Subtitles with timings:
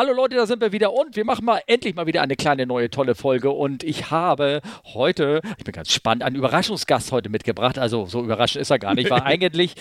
[0.00, 2.64] Hallo Leute, da sind wir wieder und wir machen mal endlich mal wieder eine kleine
[2.64, 4.62] neue tolle Folge und ich habe
[4.94, 7.78] heute, ich bin ganz spannend, einen Überraschungsgast heute mitgebracht.
[7.78, 9.10] Also so überraschend ist er gar nicht.
[9.10, 9.74] War eigentlich,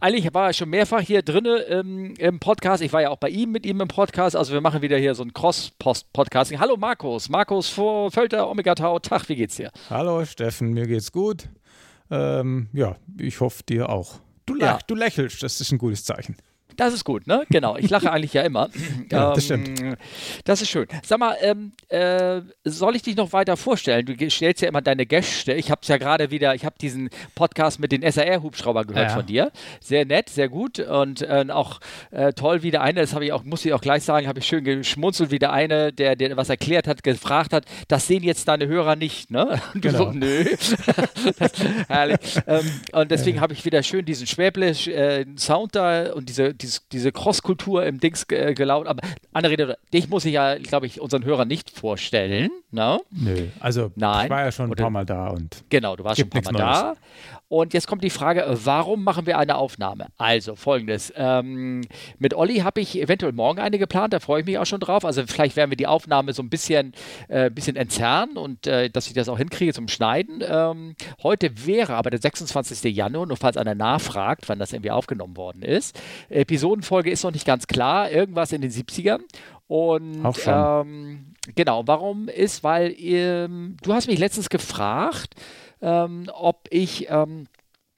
[0.00, 2.84] eigentlich war er schon mehrfach hier drin im, im, Podcast.
[2.84, 4.36] Ich war ja auch bei ihm mit ihm im Podcast.
[4.36, 6.60] Also wir machen wieder hier so ein Cross-Podcasting.
[6.60, 9.00] Hallo Markus, Markus vor Völter Omega Tau.
[9.00, 9.72] Tag, wie geht's dir?
[9.90, 11.48] Hallo Steffen, mir geht's gut.
[12.12, 14.20] Ähm, ja, ich hoffe dir auch.
[14.46, 14.78] Du, lach, ja.
[14.86, 16.36] du lächelst, das ist ein gutes Zeichen.
[16.76, 17.44] Das ist gut, ne?
[17.50, 17.76] Genau.
[17.76, 18.68] Ich lache eigentlich ja immer.
[19.10, 19.98] Ja, das ähm, stimmt.
[20.44, 20.86] Das ist schön.
[21.02, 24.04] Sag mal, ähm, äh, soll ich dich noch weiter vorstellen?
[24.04, 25.54] Du stellst ja immer deine Gäste.
[25.54, 29.14] Ich habe es ja gerade wieder, ich habe diesen Podcast mit den SAR-Hubschrauber gehört ja.
[29.14, 29.50] von dir.
[29.80, 33.44] Sehr nett, sehr gut und äh, auch äh, toll wieder eine, das habe ich auch,
[33.44, 36.50] muss ich auch gleich sagen, habe ich schön geschmunzelt, wie der eine, der, der was
[36.50, 39.60] erklärt hat, gefragt hat, das sehen jetzt deine Hörer nicht, ne?
[39.74, 40.04] Und du genau.
[40.04, 40.44] so, nö.
[41.88, 42.18] herrlich.
[42.46, 47.12] Ähm, und deswegen habe ich wieder schön diesen Schwäble-Sound äh, da und diese dieses, diese
[47.12, 48.86] Cross-Kultur im Dings äh, gelaufen.
[48.86, 52.50] Aber andere Rede, dich muss ich ja, glaube ich, unseren Hörern nicht vorstellen.
[52.70, 53.00] No?
[53.10, 54.24] Nö, also Nein.
[54.26, 55.64] ich war ja schon ein Oder, paar Mal da und.
[55.70, 56.80] Genau, du warst schon ein paar Mal Neues.
[56.80, 56.96] da.
[57.48, 60.08] Und jetzt kommt die Frage, warum machen wir eine Aufnahme?
[60.18, 61.12] Also folgendes.
[61.16, 61.80] Ähm,
[62.18, 65.02] mit Olli habe ich eventuell morgen eine geplant, da freue ich mich auch schon drauf.
[65.04, 66.92] Also vielleicht werden wir die Aufnahme so ein bisschen,
[67.28, 70.44] äh, bisschen entzerren und äh, dass ich das auch hinkriege zum Schneiden.
[70.46, 72.94] Ähm, heute wäre aber der 26.
[72.94, 75.98] Januar, nur falls einer nachfragt, wann das irgendwie aufgenommen worden ist.
[76.28, 79.20] Episodenfolge ist noch nicht ganz klar, irgendwas in den 70ern.
[79.68, 85.34] Und ähm, genau, warum ist, weil ähm, du hast mich letztens gefragt,
[85.80, 87.46] ähm, ob ich ähm,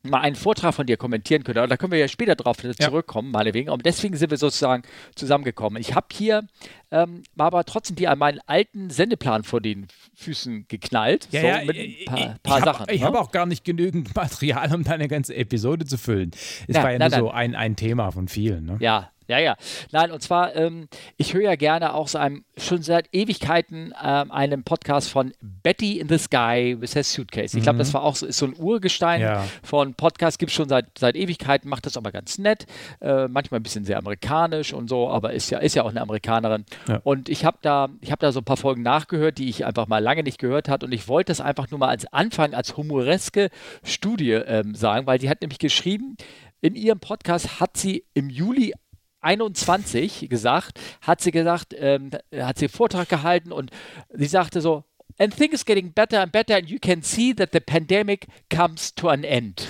[0.03, 1.67] mal einen Vortrag von dir kommentieren könnte.
[1.67, 3.39] Da können wir ja später drauf zurückkommen, ja.
[3.39, 3.70] meinetwegen.
[3.70, 4.83] Und deswegen sind wir sozusagen
[5.14, 5.81] zusammengekommen.
[5.81, 6.47] Ich habe hier
[6.91, 11.28] ähm, aber trotzdem dir an meinen alten Sendeplan vor den Füßen geknallt.
[11.31, 12.87] Ja, so ja, mit ein paar, paar ich Sachen.
[12.91, 13.06] ich ne?
[13.06, 16.31] habe auch gar nicht genügend Material, um deine ganze Episode zu füllen.
[16.67, 18.65] Es ja, war ja na, nur so ein, ein Thema von vielen.
[18.65, 18.78] Ne?
[18.81, 19.56] Ja, ja, ja.
[19.92, 24.31] Nein, und zwar, ähm, ich höre ja gerne auch so einem, schon seit Ewigkeiten ähm,
[24.31, 27.56] einen Podcast von Betty in the Sky with her Suitcase.
[27.56, 27.95] Ich glaube, das mhm.
[27.95, 29.45] war auch so, ist so ein Urgestein ja.
[29.62, 32.66] von Podcast, gibt es schon seit, seit Ewigkeiten, macht das aber ganz nett.
[33.00, 36.00] Äh, manchmal ein bisschen sehr amerikanisch und so, aber ist ja, ist ja auch eine
[36.00, 36.65] Amerikanerin.
[36.88, 37.00] Ja.
[37.05, 39.99] Und ich habe da, ich da so ein paar Folgen nachgehört, die ich einfach mal
[39.99, 40.87] lange nicht gehört habe.
[40.87, 43.50] Und ich wollte das einfach nur mal als Anfang, als humoreske
[43.84, 46.16] Studie ähm, sagen, weil die hat nämlich geschrieben,
[46.60, 48.75] in ihrem Podcast hat sie im Juli
[49.20, 53.70] 21 gesagt, hat sie gesagt, ähm, hat sie einen Vortrag gehalten und
[54.12, 54.84] sie sagte so,
[55.19, 59.08] and things getting better and better and you can see that the pandemic comes to
[59.08, 59.69] an end.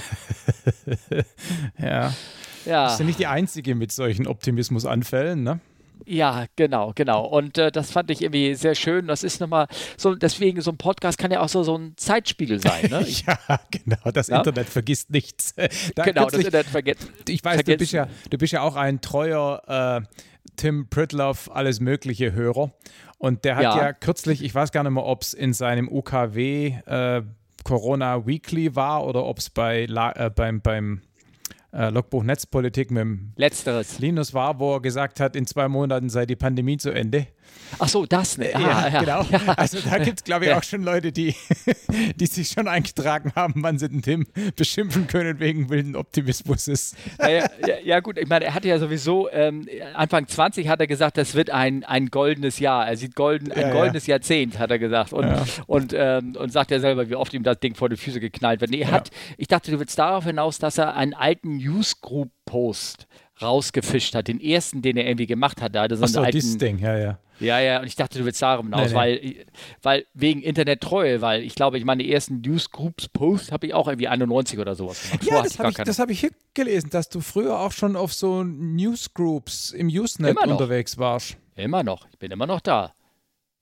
[1.79, 2.13] ja.
[2.67, 2.85] Ja.
[2.85, 5.61] Das ist ja nicht die einzige mit solchen Optimismusanfällen, ne?
[6.07, 7.25] Ja, genau, genau.
[7.25, 9.07] Und äh, das fand ich irgendwie sehr schön.
[9.07, 9.67] Das ist nochmal
[9.97, 12.91] so, deswegen, so ein Podcast kann ja auch so, so ein Zeitspiegel sein.
[12.91, 13.07] Ne?
[13.27, 14.11] ja, genau.
[14.13, 14.39] Das ja?
[14.39, 15.55] Internet vergisst nichts.
[15.95, 17.09] Da genau, das Internet vergisst.
[17.29, 20.07] Ich weiß, du bist, ja, du bist ja auch ein treuer äh,
[20.57, 22.73] Tim Pritloff, alles Mögliche Hörer.
[23.19, 25.89] Und der hat ja, ja kürzlich, ich weiß gar nicht mehr, ob es in seinem
[25.89, 27.23] UKW äh,
[27.65, 31.03] Corona Weekly war oder ob es bei, äh, beim, beim
[31.73, 33.99] äh, Logbuch Netzpolitik mit dem Letzteres.
[33.99, 37.27] Linus war, wo er gesagt hat, in zwei Monaten sei die Pandemie zu Ende.
[37.79, 38.51] Ach so, das, ne?
[38.55, 39.23] Ah, ja, ja, genau.
[39.31, 39.55] Ja.
[39.55, 41.35] Also da gibt es, glaube ich, auch schon Leute, die,
[42.17, 46.95] die sich schon eingetragen haben, wann sie den Tim beschimpfen können wegen wilden Optimismus.
[47.19, 47.49] Ja,
[47.85, 51.35] ja, gut, ich meine, er hatte ja sowieso, ähm, Anfang 20 hat er gesagt, das
[51.35, 52.87] wird ein, ein goldenes Jahr.
[52.87, 55.13] Er sieht golden, ein goldenes Jahrzehnt, hat er gesagt.
[55.13, 55.33] Und,
[55.67, 58.61] und, ähm, und sagt ja selber, wie oft ihm das Ding vor die Füße geknallt
[58.61, 58.71] wird.
[58.71, 63.07] Nee, er hat, ich dachte, du willst darauf hinaus, dass er einen alten Newsgroup-Post
[63.43, 65.75] rausgefischt hat, den ersten, den er irgendwie gemacht hat.
[65.75, 67.19] Da Ach so, alten, dieses Ding, ja, ja.
[67.41, 69.47] Ja, ja, und ich dachte, du willst darum hinaus, nee, weil, nee.
[69.83, 74.59] weil wegen Internettreue, weil ich glaube, ich meine ersten Newsgroups-Posts habe ich auch irgendwie 91
[74.59, 75.25] oder sowas gemacht.
[75.25, 78.13] Ja, das habe ich, das hab ich hier gelesen, dass du früher auch schon auf
[78.13, 81.39] so Newsgroups im Usenet unterwegs warst.
[81.57, 82.93] Immer noch, ich bin immer noch da.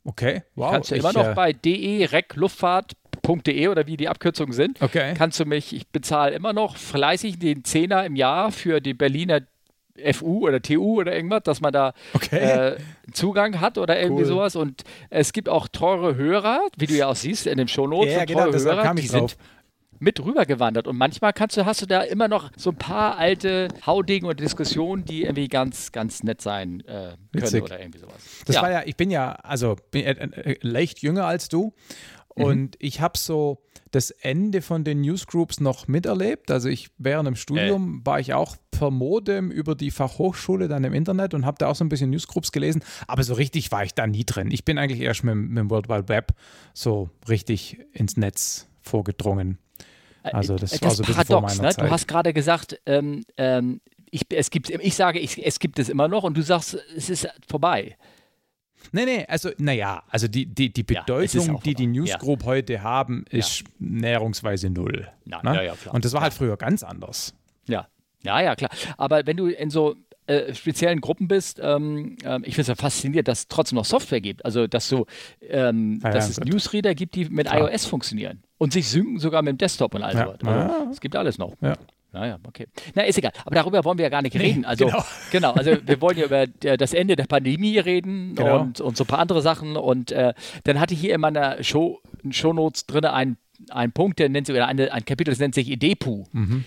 [0.04, 0.72] Okay, wow.
[0.72, 5.14] Kannst du ich, immer noch äh, bei de-recluftfahrt.de oder wie die Abkürzungen sind, okay.
[5.16, 9.42] kannst du mich, ich bezahle immer noch fleißig den Zehner im Jahr für die Berliner
[10.12, 12.36] FU oder TU oder irgendwas, dass man da okay.
[12.36, 12.76] äh,
[13.12, 14.28] Zugang hat oder irgendwie cool.
[14.28, 14.56] sowas.
[14.56, 18.24] Und es gibt auch teure Hörer, wie du ja auch siehst in dem Shownotes, ja,
[18.24, 19.30] genau, teure Hörer, die drauf.
[19.30, 19.36] sind
[20.00, 20.86] mit rübergewandert.
[20.86, 24.36] Und manchmal kannst du, hast du da immer noch so ein paar alte Haudegen oder
[24.36, 27.62] Diskussionen, die irgendwie ganz, ganz nett sein äh, können Witzig.
[27.62, 28.16] oder irgendwie sowas.
[28.46, 28.62] Das ja.
[28.62, 31.72] war ja, ich bin ja, also bin äh, äh, leicht jünger als du.
[32.38, 32.44] Mhm.
[32.44, 36.50] Und ich habe so das Ende von den Newsgroups noch miterlebt.
[36.50, 38.06] Also ich während dem Studium äh.
[38.06, 41.74] war ich auch per Modem über die Fachhochschule dann im Internet und habe da auch
[41.74, 42.82] so ein bisschen Newsgroups gelesen.
[43.06, 44.50] Aber so richtig war ich da nie drin.
[44.50, 46.32] Ich bin eigentlich erst mit, mit dem World Wide Web
[46.74, 49.58] so richtig ins Netz vorgedrungen.
[50.22, 51.74] Also das, das war so ein bisschen Paradox, vor meiner ne?
[51.74, 51.86] Zeit.
[51.86, 53.80] Du hast gerade gesagt, ähm, ähm,
[54.10, 57.10] ich, es gibt, ich sage, ich, es gibt es immer noch und du sagst, es
[57.10, 57.96] ist vorbei.
[58.92, 62.46] Nee, nee, also, naja, also die, die, die Bedeutung, ja, die die Newsgroup ja.
[62.46, 63.66] heute haben, ist ja.
[63.78, 65.08] näherungsweise null.
[65.24, 65.56] Na, ne?
[65.56, 65.94] ja, ja, klar.
[65.94, 67.34] Und das war halt früher ganz anders.
[67.68, 67.86] Ja,
[68.22, 68.70] ja, ja, klar.
[68.96, 69.96] Aber wenn du in so
[70.26, 73.84] äh, speziellen Gruppen bist, ähm, äh, ich finde es ja faszinierend, dass es trotzdem noch
[73.84, 74.44] Software gibt.
[74.44, 75.06] Also, dass, du,
[75.40, 77.70] ähm, ja, dass es Newsreader gibt, die mit klar.
[77.70, 80.46] iOS funktionieren und sich synken sogar mit dem Desktop und all so.
[80.46, 81.54] Also, es gibt alles noch.
[82.12, 82.20] Ja.
[82.20, 82.66] Naja, okay.
[82.94, 83.32] Na, ist egal.
[83.44, 84.64] Aber darüber wollen wir ja gar nicht reden.
[84.64, 85.04] Also, genau.
[85.30, 85.52] genau.
[85.52, 88.60] also wir wollen ja über das Ende der Pandemie reden genau.
[88.60, 89.76] und, und so ein paar andere Sachen.
[89.76, 90.32] Und äh,
[90.64, 92.00] dann hatte ich hier in meiner Show,
[92.30, 93.36] Shownotes drin einen,
[93.70, 96.24] einen Punkt, der nennt sich, oder eine, ein Kapitel, das nennt sich EDEPU.
[96.32, 96.64] Mhm.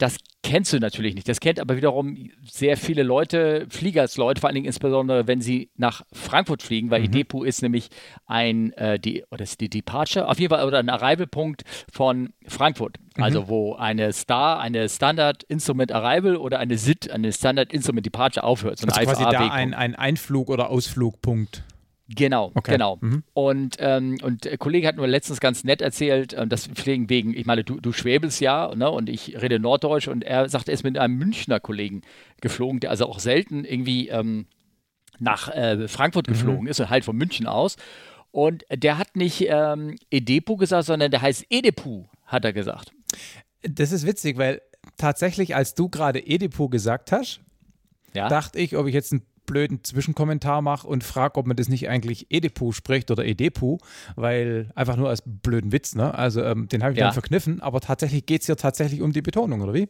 [0.00, 1.28] Das kennst du natürlich nicht.
[1.28, 6.02] Das kennt aber wiederum sehr viele Leute, Fliegersleute, vor allen Dingen insbesondere, wenn sie nach
[6.10, 7.06] Frankfurt fliegen, weil mhm.
[7.06, 7.90] IDEPU ist nämlich
[8.24, 12.96] ein, äh, die, oder ist die Departure, auf jeden Fall, oder ein Arrival-Punkt von Frankfurt.
[13.18, 13.22] Mhm.
[13.22, 18.42] Also wo eine Star, eine Standard Instrument Arrival oder eine SID, eine Standard Instrument Departure
[18.42, 18.78] aufhört.
[18.78, 21.62] So also quasi da ein, ein Einflug- oder Ausflugpunkt.
[22.12, 22.72] Genau, okay.
[22.72, 22.98] genau.
[23.00, 23.22] Mhm.
[23.34, 27.34] Und, ähm, und der Kollege hat nur letztens ganz nett erzählt, äh, das fliegen wegen,
[27.34, 30.74] ich meine, du, du schwäbelst ja, ne, und ich rede Norddeutsch und er sagt, er
[30.74, 32.02] ist mit einem Münchner Kollegen
[32.40, 34.46] geflogen, der also auch selten irgendwie ähm,
[35.20, 36.32] nach äh, Frankfurt mhm.
[36.32, 37.76] geflogen ist, halt von München aus.
[38.32, 42.92] Und der hat nicht ähm, Edepu gesagt, sondern der heißt Edepu, hat er gesagt.
[43.62, 44.62] Das ist witzig, weil
[44.96, 47.40] tatsächlich, als du gerade Edepu gesagt hast,
[48.14, 48.28] ja?
[48.28, 51.88] dachte ich, ob ich jetzt ein blöden Zwischenkommentar mache und frage, ob man das nicht
[51.88, 53.78] eigentlich Edepu spricht oder Edepu,
[54.16, 56.14] weil einfach nur als blöden Witz, ne?
[56.14, 57.06] Also ähm, den habe ich ja.
[57.06, 59.88] dann verkniffen, aber tatsächlich geht es hier tatsächlich um die Betonung, oder wie?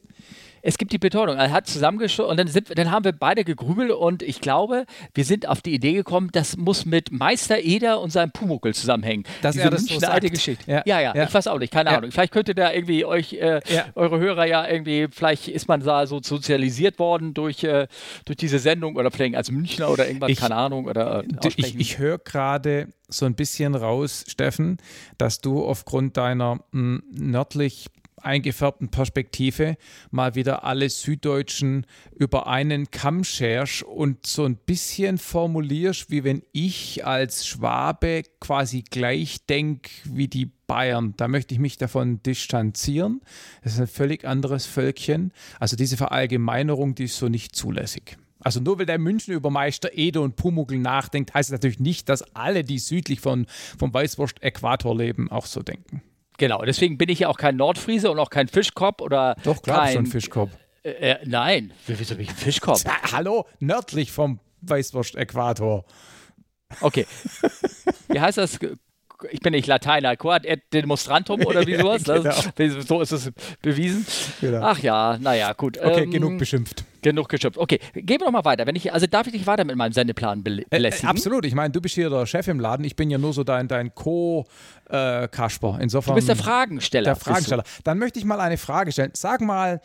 [0.62, 1.36] Es gibt die Betonung.
[1.36, 4.84] Er hat zusammengeschossen und dann, sind, dann haben wir beide gegrübelt und ich glaube,
[5.14, 9.24] wir sind auf die Idee gekommen, das muss mit Meister Eder und seinem Pumuckel zusammenhängen.
[9.42, 10.70] Das ist das so alte Geschichte.
[10.70, 10.82] Ja.
[10.86, 11.98] Ja, ja, ja, ich weiß auch nicht, keine ja.
[11.98, 12.10] Ahnung.
[12.10, 13.60] Vielleicht könnte da irgendwie euch, äh,
[13.94, 17.86] eure Hörer ja irgendwie, vielleicht ist man da so sozialisiert worden durch, äh,
[18.24, 20.86] durch diese Sendung oder vielleicht als Münchner oder irgendwas, ich, keine Ahnung.
[20.86, 24.78] Oder, äh, ich, ich höre gerade so ein bisschen raus, Steffen,
[25.18, 27.86] dass du aufgrund deiner mh, nördlich
[28.22, 29.76] eingefärbten Perspektive
[30.10, 36.42] mal wieder alle Süddeutschen über einen Kamm scherst und so ein bisschen formulierst, wie wenn
[36.52, 41.14] ich als Schwabe quasi gleich denke wie die Bayern.
[41.16, 43.20] Da möchte ich mich davon distanzieren.
[43.62, 45.32] Das ist ein völlig anderes Völkchen.
[45.58, 48.16] Also diese Verallgemeinerung, die ist so nicht zulässig.
[48.40, 52.08] Also nur weil der München über Meister Ede und Pumuckl nachdenkt, heißt es natürlich nicht,
[52.08, 53.46] dass alle, die südlich von,
[53.78, 56.02] vom Weißwurst-Äquator leben, auch so denken.
[56.40, 59.36] Genau, deswegen bin ich ja auch kein Nordfriese und auch kein Fischkopf oder.
[59.44, 60.50] Doch, klar, kein, schon Fischkopf.
[60.82, 62.82] Äh, äh, nein, wieso bin ich ein Fischkopf?
[62.82, 65.84] Ja, hallo, nördlich vom Weißwurst-Äquator.
[66.80, 67.06] Okay.
[68.08, 68.58] Wie heißt das?
[69.30, 72.04] ich bin nicht Lateiner, Quad et demonstrantum oder wie sowas.
[72.54, 72.80] genau.
[72.80, 73.30] So ist es
[73.62, 74.06] bewiesen.
[74.40, 74.60] Genau.
[74.62, 75.78] Ach ja, naja, gut.
[75.78, 76.84] Okay, ähm, genug beschimpft.
[77.02, 77.58] Genug geschimpft.
[77.58, 78.66] Okay, gehen wir noch mal weiter.
[78.66, 80.84] Wenn ich, also darf ich dich weiter mit meinem Sendeplan belästigen?
[80.84, 81.44] Äh, äh, absolut.
[81.44, 82.84] Ich meine, du bist hier der Chef im Laden.
[82.84, 84.48] Ich bin ja nur so dein, dein Co-Kasper.
[84.90, 85.28] Äh,
[85.80, 86.12] Insofern.
[86.12, 87.04] Du bist der Fragensteller.
[87.04, 87.64] Der Fragensteller.
[87.84, 89.12] Dann möchte ich mal eine Frage stellen.
[89.14, 89.80] Sag mal,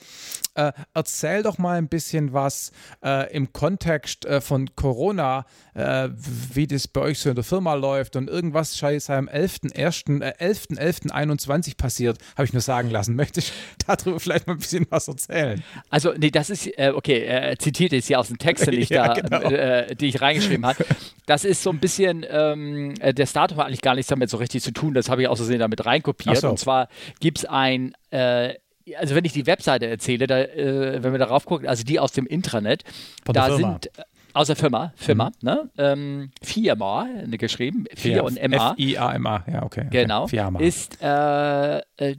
[0.55, 2.71] äh, erzähl doch mal ein bisschen was
[3.03, 8.15] äh, im Kontext äh, von Corona, wie das bei euch so in der Firma läuft
[8.15, 11.01] und irgendwas scheiße am 11.11.21 äh, 11.
[11.49, 11.77] 11.
[11.77, 13.15] passiert, habe ich nur sagen lassen.
[13.15, 13.51] Möchte ich
[13.85, 15.61] darüber vielleicht mal ein bisschen was erzählen?
[15.89, 18.89] Also, nee, das ist, okay okay, er zitiert jetzt hier aus dem Text, den ich
[18.89, 19.49] ja, da, genau.
[19.49, 20.85] äh, die ich reingeschrieben habe.
[21.25, 24.37] Das ist so ein bisschen, ähm, äh, der Datum hat eigentlich gar nichts damit so
[24.37, 24.93] richtig zu tun.
[24.95, 26.37] Das habe ich aus Versehen damit reinkopiert.
[26.37, 26.49] So.
[26.49, 26.87] Und zwar
[27.19, 28.55] gibt es ein, äh,
[28.97, 32.11] also wenn ich die Webseite erzähle, da, äh, wenn wir darauf gucken, also die aus
[32.11, 32.83] dem Intranet,
[33.25, 35.31] da sind äh, aus der Firma, Firma, mhm.
[35.41, 35.69] ne?
[35.77, 38.71] Ähm, Firma geschrieben, Vier und MA.
[38.71, 39.87] F-I-A-M-A, ja, okay.
[39.89, 40.23] Genau.
[40.23, 40.67] Okay.
[40.67, 42.15] Ist, äh, äh,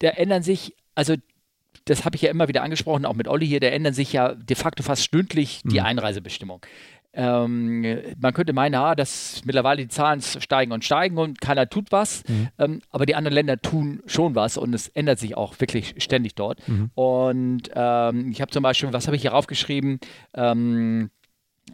[0.00, 1.14] da ändern sich, also
[1.86, 4.34] das habe ich ja immer wieder angesprochen, auch mit Olli hier, da ändern sich ja
[4.34, 5.86] de facto fast stündlich die mhm.
[5.86, 6.60] Einreisebestimmungen.
[7.20, 7.84] Ähm,
[8.20, 12.22] man könnte meinen, ah, dass mittlerweile die Zahlen steigen und steigen und keiner tut was,
[12.28, 12.48] mhm.
[12.60, 16.36] ähm, aber die anderen Länder tun schon was und es ändert sich auch wirklich ständig
[16.36, 16.66] dort.
[16.68, 16.90] Mhm.
[16.94, 19.98] Und ähm, ich habe zum Beispiel, was habe ich hier raufgeschrieben?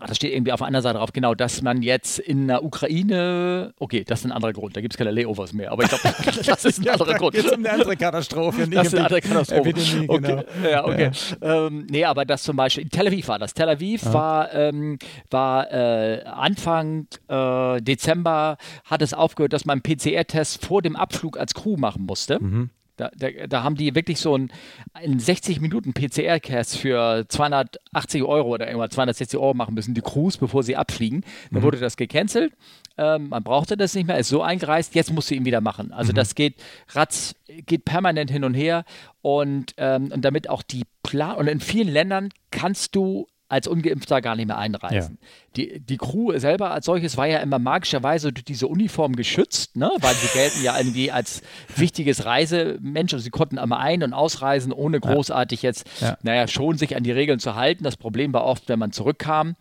[0.00, 4.04] Das steht irgendwie auf anderen Seite drauf, genau, dass man jetzt in der Ukraine, okay,
[4.04, 6.02] das ist ein anderer Grund, da gibt es keine Layovers mehr, aber ich glaube,
[6.46, 7.34] das ist ein anderer ja, Grund.
[7.34, 8.68] Jetzt eine andere Katastrophe.
[8.68, 9.70] das ist eine andere Katastrophe.
[9.70, 10.38] Epidemie, genau.
[10.38, 10.44] okay.
[10.70, 11.10] Ja, okay.
[11.40, 11.66] Ja.
[11.66, 13.54] Ähm, nee, aber das zum Beispiel, in Tel Aviv war das.
[13.54, 14.12] Tel Aviv ja.
[14.12, 14.98] war, ähm,
[15.30, 21.54] war äh, Anfang äh, Dezember, hat es aufgehört, dass man PCR-Test vor dem Abflug als
[21.54, 22.42] Crew machen musste.
[22.42, 22.70] Mhm.
[22.96, 24.52] Da, da, da, haben die wirklich so einen,
[24.92, 30.36] einen 60 Minuten PCR-Cast für 280 Euro oder irgendwas 260 Euro machen müssen, die Crews,
[30.36, 31.24] bevor sie abfliegen.
[31.50, 31.64] Dann mhm.
[31.64, 32.52] wurde das gecancelt.
[32.96, 35.92] Ähm, man brauchte das nicht mehr, ist so eingereist, jetzt musst du ihn wieder machen.
[35.92, 36.16] Also mhm.
[36.16, 36.54] das geht
[36.90, 37.34] ratz,
[37.66, 38.84] geht permanent hin und her
[39.22, 44.20] und, ähm, und damit auch die Plan und in vielen Ländern kannst du als Ungeimpfter
[44.20, 45.18] gar nicht mehr einreisen.
[45.20, 45.28] Ja.
[45.56, 49.90] Die, die Crew selber als solches war ja immer magischerweise durch diese Uniform geschützt, ne?
[50.00, 51.42] weil sie gelten ja irgendwie als
[51.76, 56.16] wichtiges Reisemensch und sie konnten immer ein- und ausreisen, ohne großartig jetzt, ja.
[56.22, 57.84] naja, schon sich an die Regeln zu halten.
[57.84, 59.56] Das Problem war oft, wenn man zurückkam,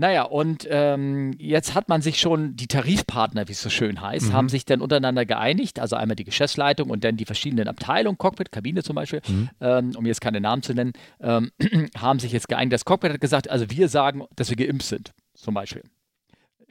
[0.00, 4.28] naja, und ähm, jetzt hat man sich schon, die Tarifpartner, wie es so schön heißt,
[4.28, 4.32] mhm.
[4.32, 8.50] haben sich dann untereinander geeinigt, also einmal die Geschäftsleitung und dann die verschiedenen Abteilungen, Cockpit,
[8.50, 9.50] Kabine zum Beispiel, mhm.
[9.60, 11.50] ähm, um jetzt keine Namen zu nennen, ähm,
[11.98, 12.72] haben sich jetzt geeinigt.
[12.72, 15.82] Das Cockpit hat gesagt, also wir sagen, dass wir geimpft sind, zum Beispiel.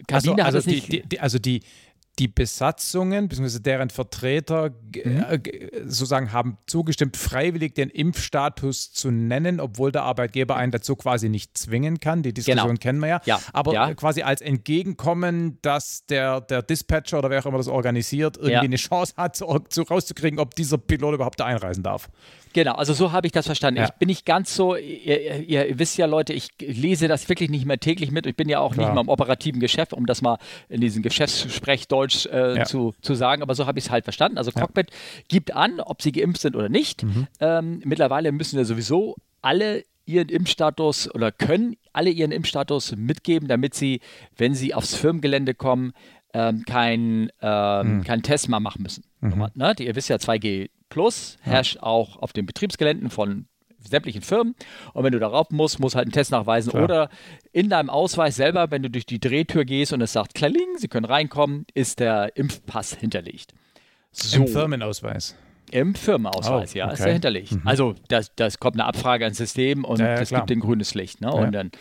[0.08, 0.72] Kabine also, also.
[0.72, 1.62] Die, die, also die,
[2.20, 3.60] die Besatzungen bzw.
[3.60, 4.72] deren Vertreter
[5.04, 5.24] mhm.
[5.30, 5.40] äh,
[5.86, 11.58] sozusagen haben zugestimmt, freiwillig den Impfstatus zu nennen, obwohl der Arbeitgeber einen dazu quasi nicht
[11.58, 12.22] zwingen kann.
[12.22, 12.80] Die Diskussion genau.
[12.80, 13.22] kennen wir ja.
[13.26, 13.40] ja.
[13.54, 13.94] Aber ja.
[13.94, 18.62] quasi als Entgegenkommen, dass der, der Dispatcher oder wer auch immer das organisiert, irgendwie ja.
[18.62, 22.10] eine Chance hat, zu, zu, rauszukriegen, ob dieser Pilot überhaupt da einreisen darf.
[22.54, 23.84] Genau, also so habe ich das verstanden.
[23.84, 27.66] Ich bin nicht ganz so, ihr, ihr, wisst ja Leute, ich lese das wirklich nicht
[27.66, 28.26] mehr täglich mit.
[28.26, 28.88] Ich bin ja auch Klar.
[28.88, 31.04] nicht mal im operativen Geschäft, um das mal in diesem
[32.10, 32.66] Geschäftssprechdeutsch äh, ja.
[32.66, 34.38] zu, zu sagen, aber so habe ich es halt verstanden.
[34.38, 34.98] Also Cockpit ja.
[35.28, 37.04] gibt an, ob sie geimpft sind oder nicht.
[37.04, 37.28] Mhm.
[37.40, 43.76] Ähm, mittlerweile müssen ja sowieso alle ihren Impfstatus oder können alle ihren Impfstatus mitgeben, damit
[43.76, 44.02] sie,
[44.36, 45.94] wenn sie aufs Firmengelände kommen,
[46.34, 48.04] ähm, keinen ähm, mhm.
[48.04, 49.04] kein Test mal machen müssen.
[49.22, 49.48] Mhm.
[49.54, 49.76] Ne?
[49.80, 51.84] ihr wisst ja, 2G Plus herrscht ja.
[51.84, 53.46] auch auf den Betriebsgeländen von
[53.80, 54.56] sämtlichen Firmen.
[54.94, 56.72] Und wenn du darauf musst, musst halt einen Test nachweisen.
[56.72, 56.84] Klar.
[56.84, 57.10] Oder
[57.52, 60.88] in deinem Ausweis selber, wenn du durch die Drehtür gehst und es sagt Kling, sie
[60.88, 63.54] können reinkommen, ist der Impfpass hinterlegt.
[64.12, 64.38] So.
[64.38, 65.36] Im Firmenausweis.
[65.72, 66.94] Im Firmenausweis, oh, ja, okay.
[66.96, 67.52] ist er hinterlegt.
[67.52, 67.62] Mhm.
[67.66, 71.22] Also das, das kommt eine Abfrage ans System und ja, ja, gibt den grünes Licht.
[71.22, 71.28] Ne?
[71.28, 71.34] Ja.
[71.34, 71.72] Und dann,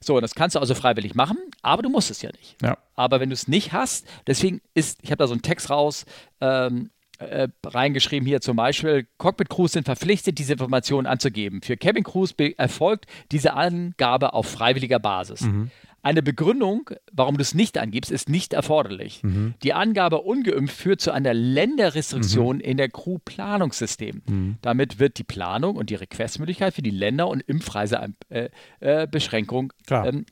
[0.00, 2.60] so, das kannst du also freiwillig machen, aber du musst es ja nicht.
[2.60, 2.76] Ja.
[2.96, 6.06] Aber wenn du es nicht hast, deswegen ist, ich habe da so einen Text raus,
[6.40, 11.62] ähm, äh, reingeschrieben hier zum Beispiel, Cockpit-Crews sind verpflichtet, diese Informationen anzugeben.
[11.62, 15.42] Für Cabin-Crews erfolgt diese Angabe auf freiwilliger Basis.
[15.42, 15.70] Mhm.
[16.06, 19.24] Eine Begründung, warum du es nicht angibst, ist nicht erforderlich.
[19.24, 19.54] Mhm.
[19.64, 22.62] Die Angabe ungeimpft führt zu einer Länderrestriktion mhm.
[22.62, 24.22] in der Crew-Planungssystem.
[24.24, 24.58] Mhm.
[24.62, 30.26] Damit wird die Planung und die Requestmöglichkeit für die Länder- und Impfreisebeschränkung äh, ähm,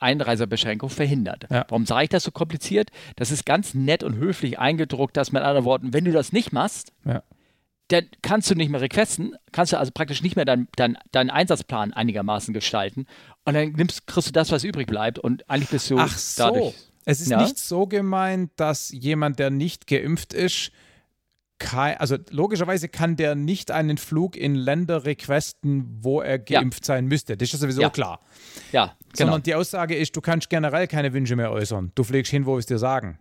[0.00, 1.46] Einreisebeschränkung verhindert.
[1.50, 1.64] Ja.
[1.68, 2.90] Warum sage ich das so kompliziert?
[3.16, 6.52] Das ist ganz nett und höflich eingedruckt, dass mit anderen Worten, wenn du das nicht
[6.52, 7.22] machst, ja.
[7.88, 11.30] dann kannst du nicht mehr requesten, kannst du also praktisch nicht mehr deinen dein, dein
[11.30, 13.06] Einsatzplan einigermaßen gestalten
[13.44, 16.42] und dann nimmst, kriegst du das, was übrig bleibt und eigentlich bist du Ach so.
[16.42, 16.74] dadurch.
[17.04, 17.42] Es ist ja?
[17.42, 20.70] nicht so gemeint, dass jemand, der nicht geimpft ist,
[21.60, 26.94] kein, also logischerweise kann der nicht einen Flug in Länder requesten, wo er geimpft ja.
[26.94, 27.36] sein müsste.
[27.36, 27.90] Das ist sowieso ja.
[27.90, 28.20] klar.
[28.72, 28.96] Ja, genau.
[29.14, 31.92] Sondern die Aussage ist, du kannst generell keine Wünsche mehr äußern.
[31.94, 33.18] Du fliegst hin, wo wir es dir sagen.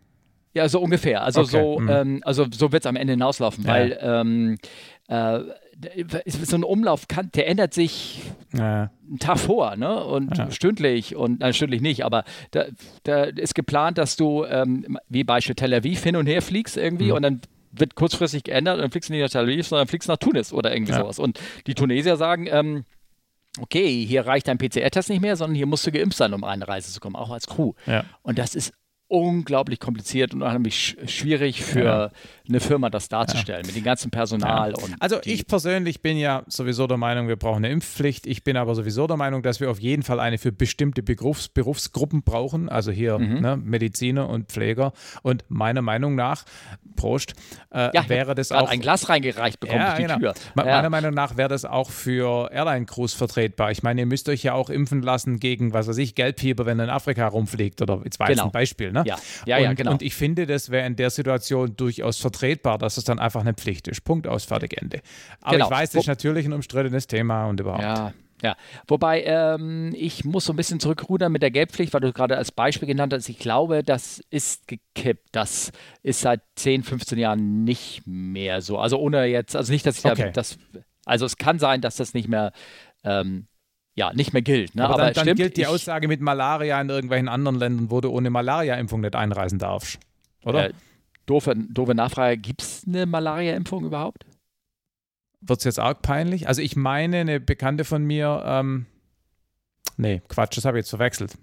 [0.53, 1.21] Ja, so ungefähr.
[1.21, 1.51] Also okay.
[1.51, 1.89] so, mhm.
[1.89, 3.69] ähm, also so wird es am Ende hinauslaufen, ja.
[3.69, 4.57] weil ähm,
[5.07, 5.41] äh,
[6.25, 8.21] so ein Umlauf kann, der ändert sich
[8.53, 8.89] ja.
[9.07, 10.03] einen Tag vor, ne?
[10.03, 10.49] Und ja.
[10.51, 12.65] stündlich und nein, stündlich nicht, aber da,
[13.03, 17.07] da ist geplant, dass du ähm, wie Beispiel Tel Aviv hin und her fliegst irgendwie
[17.07, 17.13] mhm.
[17.13, 17.41] und dann
[17.71, 20.53] wird kurzfristig geändert und dann fliegst du nicht nach Tel Aviv, sondern fliegst nach Tunis
[20.53, 20.99] oder irgendwie ja.
[20.99, 21.19] sowas.
[21.19, 22.83] Und die Tunesier sagen, ähm,
[23.59, 26.67] okay, hier reicht dein PCR-Test nicht mehr, sondern hier musst du geimpft sein, um eine
[26.67, 27.73] Reise zu kommen, auch als Crew.
[27.85, 28.05] Ja.
[28.21, 28.73] Und das ist
[29.09, 32.11] unglaublich kompliziert und unheimlich schwierig für ja.
[32.47, 33.67] eine Firma, das darzustellen, ja.
[33.67, 34.73] mit dem ganzen Personal.
[34.77, 34.87] Ja.
[34.99, 38.27] also ich persönlich bin ja sowieso der Meinung, wir brauchen eine Impfpflicht.
[38.27, 41.49] Ich bin aber sowieso der Meinung, dass wir auf jeden Fall eine für bestimmte Berufs
[41.49, 43.41] Berufsgruppen brauchen, also hier mhm.
[43.41, 44.93] ne, Mediziner und Pfleger.
[45.23, 46.45] Und meiner Meinung nach,
[46.95, 47.33] Prost,
[47.71, 48.69] äh, wäre das auch...
[48.69, 50.19] ein Glas reingereicht bekommen ja, die genau.
[50.19, 50.33] Tür.
[50.53, 53.71] Meiner Meinung nach wäre das auch für Airline-Crews vertretbar.
[53.71, 56.79] Ich meine, ihr müsst euch ja auch impfen lassen gegen, was weiß ich, Gelbfieber, wenn
[56.79, 58.45] ihr in Afrika rumfliegt oder jetzt weiß genau.
[58.45, 58.98] ein Beispiel, ne?
[59.03, 59.09] Ne?
[59.09, 59.91] Ja, ja, und, ja, genau.
[59.91, 63.53] Und ich finde, das wäre in der Situation durchaus vertretbar, dass es dann einfach eine
[63.53, 64.03] Pflicht ist.
[64.03, 65.01] Punkt aus, fertig, Ende.
[65.41, 65.65] Aber genau.
[65.65, 67.83] ich weiß, das ist natürlich ein umstrittenes Thema und überhaupt.
[67.83, 68.13] Ja.
[68.41, 68.55] Ja,
[68.87, 72.51] wobei ähm, ich muss so ein bisschen zurückrudern mit der Gelbpflicht, weil du gerade als
[72.51, 73.27] Beispiel genannt hast.
[73.27, 75.27] Ich glaube, das ist gekippt.
[75.33, 78.77] Das ist seit 10, 15 Jahren nicht mehr so.
[78.77, 80.23] Also ohne jetzt, also nicht, dass ich okay.
[80.23, 80.57] da, das,
[81.05, 82.53] also es kann sein, dass das nicht mehr
[83.03, 83.47] ähm,
[83.99, 84.75] ja, nicht mehr gilt.
[84.75, 84.85] Ne?
[84.85, 87.99] Aber, dann, Aber dann stimmt, gilt die Aussage mit Malaria in irgendwelchen anderen Ländern, wo
[87.99, 89.99] du ohne Malaria-Impfung nicht einreisen darfst.
[90.45, 90.69] Oder?
[90.69, 90.73] Äh,
[91.25, 94.25] doofe, doofe Nachfrage: Gibt es eine Malaria-Impfung überhaupt?
[95.41, 96.47] Wird es jetzt arg peinlich?
[96.47, 98.85] Also, ich meine, eine Bekannte von mir, ähm,
[99.97, 101.37] nee, Quatsch, das habe ich jetzt verwechselt.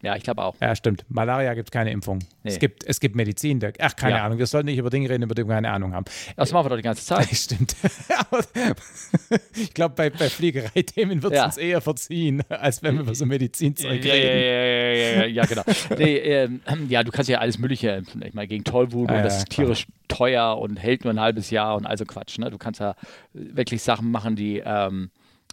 [0.00, 0.54] Ja, ich glaube auch.
[0.60, 1.04] Ja, stimmt.
[1.08, 2.20] Malaria gibt es keine Impfung.
[2.44, 2.50] Nee.
[2.50, 3.58] Es, gibt, es gibt Medizin.
[3.58, 4.24] Der, ach, keine ja.
[4.24, 4.38] Ahnung.
[4.38, 6.04] Wir sollten nicht über Dinge reden, über die wir keine Ahnung haben.
[6.36, 7.28] Das machen wir doch die ganze Zeit.
[7.32, 7.74] stimmt.
[9.56, 11.44] ich glaube, bei, bei Fliegereithemen wird es ja.
[11.46, 14.38] uns eher verziehen, als wenn wir über so Medizinzeug ja, reden.
[14.38, 15.62] Ja, ja, ja, ja, genau.
[15.98, 18.22] nee, ähm, ja, du kannst ja alles Mögliche impfen.
[18.22, 21.76] Ich meine, gegen Tollwut und das ist tierisch teuer und hält nur ein halbes Jahr
[21.76, 22.38] und also Quatsch.
[22.38, 22.50] Ne?
[22.50, 22.94] Du kannst ja
[23.32, 24.62] wirklich Sachen machen, die.
[24.64, 25.10] Ähm,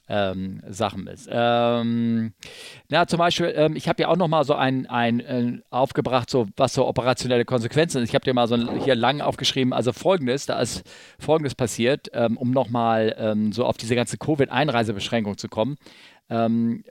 [0.07, 1.27] ähm, Sachen ist.
[1.31, 2.33] Ähm,
[2.89, 6.29] na, zum Beispiel, ähm, ich habe ja auch noch mal so ein, ein, ein, aufgebracht,
[6.29, 8.09] so was so operationelle Konsequenzen sind.
[8.09, 10.83] Ich habe dir mal so hier lang aufgeschrieben, also folgendes, da ist
[11.19, 15.77] folgendes passiert, ähm, um noch mal ähm, so auf diese ganze Covid-Einreisebeschränkung zu kommen.
[16.29, 16.83] Ähm,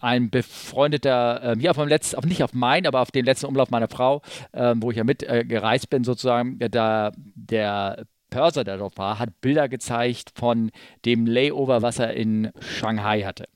[0.00, 3.46] ein befreundeter, äh, hier auf meinem letzten, auf, nicht auf meinen, aber auf den letzten
[3.46, 4.22] Umlauf meiner Frau,
[4.52, 5.44] äh, wo ich ja mit äh,
[5.90, 10.70] bin, sozusagen, da der Pörser, der dort war, hat Bilder gezeigt von
[11.04, 13.48] dem Layover, was er in Shanghai hatte.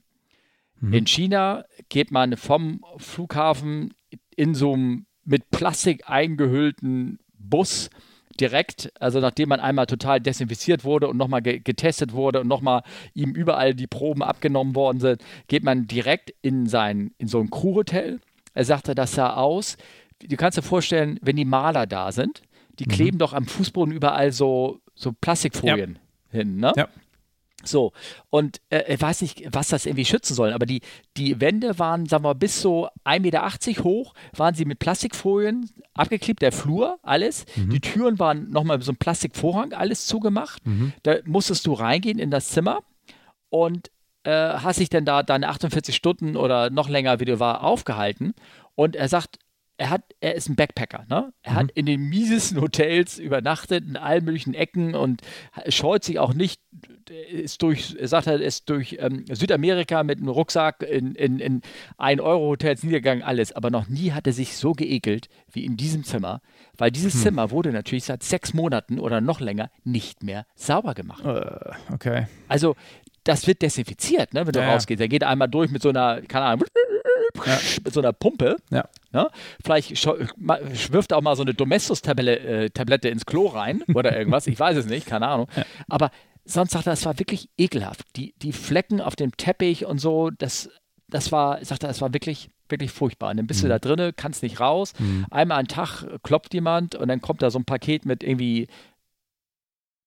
[0.81, 0.93] Mhm.
[0.93, 3.95] In China geht man vom Flughafen
[4.37, 7.89] in so einem mit Plastik eingehüllten Bus
[8.41, 12.83] direkt, also nachdem man einmal total desinfiziert wurde und nochmal ge getestet wurde und nochmal
[13.15, 17.51] ihm überall die Proben abgenommen worden sind, geht man direkt in sein, in so ein
[17.51, 18.21] Crewhotel.
[18.53, 19.77] Er sagte, das sah aus.
[20.21, 22.43] Du kannst dir vorstellen, wenn die Maler da sind,
[22.79, 22.91] die mhm.
[22.91, 25.99] kleben doch am Fußboden überall so, so Plastikfolien
[26.33, 26.39] ja.
[26.39, 26.73] hin, ne?
[26.77, 26.89] Ja.
[27.67, 27.93] So,
[28.31, 30.83] und äh, ich weiß nicht, was das irgendwie schützen soll, aber die,
[31.17, 36.43] die Wände waren, sagen wir, bis so 1,80 Meter hoch, waren sie mit Plastikfolien abgeklebt,
[36.43, 37.47] der Flur, alles.
[37.57, 37.71] Mhm.
[37.71, 40.65] Die Türen waren nochmal mit so einem Plastikvorhang, alles zugemacht.
[40.67, 40.93] Mhm.
[41.03, 42.81] Da musstest du reingehen in das Zimmer
[43.49, 43.91] und
[44.25, 48.35] äh, hast dich dann da deine 48 Stunden oder noch länger, wie du war, aufgehalten.
[48.75, 49.39] Und er sagt,
[49.77, 51.33] er hat, er ist ein Backpacker, ne?
[51.43, 51.57] Er mhm.
[51.57, 55.23] hat in den miesesten Hotels übernachtet, in allen möglichen Ecken und
[55.69, 56.61] scheut sich auch nicht,
[57.33, 61.63] ist durch, er sagt er, ist durch ähm, Südamerika mit einem Rucksack in, in, in
[61.99, 63.53] 1-Euro-Hotels niedergegangen, alles.
[63.53, 66.41] Aber noch nie hat er sich so geekelt wie in diesem Zimmer,
[66.79, 67.21] weil dieses hm.
[67.21, 71.25] Zimmer wurde natürlich seit sechs Monaten oder noch länger nicht mehr sauber gemacht.
[71.25, 72.27] Uh, okay.
[72.47, 72.77] Also,
[73.25, 75.01] das wird desinfiziert, ne, wenn du ja, rausgehst.
[75.01, 76.67] Er geht einmal durch mit so einer, keine Ahnung,
[77.47, 77.59] ja.
[77.83, 78.57] mit so einer Pumpe.
[78.71, 78.89] Ja.
[79.15, 79.31] Ne?
[79.65, 80.07] Vielleicht
[80.93, 84.47] wirft er auch mal so eine Domestos-Tablette äh, ins Klo rein oder irgendwas.
[84.49, 85.49] Ich weiß es nicht, keine Ahnung.
[85.57, 85.65] Ja.
[85.89, 86.11] Aber
[86.45, 88.03] sonst sagt er, es war wirklich ekelhaft.
[88.17, 90.69] Die, die Flecken auf dem Teppich und so, das,
[91.09, 93.31] das war, sagt er, es war wirklich, wirklich furchtbar.
[93.31, 93.67] Und dann bist mhm.
[93.67, 94.93] du da drinne, kannst nicht raus.
[94.99, 95.27] Mhm.
[95.31, 98.67] Einmal am Tag klopft jemand und dann kommt da so ein Paket mit irgendwie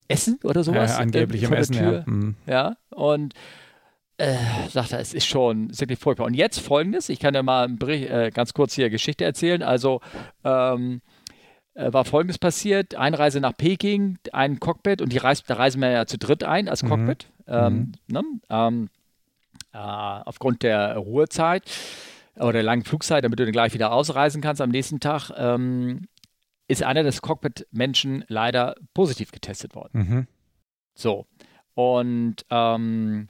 [0.09, 0.91] Essen oder sowas.
[0.91, 2.03] Ja, angeblichem Essen, ja.
[2.05, 2.35] Mhm.
[2.45, 2.75] ja.
[2.89, 3.33] Und
[4.17, 4.35] äh,
[4.69, 6.25] sagt er, es ist schon wirklich furchtbar.
[6.25, 9.61] Und jetzt folgendes: Ich kann ja mal Bericht, äh, ganz kurz hier Geschichte erzählen.
[9.61, 10.01] Also,
[10.43, 11.01] ähm,
[11.75, 15.91] äh, war folgendes passiert: Einreise nach Peking, ein Cockpit und die Reise, da reisen wir
[15.91, 16.89] ja zu dritt ein als mhm.
[16.89, 17.27] Cockpit.
[17.45, 17.53] Mhm.
[17.53, 18.23] Ähm, ne?
[18.49, 18.89] ähm,
[19.73, 21.63] äh, aufgrund der Ruhezeit
[22.35, 26.07] oder der langen Flugzeit, damit du dann gleich wieder ausreisen kannst am nächsten Tag, ähm,
[26.67, 29.99] ist einer des Cockpit-Menschen leider positiv getestet worden.
[29.99, 30.27] Mhm.
[30.95, 31.25] So.
[31.73, 33.27] Und ähm,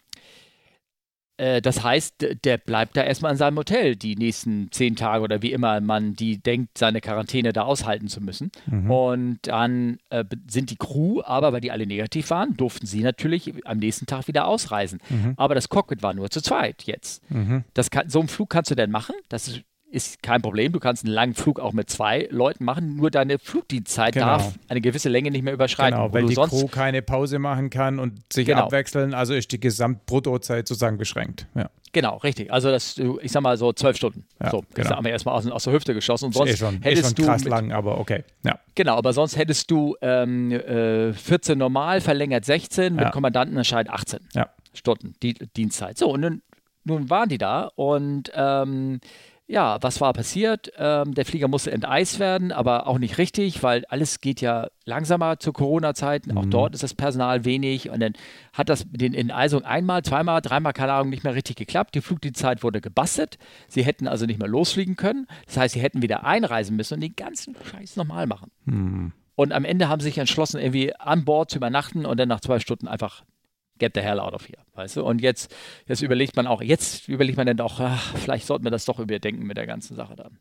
[1.38, 5.42] äh, das heißt, der bleibt da erstmal in seinem Hotel die nächsten zehn Tage oder
[5.42, 8.52] wie immer man die denkt, seine Quarantäne da aushalten zu müssen.
[8.66, 8.92] Mhm.
[8.92, 13.54] Und dann äh, sind die Crew, aber weil die alle negativ waren, durften sie natürlich
[13.66, 15.00] am nächsten Tag wieder ausreisen.
[15.10, 15.34] Mhm.
[15.38, 17.30] Aber das Cockpit war nur zu zweit jetzt.
[17.30, 17.64] Mhm.
[17.74, 19.16] Das kann, so einen Flug kannst du denn machen.
[19.30, 20.72] Das ist ist kein Problem.
[20.72, 22.96] Du kannst einen langen Flug auch mit zwei Leuten machen.
[22.98, 24.26] Nur deine Flugdienstzeit genau.
[24.26, 25.98] darf eine gewisse Länge nicht mehr überschreiten.
[25.98, 28.64] Genau, weil die Crew keine Pause machen kann und sich genau.
[28.64, 29.14] abwechseln.
[29.14, 31.48] Also ist die Gesamtbruttozeit sozusagen beschränkt.
[31.56, 31.70] Ja.
[31.94, 32.52] Genau, richtig.
[32.52, 34.26] Also das, ich sag mal so zwölf Stunden.
[34.42, 34.90] Ja, so, genau.
[34.90, 36.26] das haben wir erstmal aus, aus, der Hüfte geschossen.
[36.26, 38.24] Und sonst ist eh schon, hättest ist schon krass du lang, aber okay.
[38.46, 38.60] Ja.
[38.76, 43.12] Genau, aber sonst hättest du ähm, äh, 14 normal, verlängert 16, mit ja.
[43.12, 44.50] Kommandantenentscheid 18 ja.
[44.74, 45.98] Stunden die, Dienstzeit.
[45.98, 46.42] So, und nun,
[46.84, 49.00] nun waren die da und ähm,
[49.50, 50.74] ja, was war passiert?
[50.78, 55.40] Ähm, der Flieger musste enteist werden, aber auch nicht richtig, weil alles geht ja langsamer
[55.40, 56.32] zu Corona-Zeiten.
[56.32, 56.38] Mhm.
[56.38, 58.14] Auch dort ist das Personal wenig und dann
[58.52, 61.96] hat das mit den Enteisungen einmal, zweimal, dreimal, keine Ahnung, nicht mehr richtig geklappt.
[61.96, 63.38] Die Flugdienstzeit wurde gebastelt.
[63.70, 65.28] Sie hätten also nicht mehr losfliegen können.
[65.46, 68.52] Das heißt, sie hätten wieder einreisen müssen und den ganzen Scheiß nochmal machen.
[68.66, 69.14] Mhm.
[69.36, 72.42] Und am Ende haben sie sich entschlossen, irgendwie an Bord zu übernachten und dann nach
[72.42, 73.24] zwei Stunden einfach
[73.80, 75.04] get the hell out of here, weißt du?
[75.04, 75.54] Und jetzt,
[75.88, 79.00] jetzt überlegt man auch, jetzt überlegt man dann doch, ach, vielleicht sollten wir das doch
[79.00, 80.40] überdenken mit der ganzen Sache dann.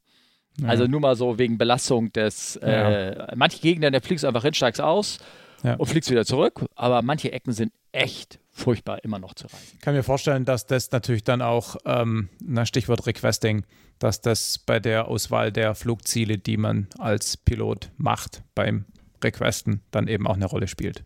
[0.60, 0.68] Ja.
[0.68, 3.08] Also nur mal so wegen Belastung des, ja.
[3.08, 5.18] äh, manche Gegenden, da fliegst du einfach hin, steigst aus
[5.62, 5.74] ja.
[5.74, 9.72] und fliegst wieder zurück, aber manche Ecken sind echt furchtbar immer noch zu reisen.
[9.74, 13.64] Ich kann mir vorstellen, dass das natürlich dann auch, ähm, na Stichwort Requesting,
[13.98, 18.86] dass das bei der Auswahl der Flugziele, die man als Pilot macht beim
[19.22, 21.02] Requesten, dann eben auch eine Rolle spielt.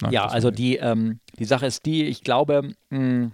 [0.00, 3.32] Nein, ja, also die, ähm, die Sache ist die, ich glaube, hm,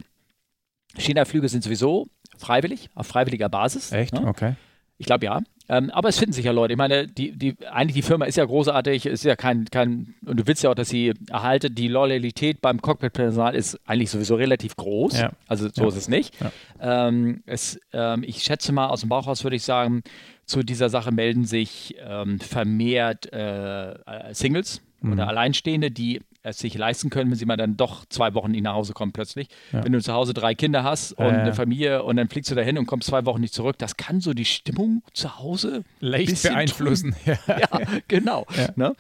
[0.97, 3.93] China-Flüge sind sowieso freiwillig, auf freiwilliger Basis.
[3.93, 4.15] Echt?
[4.15, 4.27] Ne?
[4.27, 4.55] Okay.
[4.99, 5.41] Ich glaube ja.
[5.69, 6.73] Ähm, aber es finden sich ja Leute.
[6.73, 10.41] Ich meine, die, die, eigentlich die Firma ist ja großartig, ist ja kein, kein, und
[10.41, 11.79] du willst ja auch, dass sie erhaltet.
[11.79, 15.19] Die Loyalität beim Cockpit-Personal ist eigentlich sowieso relativ groß.
[15.19, 15.31] Ja.
[15.47, 15.89] Also so ja.
[15.89, 16.35] ist es nicht.
[16.41, 17.07] Ja.
[17.07, 20.03] Ähm, es, ähm, ich schätze mal, aus dem Bauchhaus würde ich sagen,
[20.45, 23.95] zu dieser Sache melden sich ähm, vermehrt äh,
[24.33, 25.13] Singles mhm.
[25.13, 28.63] oder Alleinstehende, die es sich leisten können, wenn sie mal dann doch zwei Wochen nicht
[28.63, 29.49] nach Hause kommen plötzlich.
[29.73, 29.85] Ja.
[29.85, 32.55] Wenn du zu Hause drei Kinder hast und äh, eine Familie und dann fliegst du
[32.55, 36.43] dahin und kommst zwei Wochen nicht zurück, das kann so die Stimmung zu Hause leicht
[36.43, 37.15] beeinflussen.
[37.27, 37.37] Ja.
[37.47, 37.69] ja,
[38.09, 38.47] genau.
[38.77, 38.95] Ne?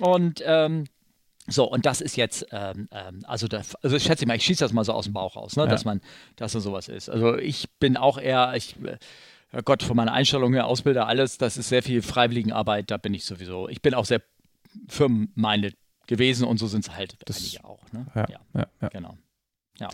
[0.00, 0.84] Und ähm,
[1.46, 4.64] so, und das ist jetzt, ähm, ähm, also, da, also schätze ich mal, ich schieße
[4.64, 5.68] das mal so aus dem Bauch raus, ne, ja.
[5.68, 6.00] dass man,
[6.36, 7.08] dass so sowas ist.
[7.08, 11.56] Also ich bin auch eher, ich, äh, Gott, von meiner Einstellung her, Ausbilder, alles, das
[11.56, 13.68] ist sehr viel Freiwilligenarbeit, da bin ich sowieso.
[13.68, 14.22] Ich bin auch sehr
[14.88, 17.92] firmenminded gewesen und so sind es halt das, einige auch.
[17.92, 18.06] Ne?
[18.14, 19.16] Ja, ja, ja, genau.
[19.78, 19.88] Ja.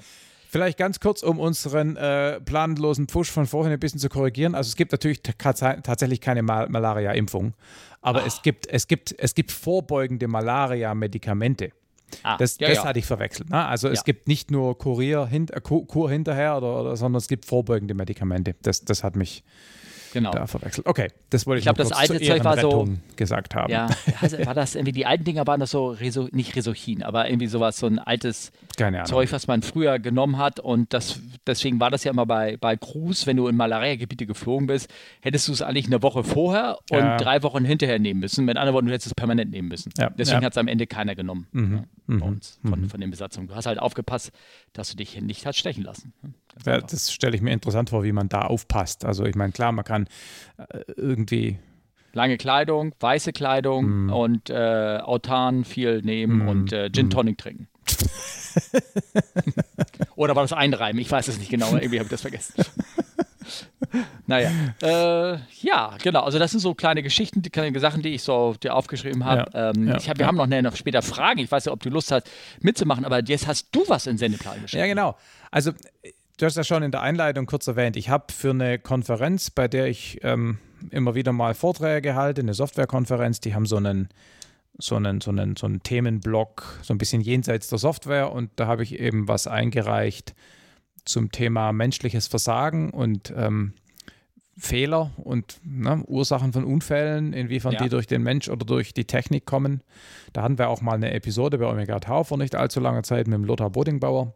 [0.49, 4.55] Vielleicht ganz kurz, um unseren äh, planlosen Push von vorhin ein bisschen zu korrigieren.
[4.55, 7.55] Also es gibt natürlich tatsächlich keine Mal Malaria-Impfung,
[8.03, 11.73] aber es gibt, es, gibt, es gibt vorbeugende Malaria-Medikamente.
[12.23, 12.85] Ah, das, ja, das ja.
[12.85, 13.49] hatte ich verwechselt.
[13.49, 13.64] Ne?
[13.64, 13.95] Also ja.
[13.95, 17.95] es gibt nicht nur Kurier hint, äh, Kur hinterher, oder, oder, sondern es gibt vorbeugende
[17.95, 18.55] Medikamente.
[18.61, 19.45] Das, das hat mich
[20.12, 20.31] genau.
[20.31, 20.87] da verwechselt.
[20.87, 23.72] Okay, das wollte ich, ich glaube, das alte Zeug war so gesagt haben.
[23.72, 23.88] Ja,
[24.20, 27.46] also war das irgendwie die alten Dinger waren das so Reso, nicht Resochin, aber irgendwie
[27.46, 28.53] sowas so ein altes
[29.05, 32.77] Zeug, was man früher genommen hat und das deswegen war das ja immer bei bei
[32.77, 36.98] Cruise, wenn du in Malaria-Gebiete geflogen bist, hättest du es eigentlich eine Woche vorher und
[36.98, 37.16] ja.
[37.16, 38.44] drei Wochen hinterher nehmen müssen.
[38.44, 39.92] Mit anderen Worten, du hättest es permanent nehmen müssen.
[39.98, 40.11] Ja.
[40.11, 40.46] Deswegen ja.
[40.46, 41.85] hat es am Ende keiner genommen mhm.
[42.07, 42.22] bei mhm.
[42.22, 42.90] uns von, mhm.
[42.90, 43.48] von den Besatzungen.
[43.48, 44.33] Du hast halt aufgepasst,
[44.72, 46.12] dass du dich nicht hast stechen lassen.
[46.67, 49.05] Ja, das stelle ich mir interessant vor, wie man da aufpasst.
[49.05, 50.07] Also ich meine, klar, man kann
[50.59, 51.59] äh, irgendwie
[52.12, 54.12] lange Kleidung, weiße Kleidung mm.
[54.12, 56.49] und äh, Autan viel nehmen mm.
[56.49, 57.11] und äh, Gin mm.
[57.11, 57.69] Tonic trinken.
[60.17, 61.01] Oder war das Einreimen?
[61.01, 62.55] Ich weiß es nicht genau, irgendwie habe ich das vergessen.
[64.27, 64.51] naja,
[64.83, 66.23] äh, ja, genau.
[66.23, 69.51] Also das sind so kleine Geschichten, die kleine Sachen, die ich so dir aufgeschrieben habe.
[69.53, 70.27] Ja, ähm, ja, hab, wir ja.
[70.27, 71.41] haben noch, ne, noch später Fragen.
[71.41, 74.62] Ich weiß ja, ob du Lust hast, mitzumachen, aber jetzt hast du was in Sendeplan
[74.62, 74.83] geschrieben.
[74.83, 75.17] Ja, genau.
[75.51, 75.73] Also
[76.38, 79.68] du hast ja schon in der Einleitung kurz erwähnt, ich habe für eine Konferenz, bei
[79.68, 80.59] der ich ähm,
[80.90, 84.09] immer wieder mal Vorträge halte, eine Softwarekonferenz, die haben so einen,
[84.79, 88.66] so einen, so einen, so einen Themenblock, so ein bisschen jenseits der Software und da
[88.66, 90.35] habe ich eben was eingereicht
[91.05, 93.75] zum Thema menschliches Versagen und ähm,
[94.57, 97.83] Fehler und ne, Ursachen von Unfällen, inwiefern ja.
[97.83, 99.83] die durch den Mensch oder durch die Technik kommen.
[100.33, 103.27] Da hatten wir auch mal eine Episode bei Omega Tau vor nicht allzu langer Zeit
[103.27, 104.35] mit dem Lothar Bodingbauer.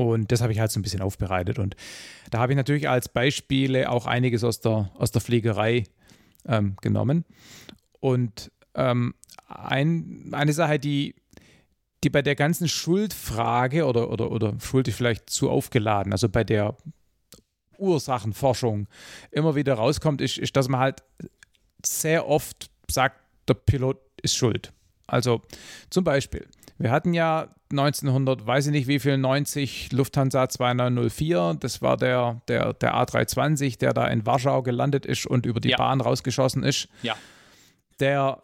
[0.00, 1.58] Und das habe ich halt so ein bisschen aufbereitet.
[1.58, 1.76] Und
[2.30, 5.84] da habe ich natürlich als Beispiele auch einiges aus der, aus der Fliegerei
[6.46, 7.26] ähm, genommen.
[8.00, 9.14] Und ähm,
[9.46, 11.16] ein, eine Sache, die,
[12.02, 16.44] die bei der ganzen Schuldfrage oder, oder, oder Schuld ist vielleicht zu aufgeladen, also bei
[16.44, 16.78] der
[17.76, 18.88] Ursachenforschung
[19.30, 21.02] immer wieder rauskommt, ist, ist, dass man halt
[21.84, 24.72] sehr oft sagt, der Pilot ist schuld.
[25.06, 25.42] Also
[25.90, 31.56] zum Beispiel, wir hatten ja 1900, weiß ich nicht wie viel, 90 Lufthansa 2904.
[31.60, 35.70] Das war der, der, der A320, der da in Warschau gelandet ist und über die
[35.70, 35.76] ja.
[35.76, 36.88] Bahn rausgeschossen ist.
[37.02, 37.16] Ja.
[38.00, 38.42] Der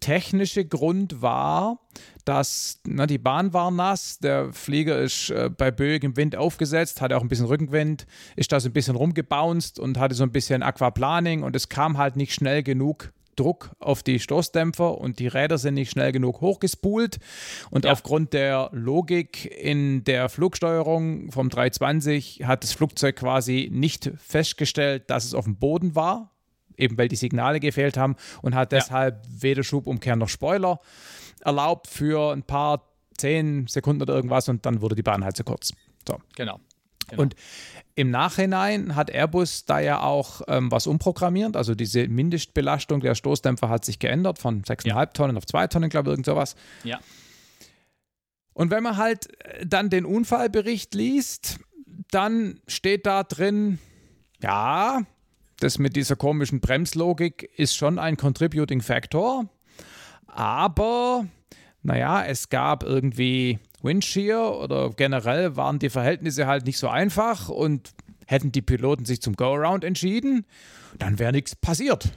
[0.00, 1.78] technische Grund war,
[2.24, 7.16] dass na, die Bahn war nass, der Flieger ist äh, bei böigem Wind aufgesetzt, hatte
[7.16, 10.62] auch ein bisschen Rückenwind, ist da so ein bisschen rumgebounced und hatte so ein bisschen
[10.62, 15.58] Aquaplaning und es kam halt nicht schnell genug Druck auf die Stoßdämpfer und die Räder
[15.58, 17.18] sind nicht schnell genug hochgespult.
[17.70, 17.92] Und ja.
[17.92, 25.24] aufgrund der Logik in der Flugsteuerung vom 320 hat das Flugzeug quasi nicht festgestellt, dass
[25.24, 26.30] es auf dem Boden war,
[26.76, 29.42] eben weil die Signale gefehlt haben und hat deshalb ja.
[29.42, 30.80] weder Schubumkehr noch Spoiler
[31.40, 32.84] erlaubt für ein paar
[33.16, 35.72] zehn Sekunden oder irgendwas und dann wurde die Bahn halt zu kurz.
[36.06, 36.18] So.
[36.36, 36.58] Genau.
[37.10, 37.22] Genau.
[37.22, 37.36] Und
[37.94, 41.56] im Nachhinein hat Airbus da ja auch ähm, was umprogrammiert.
[41.56, 45.06] Also diese Mindestbelastung der Stoßdämpfer hat sich geändert von 6,5 ja.
[45.06, 46.56] Tonnen auf 2 Tonnen, glaube ich, irgend sowas.
[46.84, 46.98] Ja.
[48.52, 51.60] Und wenn man halt äh, dann den Unfallbericht liest,
[52.10, 53.78] dann steht da drin,
[54.42, 55.02] ja,
[55.60, 59.46] das mit dieser komischen Bremslogik ist schon ein Contributing Factor,
[60.26, 61.26] aber
[61.82, 67.90] naja, es gab irgendwie Windshear oder generell waren die Verhältnisse halt nicht so einfach und
[68.26, 70.46] hätten die Piloten sich zum Go-Around entschieden,
[70.98, 72.10] dann wäre nichts passiert.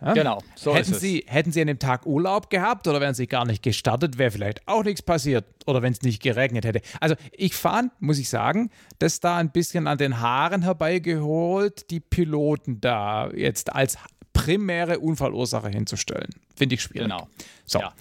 [0.00, 0.12] Ja?
[0.12, 3.46] Genau, so hätten sie, Hätten sie an dem Tag Urlaub gehabt oder wären sie gar
[3.46, 5.46] nicht gestartet, wäre vielleicht auch nichts passiert.
[5.66, 6.82] Oder wenn es nicht geregnet hätte.
[7.00, 12.00] Also ich fand, muss ich sagen, das da ein bisschen an den Haaren herbeigeholt, die
[12.00, 13.96] Piloten da jetzt als
[14.34, 16.30] primäre Unfallursache hinzustellen.
[16.54, 17.08] Finde ich schwierig.
[17.08, 17.28] Genau.
[17.64, 17.78] So.
[17.78, 17.94] Ja.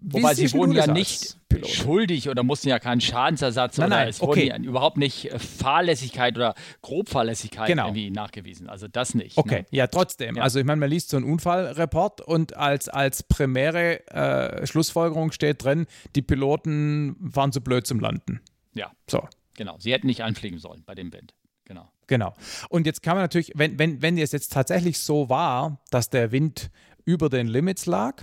[0.00, 4.20] Wobei sie wurden ja nicht schuldig oder mussten ja keinen Schadensersatz nein, oder nein, es
[4.20, 4.50] okay.
[4.50, 7.86] wurden ja überhaupt nicht äh, Fahrlässigkeit oder Grobfahrlässigkeit genau.
[7.86, 8.68] irgendwie nachgewiesen.
[8.68, 9.36] Also das nicht.
[9.36, 9.66] Okay, ne?
[9.70, 10.36] ja, trotzdem.
[10.36, 10.42] Ja.
[10.42, 15.64] Also ich meine, man liest so einen Unfallreport und als, als primäre äh, Schlussfolgerung steht
[15.64, 18.40] drin, die Piloten waren zu blöd zum Landen.
[18.74, 18.92] Ja.
[19.08, 19.26] So.
[19.56, 19.76] Genau.
[19.78, 21.34] Sie hätten nicht einfliegen sollen bei dem Wind.
[21.64, 21.90] Genau.
[22.06, 22.34] Genau.
[22.70, 26.30] Und jetzt kann man natürlich, wenn, wenn, wenn es jetzt tatsächlich so war, dass der
[26.30, 26.70] Wind
[27.04, 28.22] über den Limits lag,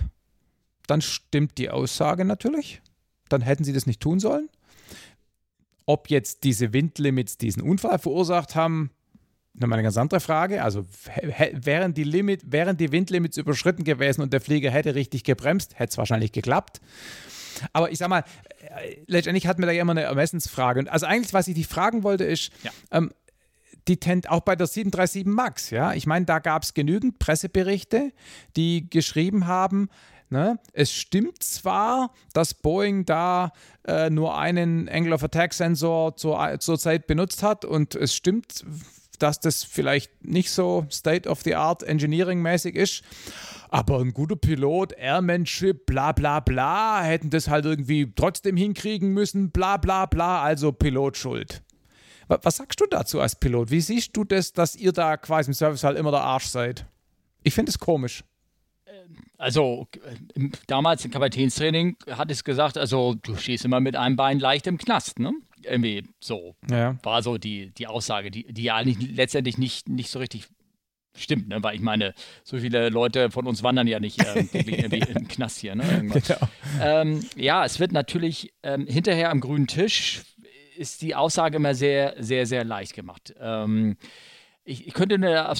[0.86, 2.82] dann stimmt die Aussage natürlich.
[3.28, 4.48] Dann hätten sie das nicht tun sollen.
[5.84, 8.90] Ob jetzt diese Windlimits diesen Unfall verursacht haben,
[9.54, 10.62] nochmal eine ganz andere Frage.
[10.62, 10.84] Also
[11.52, 15.90] wären die, Limit, wären die Windlimits überschritten gewesen und der Flieger hätte richtig gebremst, hätte
[15.90, 16.80] es wahrscheinlich geklappt.
[17.72, 18.24] Aber ich sag mal,
[18.60, 20.90] äh, letztendlich hat mir da ja immer eine Ermessensfrage.
[20.92, 22.70] Also eigentlich, was ich dich fragen wollte, ist, ja.
[22.90, 23.12] ähm,
[23.88, 25.94] die Tent auch bei der 737 MAX, ja.
[25.94, 28.12] Ich meine, da gab es genügend Presseberichte,
[28.56, 29.88] die geschrieben haben,
[30.28, 30.58] Ne?
[30.72, 33.52] Es stimmt zwar, dass Boeing da
[33.86, 38.64] äh, nur einen Angle of Attack Sensor zur, zur Zeit benutzt hat und es stimmt,
[39.20, 43.02] dass das vielleicht nicht so State of the Art Engineering mäßig ist.
[43.68, 49.50] Aber ein guter Pilot, Airmanship, bla bla bla, hätten das halt irgendwie trotzdem hinkriegen müssen,
[49.50, 51.62] bla bla bla, also Pilot schuld.
[52.28, 53.70] Was sagst du dazu als Pilot?
[53.70, 56.86] Wie siehst du das, dass ihr da quasi im Service halt immer der Arsch seid?
[57.44, 58.24] Ich finde es komisch.
[59.38, 59.88] Also
[60.66, 64.78] damals im Kapitänstraining hat es gesagt, also du stehst immer mit einem Bein leicht im
[64.78, 65.32] Knast, ne?
[65.62, 66.54] Irgendwie so.
[66.70, 66.96] Ja.
[67.02, 70.48] War so die, die Aussage, die, die ja eigentlich letztendlich nicht, nicht so richtig
[71.16, 71.62] stimmt, ne?
[71.62, 72.14] Weil ich meine,
[72.44, 75.84] so viele Leute von uns wandern ja nicht äh, irgendwie im Knast hier, ne?
[76.02, 76.48] Genau.
[76.80, 80.22] Ähm, ja, es wird natürlich ähm, hinterher am grünen Tisch
[80.76, 83.34] ist die Aussage immer sehr, sehr, sehr leicht gemacht.
[83.40, 83.96] Ähm,
[84.64, 85.52] ich, ich, könnte eine,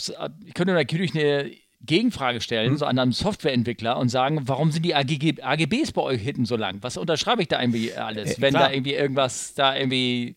[0.44, 1.50] ich könnte natürlich eine
[1.86, 2.76] Gegenfrage stellen, mhm.
[2.76, 6.56] so an einem Softwareentwickler und sagen, warum sind die AGG, AGBs bei euch hinten so
[6.56, 6.78] lang?
[6.82, 8.38] Was unterschreibe ich da irgendwie alles?
[8.38, 8.68] Äh, Wenn klar.
[8.68, 10.36] da irgendwie irgendwas da irgendwie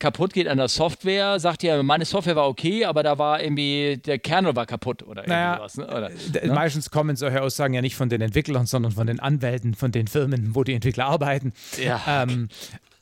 [0.00, 3.98] kaputt geht an der Software, sagt ihr, meine Software war okay, aber da war irgendwie,
[3.98, 5.76] der Kernel war kaputt oder naja, irgendwas.
[5.76, 5.86] Ne?
[5.86, 6.54] Oder, äh, ne?
[6.54, 10.08] Meistens kommen solche Aussagen ja nicht von den Entwicklern, sondern von den Anwälten, von den
[10.08, 11.52] Firmen, wo die Entwickler arbeiten.
[11.80, 12.00] Ja.
[12.06, 12.48] Ähm,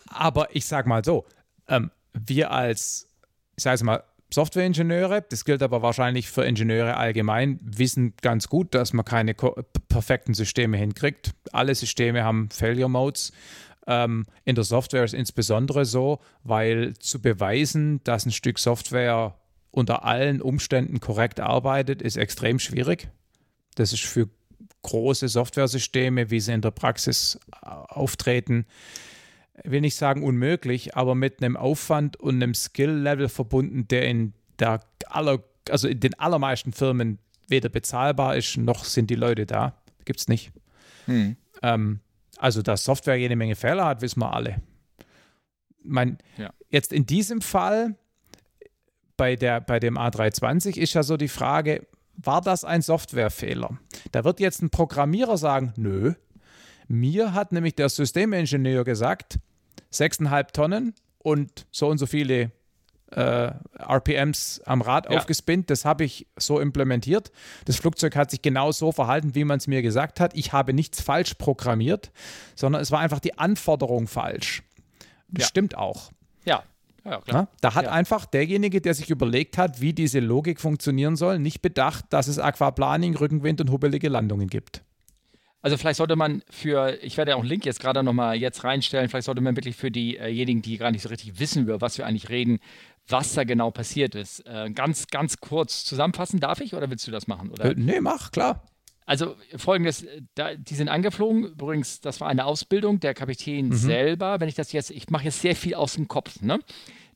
[0.09, 1.25] aber ich sag mal so,
[1.69, 3.09] ähm, wir als,
[3.57, 8.75] ich sage es mal, Softwareingenieure, das gilt aber wahrscheinlich für Ingenieure allgemein, wissen ganz gut,
[8.75, 11.33] dass man keine perfekten Systeme hinkriegt.
[11.53, 13.33] Alle Systeme haben Failure Modes.
[13.87, 19.35] Ähm, in der Software ist es insbesondere so, weil zu beweisen, dass ein Stück Software
[19.71, 23.09] unter allen Umständen korrekt arbeitet, ist extrem schwierig.
[23.77, 24.29] Das ist für
[24.83, 28.67] große Softwaresysteme, wie sie in der Praxis äh, auftreten,
[29.65, 34.81] will nicht sagen unmöglich, aber mit einem Aufwand und einem Skill-Level verbunden, der in der
[35.07, 37.19] aller, also in den allermeisten Firmen
[37.49, 39.75] weder bezahlbar ist, noch sind die Leute da.
[40.05, 40.53] Gibt es nicht.
[41.07, 41.37] Hm.
[41.63, 42.01] Ähm,
[42.39, 44.63] also, dass Software jede Menge Fehler hat, wissen wir alle.
[45.83, 46.53] Mein, ja.
[46.71, 47.97] Jetzt in diesem Fall
[49.17, 53.79] bei, der, bei dem A320 ist ja so die Frage, war das ein Softwarefehler?
[54.13, 56.15] Da wird jetzt ein Programmierer sagen, nö.
[56.89, 59.39] Mir hat nämlich der Systemingenieur gesagt,
[59.93, 62.53] 6,5 Tonnen und so und so viele
[63.11, 65.17] äh, RPMs am Rad ja.
[65.17, 65.71] aufgespinnt.
[65.71, 67.31] Das habe ich so implementiert.
[67.65, 70.35] Das Flugzeug hat sich genau so verhalten, wie man es mir gesagt hat.
[70.35, 72.11] Ich habe nichts falsch programmiert,
[72.55, 74.63] sondern es war einfach die Anforderung falsch.
[75.29, 75.49] Das ja.
[75.49, 76.11] stimmt auch.
[76.45, 76.63] Ja.
[77.05, 77.49] Ja, klar.
[77.63, 77.93] da hat ja.
[77.93, 82.39] einfach derjenige, der sich überlegt hat, wie diese Logik funktionieren soll, nicht bedacht, dass es
[82.39, 84.83] Aquaplaning, Rückenwind und hubbelige Landungen gibt.
[85.61, 88.63] Also vielleicht sollte man für, ich werde ja auch einen Link jetzt gerade nochmal jetzt
[88.63, 91.99] reinstellen, vielleicht sollte man wirklich für diejenigen, die gar nicht so richtig wissen, über was
[91.99, 92.61] wir eigentlich reden,
[93.09, 94.47] was da genau passiert ist.
[94.47, 97.51] Äh, ganz, ganz kurz zusammenfassen, darf ich oder willst du das machen?
[97.51, 97.65] Oder?
[97.65, 98.63] Äh, nee, mach, klar.
[99.05, 103.73] Also folgendes, da, die sind angeflogen, übrigens, das war eine Ausbildung, der Kapitän mhm.
[103.73, 106.61] selber, wenn ich das jetzt, ich mache jetzt sehr viel aus dem Kopf, ne?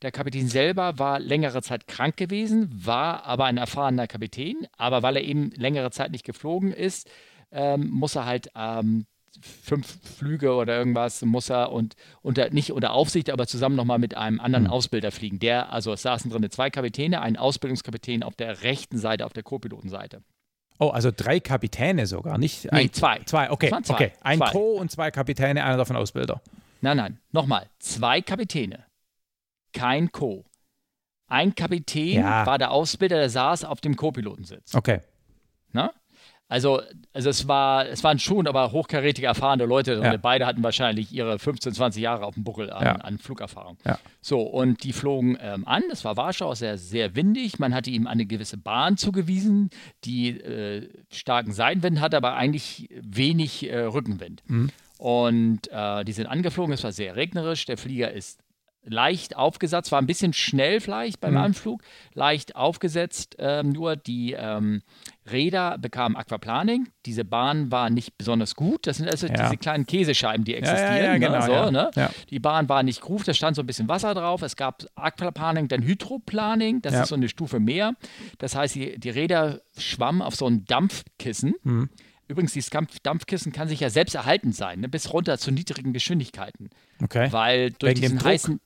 [0.00, 5.16] Der Kapitän selber war längere Zeit krank gewesen, war aber ein erfahrener Kapitän, aber weil
[5.16, 7.08] er eben längere Zeit nicht geflogen ist,
[7.52, 9.06] ähm, muss er halt ähm,
[9.40, 14.16] fünf Flüge oder irgendwas muss er und unter, nicht unter Aufsicht, aber zusammen nochmal mit
[14.16, 14.70] einem anderen mhm.
[14.70, 15.38] Ausbilder fliegen.
[15.38, 19.42] Der, also es saßen drin zwei Kapitäne, ein Ausbildungskapitän auf der rechten Seite, auf der
[19.42, 20.22] Co-Pilotenseite.
[20.78, 23.20] Oh, also drei Kapitäne sogar, nicht ein, nee, zwei.
[23.24, 23.70] Zwei, okay.
[23.82, 23.94] Zwei.
[23.94, 24.12] okay.
[24.20, 24.50] Ein zwei.
[24.50, 26.40] Co und zwei Kapitäne, einer davon Ausbilder.
[26.80, 27.68] Nein, nein, nochmal.
[27.78, 28.84] Zwei Kapitäne,
[29.72, 30.44] kein Co.
[31.28, 32.44] Ein Kapitän ja.
[32.44, 34.74] war der Ausbilder, der saß auf dem Co-Pilotensitz.
[34.74, 35.00] Okay.
[35.72, 35.92] Na?
[36.52, 36.82] Also,
[37.14, 40.02] also es, war, es waren schon aber hochkarätige, erfahrene Leute.
[40.04, 40.18] Ja.
[40.18, 42.92] Beide hatten wahrscheinlich ihre 15, 20 Jahre auf dem Buckel an, ja.
[42.96, 43.78] an Flugerfahrung.
[43.86, 43.98] Ja.
[44.20, 45.82] So, und die flogen ähm, an.
[45.90, 47.58] Es war Warschau, sehr, sehr windig.
[47.58, 49.70] Man hatte ihm eine gewisse Bahn zugewiesen,
[50.04, 54.42] die äh, starken Seitenwind hatte, aber eigentlich wenig äh, Rückenwind.
[54.46, 54.68] Mhm.
[54.98, 56.74] Und äh, die sind angeflogen.
[56.74, 57.64] Es war sehr regnerisch.
[57.64, 58.42] Der Flieger ist
[58.84, 61.40] leicht aufgesetzt, war ein bisschen schnell vielleicht beim mhm.
[61.40, 61.82] Anflug,
[62.14, 64.82] leicht aufgesetzt, ähm, nur die ähm,
[65.30, 69.34] Räder bekamen Aquaplaning, diese Bahn war nicht besonders gut, das sind also ja.
[69.34, 71.90] diese kleinen Käsescheiben, die existieren, ja, ja, genau, ne?
[71.94, 72.10] so, ne?
[72.30, 75.68] die Bahn war nicht groß, da stand so ein bisschen Wasser drauf, es gab Aquaplaning,
[75.68, 77.94] dann Hydroplaning, das ist so eine Stufe mehr,
[78.38, 81.88] das heißt, die, die Räder schwammen auf so einem Dampfkissen, mhm.
[82.28, 85.92] Übrigens, dieses Dampf Dampfkissen kann sich ja selbst erhalten sein, ne, bis runter zu niedrigen
[85.92, 86.70] Geschwindigkeiten.
[87.02, 87.30] Okay.
[87.30, 88.60] Weil durch Wegen diesen heißen,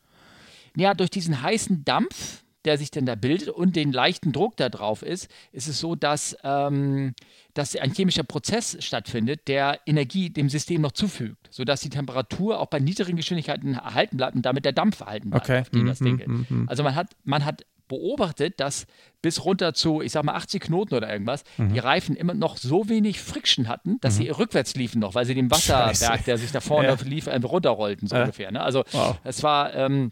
[0.77, 4.69] ja, durch diesen heißen Dampf, der sich dann da bildet und den leichten Druck da
[4.69, 7.15] drauf ist, ist es so, dass, ähm,
[7.55, 12.67] dass ein chemischer Prozess stattfindet, der Energie dem System noch zufügt, sodass die Temperatur auch
[12.67, 15.61] bei niedrigen Geschwindigkeiten erhalten bleibt und damit der Dampf erhalten bleibt, Okay.
[15.61, 16.29] auf den das Mhm, Ding geht.
[16.29, 16.69] mhm, mhm.
[16.69, 18.87] Also man hat, man hat beobachtet, dass
[19.23, 21.73] bis runter zu, ich sag mal, 80 Knoten oder irgendwas, Mhm.
[21.73, 25.35] die Reifen immer noch so wenig Friction hatten, dass sie rückwärts liefen noch, weil sie
[25.37, 26.25] den Wasserberg, Scheiße.
[26.25, 26.97] der sich da vorne Ja.
[27.05, 28.23] lief, einfach runterrollten, so Ja.
[28.23, 28.51] ungefähr.
[28.51, 28.61] Ne?
[28.61, 29.19] Also Wow.
[29.23, 30.11] es war, ähm,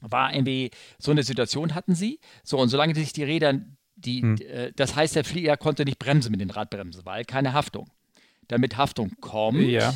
[0.00, 2.20] war irgendwie, so eine Situation hatten sie.
[2.42, 3.54] So, und solange sich die Räder,
[3.96, 4.36] die, Hm.
[4.36, 7.90] äh, das heißt, der Flieger konnte nicht bremsen mit den Radbremsen, weil keine Haftung.
[8.48, 9.94] Damit Haftung kommt, Ja,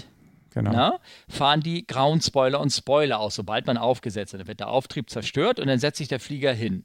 [0.50, 0.70] genau.
[0.72, 4.40] na, fahren die grauen Spoiler und Spoiler aus, sobald man aufgesetzt hat.
[4.40, 6.84] Dann wird der Auftrieb zerstört und dann setzt sich der Flieger hin.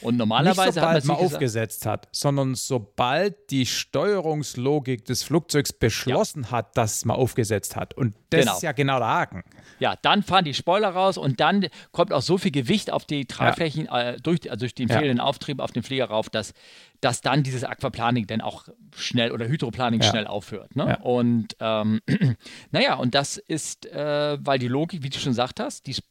[0.00, 6.50] Und Nicht normalerweise hat sobald man aufgesetzt hat, sondern sobald die Steuerungslogik des Flugzeugs beschlossen
[6.50, 7.94] hat, dass man aufgesetzt hat.
[7.94, 8.52] Und das Genau.
[8.56, 9.42] ist ja genau der Haken.
[9.80, 13.26] Ja, dann fahren die Spoiler raus und dann kommt auch so viel Gewicht auf die
[13.26, 14.98] Tragflächen, äh, durch, also durch den Ja.
[14.98, 16.52] fehlenden Auftrieb auf den Flieger rauf, dass,
[17.00, 20.10] dass dann dieses Aquaplaning dann auch schnell oder Hydroplaning Ja.
[20.10, 20.74] schnell aufhört.
[20.76, 20.86] Ne?
[20.86, 21.00] Ja.
[21.00, 22.00] Und ähm,
[22.72, 26.08] naja, und das ist, äh, weil die Logik, wie du schon gesagt hast, die Spoiler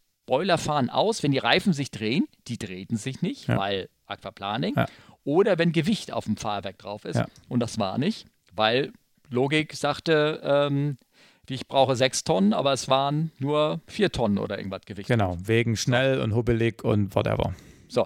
[0.58, 3.58] fahren aus, wenn die Reifen sich drehen, die drehten sich nicht, Ja.
[3.58, 4.74] weil Aquaplaning.
[4.76, 4.86] Ja.
[5.24, 7.18] Oder wenn Gewicht auf dem Fahrwerk drauf ist.
[7.18, 7.28] Ja.
[7.50, 8.94] Und das war nicht, weil
[9.30, 10.98] Logik sagte, ähm,
[11.50, 15.08] ich brauche sechs Tonnen, aber es waren nur vier Tonnen oder irgendwas Gewicht.
[15.08, 17.54] Genau, wegen schnell und hubbelig und whatever.
[17.88, 18.06] So.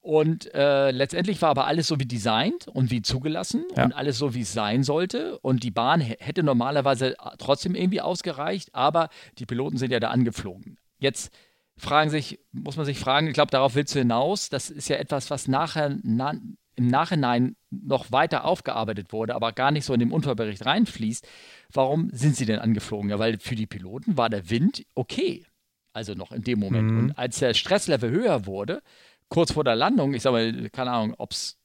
[0.00, 3.84] Und äh, letztendlich war aber alles so wie designt und wie zugelassen Ja.
[3.84, 5.38] und alles so, wie es sein sollte.
[5.40, 10.78] Und die Bahn hätte normalerweise trotzdem irgendwie ausgereicht, aber die Piloten sind ja da angeflogen.
[10.98, 11.30] Jetzt
[11.78, 14.48] fragen sich, muss man sich fragen, ich glaube, darauf willst du hinaus.
[14.48, 16.34] Das ist ja etwas, was nachher, na,
[16.76, 21.26] im Nachhinein noch weiter aufgearbeitet wurde, aber gar nicht so in den Unfallbericht reinfließt.
[21.72, 23.10] Warum sind sie denn angeflogen?
[23.10, 25.44] Ja, weil für die Piloten war der Wind okay.
[25.92, 26.90] Also noch in dem Moment.
[26.90, 26.98] Mhm.
[26.98, 28.82] Und als der Stresslevel höher wurde,
[29.28, 31.57] kurz vor der Landung, ich sage mal, keine Ahnung, ob es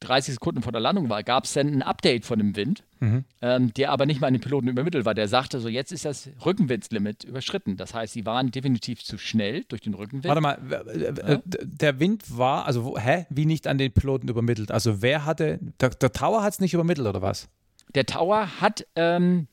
[0.00, 3.24] 30 Sekunden vor der Landung war, gab es dann ein Update von dem Wind, Mhm.
[3.42, 5.14] ähm, der aber nicht mal an den Piloten übermittelt war.
[5.14, 7.76] Der sagte so, jetzt ist das Rückenwindlimit überschritten.
[7.76, 10.26] Das heißt, sie waren definitiv zu schnell durch den Rückenwind.
[10.26, 14.70] Warte mal, äh, der Wind war, also hä, wie nicht an den Piloten übermittelt?
[14.70, 17.48] Also wer hatte, der, der Tower hat es nicht übermittelt oder was?
[17.94, 19.46] Der Tower hat, ähm,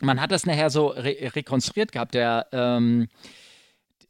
[0.00, 3.08] man hat das nachher so re rekonstruiert gehabt, der, ähm,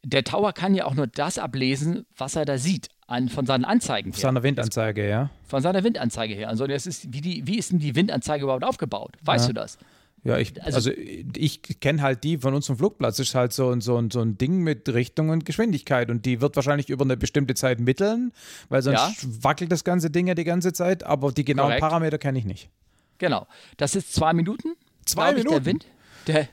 [0.05, 3.65] der Tower kann ja auch nur das ablesen, was er da sieht, an, von seinen
[3.65, 4.21] Anzeigen her.
[4.21, 5.31] seiner Windanzeige, ja?
[5.47, 6.49] Von seiner Windanzeige her.
[6.49, 9.15] Also das ist, wie, die, wie ist denn die Windanzeige überhaupt aufgebaut?
[9.23, 9.49] Weißt Ja.
[9.49, 9.79] du das?
[10.23, 10.91] Ja, ich, Also- also,
[11.37, 13.19] ich kenne halt die von unserem Flugplatz.
[13.19, 16.09] Das ist halt so, ein- so, ein- so ein Ding mit Richtung und Geschwindigkeit.
[16.09, 18.33] Und die wird wahrscheinlich über eine bestimmte Zeit mitteln,
[18.71, 21.05] weil sonst wackelt das ganze Ding ja die ganze Zeit.
[21.05, 21.81] Aber die genauen Korrekt.
[21.83, 22.71] Parameter kenne ich nicht.
[23.19, 23.47] Genau.
[23.77, 24.69] Das ist zwei Minuten.
[25.05, 25.65] Zwei glaub ich, Minuten?
[25.65, 25.87] Der, Wind,
[26.27, 26.49] der,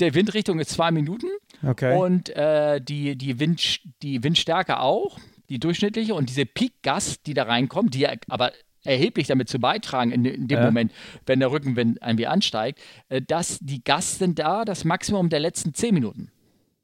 [0.00, 1.28] der Windrichtung ist zwei Minuten.
[1.66, 1.96] Okay.
[1.96, 6.14] Und äh, die, die, Wind, die Windstärke auch, die durchschnittliche.
[6.14, 8.52] Und diese Peak-Gas, die da reinkommt, die ja aber
[8.84, 10.64] erheblich damit zu beitragen in, in dem Ja.
[10.66, 10.92] Moment,
[11.26, 15.74] wenn der Rückenwind irgendwie ansteigt, äh, dass die Gas sind da das Maximum der letzten
[15.74, 16.30] zehn Minuten.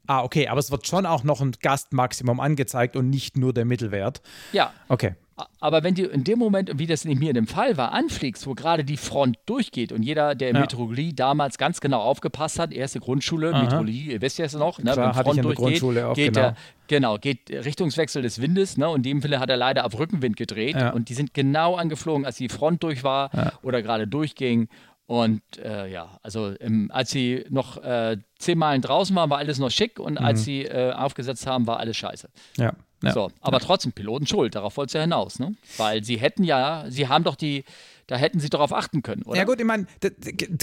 [0.06, 3.64] ah, okay, aber es wird schon auch noch ein Gastmaximum angezeigt und nicht nur der
[3.64, 4.22] Mittelwert.
[4.52, 5.14] Ja, Okay.
[5.60, 8.46] Aber wenn du in dem Moment, wie das in mir in dem Fall war, anfliegst,
[8.46, 10.62] wo gerade die Front durchgeht und jeder, der in Ja.
[10.62, 13.62] Meteorologie damals ganz genau aufgepasst hat, erste Grundschule, Aha.
[13.62, 16.48] Meteorologie, ihr wisst ja es noch, ne, Klar, wenn ich Grundschule auch, geht genau.
[16.48, 16.56] der,
[16.88, 20.36] genau, geht Richtungswechsel des Windes, ne, und in dem Falle hat er leider auf Rückenwind
[20.36, 20.90] gedreht Ja.
[20.90, 23.52] und die sind genau angeflogen, als die Front durch war Ja.
[23.62, 24.68] oder gerade durchging.
[25.06, 29.58] Und äh, ja, also im, als sie noch äh, zehn Meilen draußen waren, war alles
[29.58, 32.28] noch schick und als sie äh, aufgesetzt haben, war alles scheiße.
[32.58, 32.74] Ja.
[33.02, 33.12] Ja.
[33.12, 35.54] So, aber trotzdem Piloten schuld, darauf wollte es ja hinaus, ne?
[35.78, 37.64] Weil sie hätten ja, sie haben doch die,
[38.06, 39.38] da hätten sie darauf achten können, oder?
[39.38, 39.86] Ja gut, ich meine,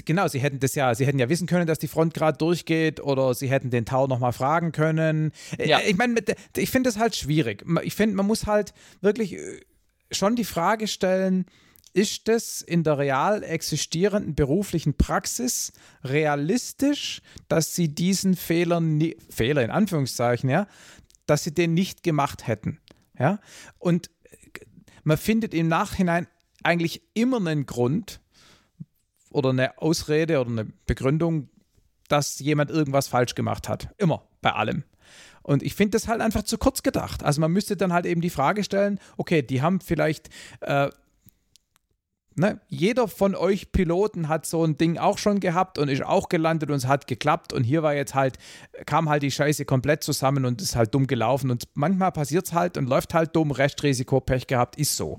[0.06, 3.00] genau, sie hätten das ja, sie hätten ja wissen können, dass die Front gerade durchgeht
[3.00, 5.32] oder sie hätten den Tau nochmal fragen können.
[5.58, 5.80] Äh, Ja.
[5.80, 6.16] Ich meine,
[6.56, 7.66] ich finde das halt schwierig.
[7.84, 9.62] Ich finde, man muss halt wirklich äh,
[10.12, 11.46] schon die Frage stellen,
[11.94, 15.74] ist es in der real existierenden beruflichen Praxis
[16.04, 18.82] realistisch, dass sie diesen Fehler,
[19.30, 20.68] Fehler in Anführungszeichen, ja,
[21.28, 22.80] dass sie den nicht gemacht hätten.
[23.18, 23.40] Ja?
[23.78, 24.10] Und
[25.04, 26.28] man findet im Nachhinein
[26.64, 28.20] eigentlich immer einen Grund
[29.30, 31.50] oder eine Ausrede oder eine Begründung,
[32.08, 33.94] dass jemand irgendwas falsch gemacht hat.
[33.98, 34.84] Immer, bei allem.
[35.44, 37.24] Und ich finde das halt einfach zu kurz gedacht.
[37.24, 40.30] Also man müsste dann halt eben die Frage stellen, okay, die haben vielleicht,
[40.62, 40.90] äh,
[42.38, 46.30] ne, jeder von euch Piloten hat so ein Ding auch schon gehabt und ist auch
[46.30, 48.38] gelandet und es hat geklappt und hier war jetzt halt,
[48.86, 52.54] kam halt die Scheiße komplett zusammen und ist halt dumm gelaufen und manchmal passiert es
[52.54, 55.18] halt und läuft halt dumm, Restrisiko, Pech gehabt, ist so.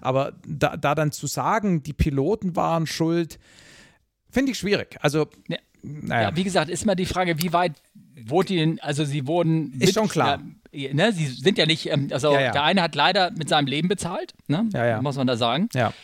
[0.00, 3.38] Aber da, da dann zu sagen, die Piloten waren schuld,
[4.32, 4.96] Finde ich schwierig.
[5.00, 5.58] Also, ja.
[5.82, 6.28] Naja.
[6.28, 7.72] Ja, wie gesagt, ist mal die Frage, wie weit
[8.26, 9.72] wurde ihnen, also sie wurden.
[9.72, 10.40] Ist mit, schon klar.
[10.72, 13.66] Ja, ne, sie sind ja nicht, ähm, also ja, der eine hat leider mit seinem
[13.66, 14.68] Leben bezahlt, ne?
[15.02, 15.68] muss man da sagen.
[15.72, 15.94] Ja.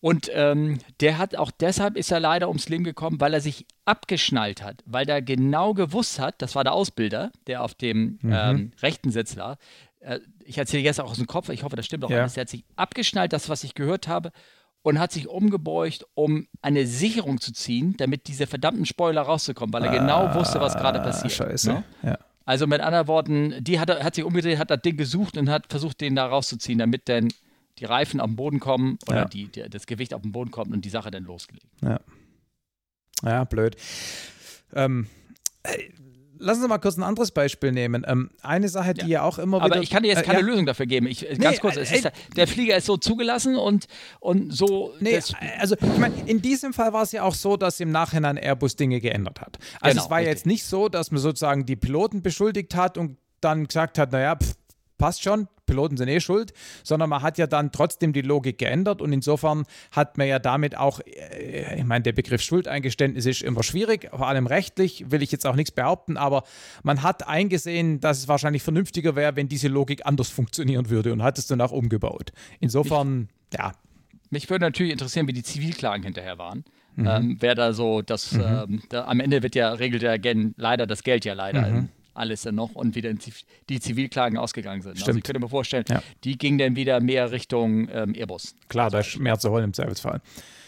[0.00, 3.66] Und ähm, der hat auch deshalb ist er leider ums Leben gekommen, weil er sich
[3.86, 8.32] abgeschnallt hat, weil er genau gewusst hat, das war der Ausbilder, der auf dem mhm.
[8.32, 9.58] ähm, rechten Sitz lag.
[10.00, 12.20] Äh, ich erzähle jetzt auch aus dem Kopf, ich hoffe, das stimmt auch ja.
[12.20, 12.34] alles.
[12.34, 14.32] Der hat sich abgeschnallt, das, was ich gehört habe,
[14.82, 19.82] und hat sich umgebeugt, um eine Sicherung zu ziehen, damit diese verdammten Spoiler rauszukommen, weil
[19.82, 21.32] er genau ah, genau wusste, was gerade passiert.
[21.32, 21.72] Scheiße.
[21.72, 21.84] Ne?
[22.04, 22.18] Ja.
[22.44, 25.66] Also mit anderen Worten, die hat, hat sich umgedreht, hat das Ding gesucht und hat
[25.68, 27.30] versucht, den da rauszuziehen, damit dann
[27.78, 29.24] die Reifen auf den Boden kommen oder ja.
[29.26, 31.66] die, die, das Gewicht auf den Boden kommt und die Sache dann losgelegt.
[31.82, 32.00] Ja.
[33.22, 33.76] Ja, blöd.
[34.74, 35.06] Ähm,
[36.38, 38.04] lassen Sie mal kurz ein anderes Beispiel nehmen.
[38.06, 39.06] Ähm, eine Sache, die ja.
[39.06, 39.74] ja auch immer wieder.
[39.74, 40.46] Aber ich kann dir jetzt keine äh, ja.
[40.46, 41.06] Lösung dafür geben.
[41.06, 43.86] Ich, ganz nee, kurz, äh, ist, der Flieger ist so zugelassen und,
[44.20, 44.94] und so.
[45.00, 45.20] Nee,
[45.58, 48.76] also ich meine, in diesem Fall war es ja auch so, dass im Nachhinein Airbus
[48.76, 49.58] Dinge geändert hat.
[49.80, 50.34] Also genau, es war richtig.
[50.34, 54.36] jetzt nicht so, dass man sozusagen die Piloten beschuldigt hat und dann gesagt hat, naja,
[54.36, 54.54] pff,
[54.98, 59.02] passt schon, Piloten sind eh schuld, sondern man hat ja dann trotzdem die Logik geändert
[59.02, 63.62] und insofern hat man ja damit auch, äh, ich meine, der Begriff Schuldeingeständnis ist immer
[63.62, 66.44] schwierig, vor allem rechtlich will ich jetzt auch nichts behaupten, aber
[66.82, 71.22] man hat eingesehen, dass es wahrscheinlich vernünftiger wäre, wenn diese Logik anders funktionieren würde und
[71.22, 72.32] hat es dann auch umgebaut.
[72.60, 73.72] Insofern, ich, ja.
[74.30, 76.64] Mich würde natürlich interessieren, wie die Zivilklagen hinterher waren.
[76.96, 77.06] Mhm.
[77.06, 78.40] Ähm, wer da so, das, mhm.
[78.40, 80.16] ähm, da, am Ende wird ja, regelt ja
[80.56, 83.12] leider das Geld ja leider mhm alles dann noch und wieder
[83.68, 84.96] die Zivilklagen ausgegangen sind.
[84.96, 85.08] Stimmt.
[85.08, 86.02] Also ich könnte mir vorstellen, ja.
[86.24, 88.54] die gingen dann wieder mehr Richtung ähm, Airbus.
[88.68, 90.20] Klar, da ist mehr zu holen im Zweifelsfall.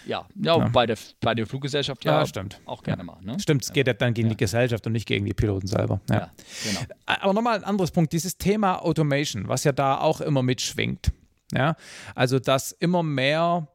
[0.06, 0.68] Ja, ja, ja.
[0.68, 2.60] Bei, der, bei der Fluggesellschaft ja, ja stimmt.
[2.64, 3.18] auch gerne mal.
[3.20, 3.38] Ne?
[3.38, 6.00] Stimmt, es geht ja dann gegen die Gesellschaft und nicht gegen die Piloten selber.
[6.08, 6.30] Ja,
[6.64, 6.80] genau.
[7.04, 11.12] Aber nochmal ein anderes Punkt, dieses Thema Automation, was ja da auch immer mitschwingt.
[11.52, 11.76] Ja,
[12.14, 13.68] also dass immer mehr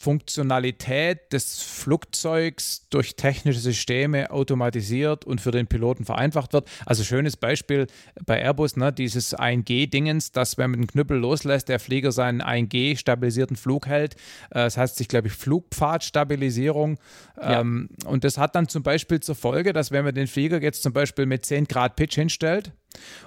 [0.00, 6.68] Funktionalität des Flugzeugs durch technische Systeme automatisiert und für den Piloten vereinfacht wird.
[6.86, 7.88] Also schönes Beispiel
[8.24, 13.56] bei Airbus, ne, dieses 1G-Dingens, dass wenn man den Knüppel loslässt, der Flieger seinen 1G-stabilisierten
[13.56, 14.14] Flug hält.
[14.50, 16.98] Äh, das heißt sich, glaube ich, Flugpfadstabilisierung.
[17.36, 17.60] Ja.
[17.60, 20.84] Ähm, und das hat dann zum Beispiel zur Folge, dass wenn man den Flieger jetzt
[20.84, 22.70] zum Beispiel mit 10 Grad Pitch hinstellt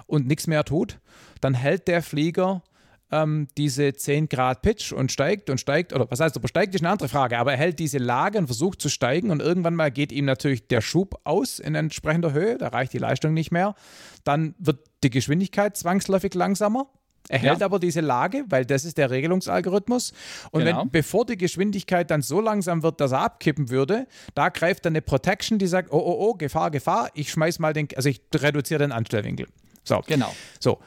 [0.06, 0.98] und nichts mehr tut,
[1.42, 2.62] dann hält der Flieger
[3.12, 6.74] ähm, diese 10 Grad Pitch und steigt und steigt, oder was heißt, ob er steigt,
[6.74, 9.74] ist eine andere Frage, aber er hält diese Lage und versucht zu steigen und irgendwann
[9.74, 13.52] mal geht ihm natürlich der Schub aus in entsprechender Höhe, da reicht die Leistung nicht
[13.52, 13.74] mehr.
[14.24, 16.88] Dann wird die Geschwindigkeit zwangsläufig langsamer.
[17.28, 17.66] Er hält ja.
[17.66, 20.12] aber diese Lage, weil das ist der Regelungsalgorithmus.
[20.50, 20.80] Und genau.
[20.80, 24.92] wenn, bevor die Geschwindigkeit dann so langsam wird, dass er abkippen würde, da greift dann
[24.92, 28.22] eine Protection, die sagt, oh, oh, oh, Gefahr, Gefahr, ich schmeiß mal den, also ich
[28.34, 29.46] reduziere den Anstellwinkel.
[29.84, 30.02] So.
[30.06, 30.34] Genau.
[30.58, 30.80] So,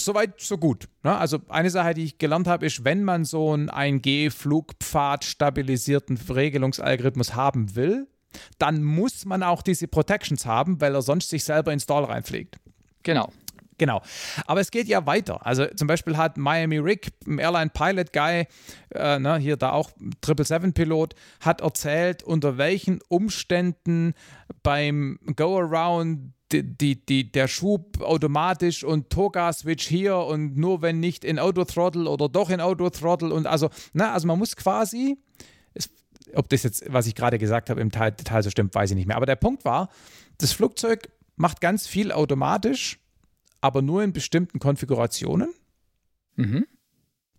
[0.00, 0.88] Soweit, so gut.
[1.02, 1.16] Ne?
[1.16, 7.34] Also eine Sache, die ich gelernt habe, ist, wenn man so einen 1G-Flugpfad stabilisierten Regelungsalgorithmus
[7.34, 8.06] haben will,
[8.58, 12.58] dann muss man auch diese Protections haben, weil er sonst sich selber ins Stall reinfliegt.
[13.02, 13.32] Genau.
[13.78, 14.02] Genau.
[14.46, 15.46] Aber es geht ja weiter.
[15.46, 18.46] Also zum Beispiel hat Miami Rick, ein Airline Pilot Guy,
[18.92, 19.92] äh, ne, hier da auch
[20.24, 24.14] 777-Pilot, hat erzählt, unter welchen Umständen
[24.64, 31.24] beim Go-Around die, die, die, der Schub automatisch und Toga-Switch hier und nur wenn nicht
[31.24, 35.18] in Auto-Throttle oder doch in Auto-Throttle und also, na, also man muss quasi,
[35.74, 35.90] es,
[36.34, 38.96] ob das jetzt, was ich gerade gesagt habe, im Teil, Detail so stimmt, weiß ich
[38.96, 39.16] nicht mehr.
[39.16, 39.90] Aber der Punkt war,
[40.38, 42.98] das Flugzeug macht ganz viel automatisch,
[43.60, 45.52] aber nur in bestimmten Konfigurationen.
[46.36, 46.66] Mhm.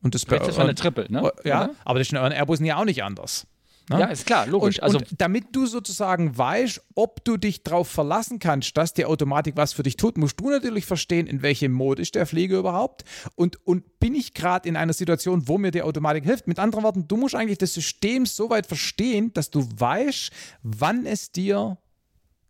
[0.02, 1.32] Und das, das war eine Triple, ne?
[1.44, 1.76] Ja, Oder?
[1.84, 3.48] aber das ist in euren Airbusen ja auch nicht anders.
[3.90, 4.02] Ne?
[4.02, 4.78] Ja, ist klar, logisch.
[4.78, 9.06] Und, also, und damit du sozusagen weißt, ob du dich darauf verlassen kannst, dass die
[9.06, 12.60] Automatik was für dich tut, musst du natürlich verstehen, in welchem Mode ist der Flieger
[12.60, 13.04] überhaupt
[13.36, 16.48] und, und bin ich gerade in einer Situation, wo mir die Automatik hilft.
[16.48, 20.32] Mit anderen Worten, du musst eigentlich das System so weit verstehen, dass du weißt,
[20.62, 21.80] wann es dir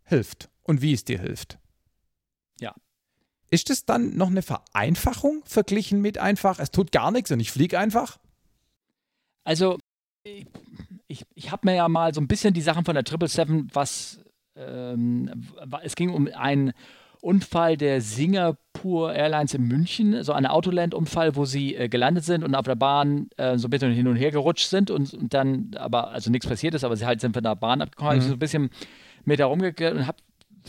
[0.03, 1.57] hilft und wie es dir hilft.
[2.59, 2.75] Ja.
[3.49, 7.51] Ist es dann noch eine Vereinfachung verglichen mit einfach, es tut gar nichts und ich
[7.51, 8.19] fliege einfach?
[9.45, 9.79] Also,
[11.09, 14.19] ich, ich habe mir ja mal so ein bisschen die Sachen von der 777, was
[14.55, 15.47] ähm,
[15.83, 16.71] es ging um einen
[17.21, 22.55] Unfall der Singapore Airlines in München, so ein Autoland-Unfall, wo sie äh, gelandet sind und
[22.55, 25.71] auf der Bahn äh, so ein bisschen hin und her gerutscht sind und, und dann
[25.75, 28.21] aber, also nichts passiert ist, aber sie halt sind von der Bahn abgekommen, mhm.
[28.21, 28.69] so ein bisschen
[29.25, 30.19] mit herumgekehrt und habe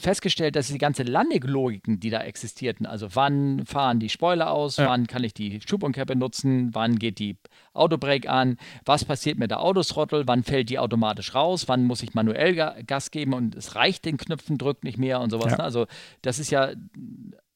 [0.00, 4.88] festgestellt, dass die ganze Landeglogiken, die da existierten, also wann fahren die Spoiler aus, ja.
[4.88, 7.36] wann kann ich die Schubumkehr nutzen, wann geht die
[7.72, 12.14] Autobrake an, was passiert mit der Autosrottel, wann fällt die automatisch raus, wann muss ich
[12.14, 12.54] manuell
[12.86, 15.52] Gas geben und es reicht den Knöpfen drückt nicht mehr und sowas.
[15.52, 15.58] Ja.
[15.58, 15.64] Ne?
[15.64, 15.86] Also
[16.22, 16.72] das ist ja,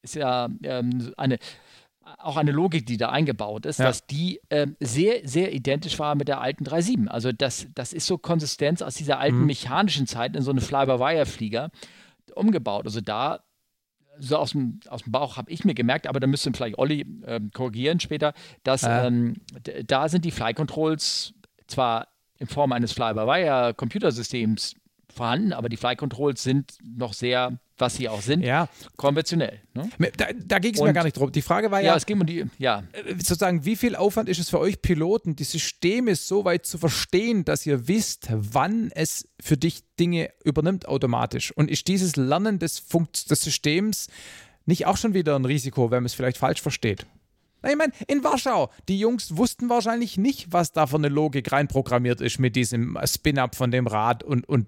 [0.01, 1.37] ist ja ähm, eine
[2.19, 3.85] auch eine Logik, die da eingebaut ist, Ja.
[3.85, 7.07] dass die ähm, sehr, sehr identisch war mit der alten 3.7.
[7.07, 9.45] Also das, das ist so Konsistenz aus dieser alten Mhm.
[9.47, 11.71] mechanischen Zeit in so eine Fly-by-Wire-Flieger
[12.35, 12.85] umgebaut.
[12.85, 13.43] Also da,
[14.19, 17.05] so aus dem, aus dem Bauch habe ich mir gemerkt, aber da müsste vielleicht Olli
[17.25, 18.33] ähm, korrigieren später,
[18.63, 19.05] dass Ja.
[19.05, 19.35] ähm,
[19.87, 21.33] da sind die Fly-Controls
[21.67, 22.07] zwar
[22.37, 24.75] in Form eines Fly-by-Wire-Computersystems
[25.09, 29.61] vorhanden, aber die Fly-Controls sind noch sehr, was sie auch sind, Ja, konventionell.
[29.73, 29.89] Ne?
[30.17, 31.31] da, da ging es mir gar nicht drum.
[31.31, 32.83] Die Frage war Ja, ja, es ging um die, ja,
[33.17, 37.43] sozusagen, wie viel Aufwand ist es für euch Piloten, die Systeme so weit zu verstehen,
[37.43, 41.51] dass ihr wisst, wann es für dich Dinge übernimmt automatisch?
[41.51, 44.07] Und ist dieses Lernen des, Funkt des Systems
[44.65, 47.05] nicht auch schon wieder ein Risiko, wenn man es vielleicht falsch versteht?
[47.67, 52.21] Ich meine, in Warschau, die Jungs wussten wahrscheinlich nicht, was da für eine Logik reinprogrammiert
[52.21, 54.67] ist mit diesem Spin-up von dem Rad und, und,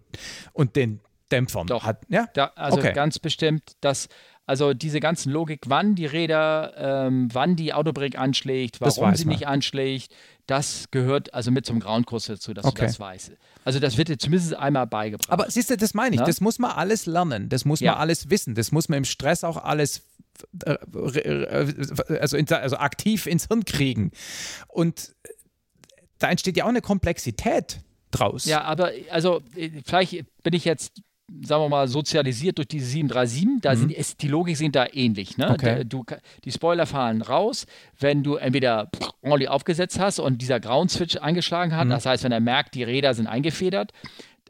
[0.54, 1.00] und den
[1.32, 1.68] Dämpfern.
[1.68, 1.84] Doch.
[1.84, 2.28] Hat, ja?
[2.34, 2.94] Da, also Okay.
[2.94, 4.08] ganz bestimmt, dass
[4.46, 9.34] also diese ganzen Logik, wann die Räder, ähm, wann die Autobrake anschlägt, warum sie man.
[9.34, 10.16] nicht anschlägt,
[10.46, 12.76] das gehört also mit zum Groundkurs dazu, dass Okay.
[12.80, 13.32] du das weißt.
[13.66, 15.30] Also das wird dir zumindest einmal beigebracht.
[15.30, 16.22] Aber siehst du, das meine ich.
[16.22, 16.26] Na?
[16.26, 17.50] Das muss man alles lernen.
[17.50, 17.92] Das muss Ja.
[17.92, 18.56] man alles wissen.
[18.56, 20.04] Das muss man im Stress auch alles
[20.66, 24.12] äh, äh, also, also aktiv ins Hirn kriegen.
[24.70, 25.14] Und
[26.20, 28.46] da entsteht ja auch eine Komplexität draus.
[28.46, 31.02] ja, aber also äh, vielleicht bin ich jetzt
[31.44, 33.62] sagen wir mal, sozialisiert durch diese 737.
[33.62, 35.38] Da sind, ist, die Logik sind da ähnlich.
[35.38, 35.48] Ne?
[35.48, 35.52] Mhm.
[35.54, 35.84] Okay.
[35.86, 36.06] Du,
[36.46, 37.66] die Spoiler fahren raus,
[38.00, 38.90] wenn du entweder
[39.22, 41.78] ordentlich aufgesetzt hast und dieser Ground-Switch eingeschlagen Mhm.
[41.78, 41.90] hat.
[41.90, 43.92] Das heißt, wenn er merkt, die Räder sind eingefedert.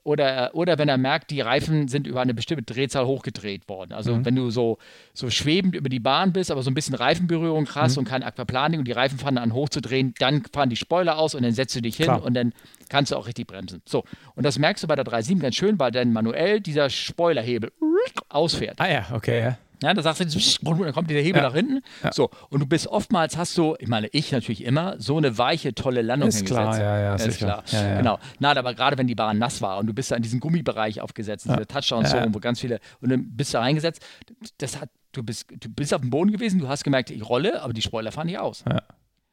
[0.07, 3.91] Oder, oder wenn er merkt, die Reifen sind über eine bestimmte Drehzahl hochgedreht worden.
[3.91, 4.23] Also Mhm.
[4.25, 4.77] wenn du so,
[5.13, 7.99] so schwebend über die Bahn bist, aber so ein bisschen Reifenberührung hast Mhm.
[7.99, 11.43] und kein Aquaplaning und die Reifen fangen an hochzudrehen, dann fahren die Spoiler aus und
[11.43, 12.23] dann setzt du dich hin Klar.
[12.23, 12.53] und dann
[12.87, 13.81] kannst du auch richtig bremsen.
[13.85, 14.05] So,
[14.35, 17.73] und das merkst du bei der 3.7 ganz schön, weil dann manuell dieser Spoilerhebel
[18.29, 18.79] ausfährt.
[18.79, 19.57] Ah ja, okay, ja.
[19.83, 21.47] Ja, da sagst du, dann kommt dieser Hebel Ja.
[21.49, 21.81] nach hinten.
[22.11, 25.75] So, und du bist oftmals hast du, ich meine, ich natürlich immer, so eine weiche,
[25.75, 26.59] tolle Landung Ist hingesetzt.
[26.61, 27.45] klar, ja, ja, ist sicher.
[27.45, 27.63] klar.
[27.67, 27.97] Ja, ja.
[27.97, 28.19] Genau.
[28.39, 31.01] Na, aber gerade wenn die Bahn nass war und du bist da in diesem Gummibereich
[31.01, 34.01] aufgesetzt, in dieser Touchdown-Zone, wo ganz viele, und dann bist du da reingesetzt,
[34.57, 37.61] das hat, du bist, du bist auf dem Boden gewesen, du hast gemerkt, ich rolle,
[37.61, 38.63] aber die Spoiler fahren nicht aus.
[38.67, 38.81] Ja.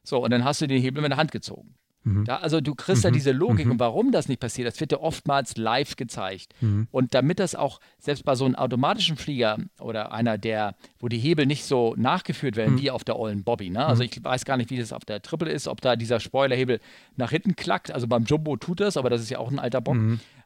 [0.03, 1.73] So, und dann hast du den Hebel mit der Hand gezogen.
[2.05, 2.23] Mhm.
[2.23, 5.01] Da, also du kriegst da diese Logik und warum das nicht passiert, das wird dir
[5.01, 6.53] oftmals live gezeigt.
[6.61, 6.87] Mhm.
[6.91, 11.17] Und damit das auch selbst bei so einem automatischen Flieger oder einer, der, wo die
[11.17, 12.59] Hebel nicht so nachgeführt Mhm.
[12.59, 13.69] werden wie auf der ollen Bobby.
[13.69, 13.85] Ne?
[13.85, 16.79] Also ich weiß gar nicht, wie das auf der Triple ist, ob da dieser Spoilerhebel
[17.17, 17.91] nach hinten klackt.
[17.91, 19.97] Also beim Jumbo tut das, aber das ist ja auch ein alter Bock.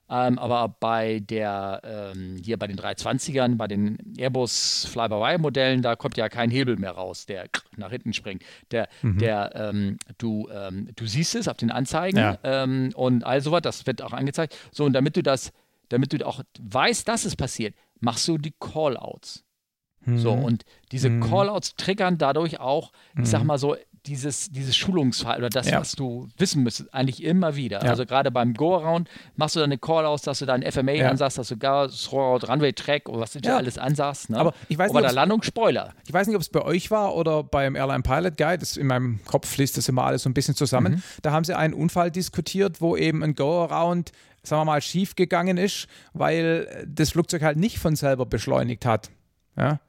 [0.10, 0.16] Mhm.
[0.16, 1.82] Ähm, aber bei der,
[2.16, 6.92] ähm, hier bei den 320ern, bei den Airbus Fly-by-Wire-Modellen, da kommt ja kein Hebel mehr
[6.92, 7.46] raus, der
[7.78, 8.44] nach hinten springt.
[8.72, 9.18] Der, Mhm.
[9.20, 12.38] der, ähm, du, ähm, du siehst es auf den Anzeigen Ja.
[12.44, 14.56] ähm, und all sowas, das wird auch angezeigt.
[14.72, 15.52] So, und damit du das,
[15.90, 19.44] damit du auch weißt, dass es passiert, machst du die Callouts.
[20.06, 20.44] So, Mhm.
[20.44, 22.92] und diese Callouts triggern dadurch auch,
[23.22, 23.76] ich sag mal so,
[24.06, 25.80] dieses, dieses Schulungsfall oder das, Ja.
[25.80, 27.84] was du wissen müsstest, eigentlich immer wieder.
[27.84, 27.90] Ja.
[27.92, 31.10] Also gerade beim Go-Around machst du dann eine Call-Out, dass du dein FMA Ja.
[31.10, 33.58] ansagst, dass du gar Throwout, Runway-Track oder was du Ja.
[33.58, 34.30] alles ansagst.
[34.30, 34.38] Ne?
[34.38, 35.94] Aber ich weiß nicht, der Landung Spoiler.
[36.06, 38.58] Ich weiß nicht, ob es bei euch war oder beim Airline Pilot Guide.
[38.60, 40.94] Das in meinem Kopf fließt das immer alles so ein bisschen zusammen.
[40.94, 41.04] Mhm.
[41.22, 44.12] Da haben sie einen Unfall diskutiert, wo eben ein Go-Around,
[44.44, 49.10] sagen wir mal, schief gegangen ist, weil das Flugzeug halt nicht von selber beschleunigt hat.
[49.58, 49.80] Ja?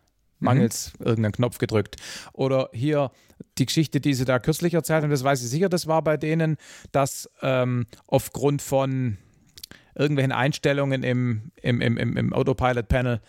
[0.41, 1.97] Mangels irgendeinen Knopf gedrückt.
[2.33, 3.11] Oder hier
[3.59, 6.17] die Geschichte, die sie da kürzlich erzählt haben, das weiß ich sicher, das war bei
[6.17, 6.57] denen,
[6.93, 9.19] dass ähm, aufgrund von
[9.95, 13.21] irgendwelchen Einstellungen im, im, im, im, Autopilot-Panel,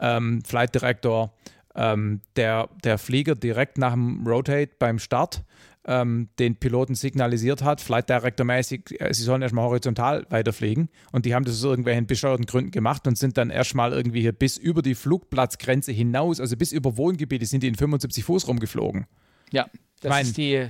[0.00, 1.34] ähm, Flight Director,
[1.74, 5.44] ähm, der, der Flieger direkt nach dem Rotate beim Start
[5.84, 10.90] ähm, den Piloten signalisiert hat, Flight Director-mäßig, äh, sie sollen erstmal horizontal weiterfliegen.
[11.12, 14.32] Und die haben das aus irgendwelchen bescheuerten Gründen gemacht und sind dann erstmal irgendwie hier
[14.32, 19.06] bis über die Flugplatzgrenze hinaus, also bis über Wohngebiete, sind die in 75 Fuß rumgeflogen.
[19.52, 19.66] Ja,
[20.00, 20.66] das Mein- ist die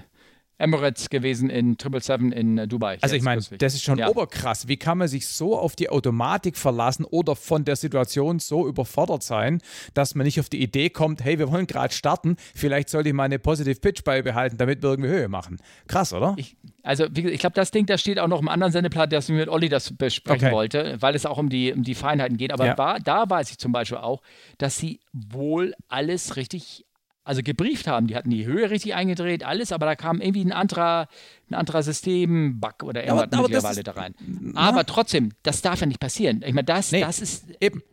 [0.58, 2.98] Emirates gewesen in 777 in äh, Dubai.
[3.00, 4.08] Also ich meine, das ist schon Ja.
[4.10, 4.68] oberkrass.
[4.68, 9.22] Wie kann man sich so auf die Automatik verlassen oder von der Situation so überfordert
[9.22, 9.62] sein,
[9.94, 13.14] dass man nicht auf die Idee kommt, hey, wir wollen gerade starten, vielleicht sollte ich
[13.14, 15.56] mal eine Positive Pitch beibehalten, damit wir irgendwie Höhe machen.
[15.88, 16.34] Krass, oder?
[16.36, 19.34] Ich, also, ich glaube, das Ding, das steht auch noch im anderen Sendeplan, dass ich
[19.34, 20.54] mit Olli das besprechen Okay.
[20.54, 22.52] wollte, weil es auch um die, um die Feinheiten geht.
[22.52, 22.76] Aber Ja.
[22.76, 24.20] war, da weiß ich zum Beispiel auch,
[24.58, 26.84] dass sie wohl alles richtig,
[27.30, 28.08] also gebrieft haben.
[28.08, 31.06] Die hatten die Höhe richtig eingedreht, alles, aber da kam irgendwie ein anderer,
[31.48, 34.14] ein anderer System-Bug oder irgendwas aber das mittlerweile da rein.
[34.56, 36.42] Aber trotzdem, das darf ja nicht passieren.
[36.44, 37.02] Ich meine, das, Nee.
[37.02, 37.84] das ist, Eben.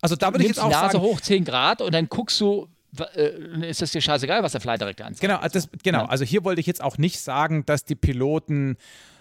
[0.00, 2.68] Also da würde ich jetzt auch Nase sagen, hoch 10 Grad und dann guckst du,
[3.14, 5.20] äh, ist das dir scheißegal, was der Flight Director anzeigt.
[5.20, 6.06] Genau, also das, genau.
[6.06, 8.78] Also hier wollte ich jetzt auch nicht sagen, dass die Piloten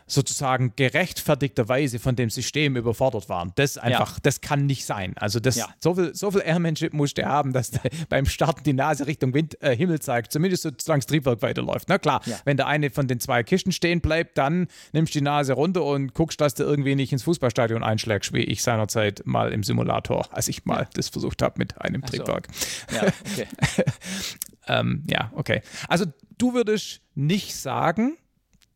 [0.09, 3.51] sozusagen gerechtfertigterweise von dem System überfordert waren.
[3.55, 4.19] Das einfach, ja.
[4.23, 5.13] das kann nicht sein.
[5.17, 5.67] Also das, ja.
[5.79, 9.33] so viel, so viel Airmanship muss der haben, dass der beim Starten die Nase Richtung
[9.33, 11.87] Wind, äh, Himmel zeigt, zumindest solange das Triebwerk weiterläuft.
[11.89, 12.37] Na klar, ja.
[12.43, 15.83] wenn der eine von den zwei Kisten stehen bleibt, dann nimmst du die Nase runter
[15.83, 20.27] und guckst, dass du irgendwie nicht ins Fußballstadion einschlägst, wie ich seinerzeit mal im Simulator,
[20.31, 22.07] als ich mal das versucht habe mit einem so.
[22.07, 22.47] Triebwerk.
[22.91, 23.47] Ja, okay.
[24.67, 25.61] ähm, ja, okay.
[25.87, 26.05] Also
[26.37, 28.17] du würdest nicht sagen,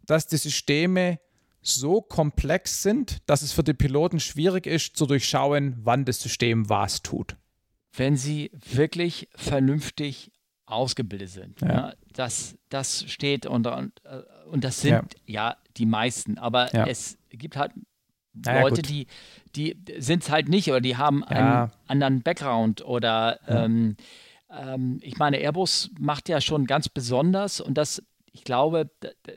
[0.05, 1.19] dass die Systeme
[1.64, 6.70] so komplex sind, dass es für die Piloten schwierig ist zu durchschauen, wann das System
[6.70, 7.38] was tut.
[7.95, 10.32] Wenn sie wirklich vernünftig
[10.66, 11.61] ausgebildet sind.
[11.61, 11.68] Ja.
[11.68, 13.89] Ja, das, das steht unter,
[14.49, 17.72] und, das sind ja, ja die meisten, aber es gibt halt
[18.45, 19.07] Leute, die,
[19.55, 23.95] die sind es halt nicht oder die haben einen anderen Background oder ähm,
[24.49, 28.01] ähm, ich meine, Airbus macht ja schon ganz besonders und das
[28.34, 28.89] ich glaube,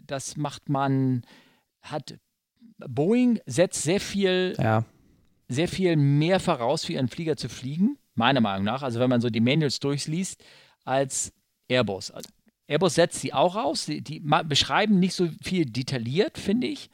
[0.07, 1.23] das macht man,
[1.91, 2.19] hat
[2.79, 4.85] Boeing setzt sehr viel, ja.
[5.49, 8.83] sehr viel mehr voraus, für ihren Flieger zu fliegen, meiner Meinung nach.
[8.83, 10.43] Also wenn man so die Manuals durchliest,
[10.85, 11.33] als
[11.69, 12.11] Airbus.
[12.11, 12.29] Also
[12.69, 13.87] Airbus setzt sie auch aus.
[13.87, 16.91] Die, die beschreiben nicht so viel detailliert, finde ich.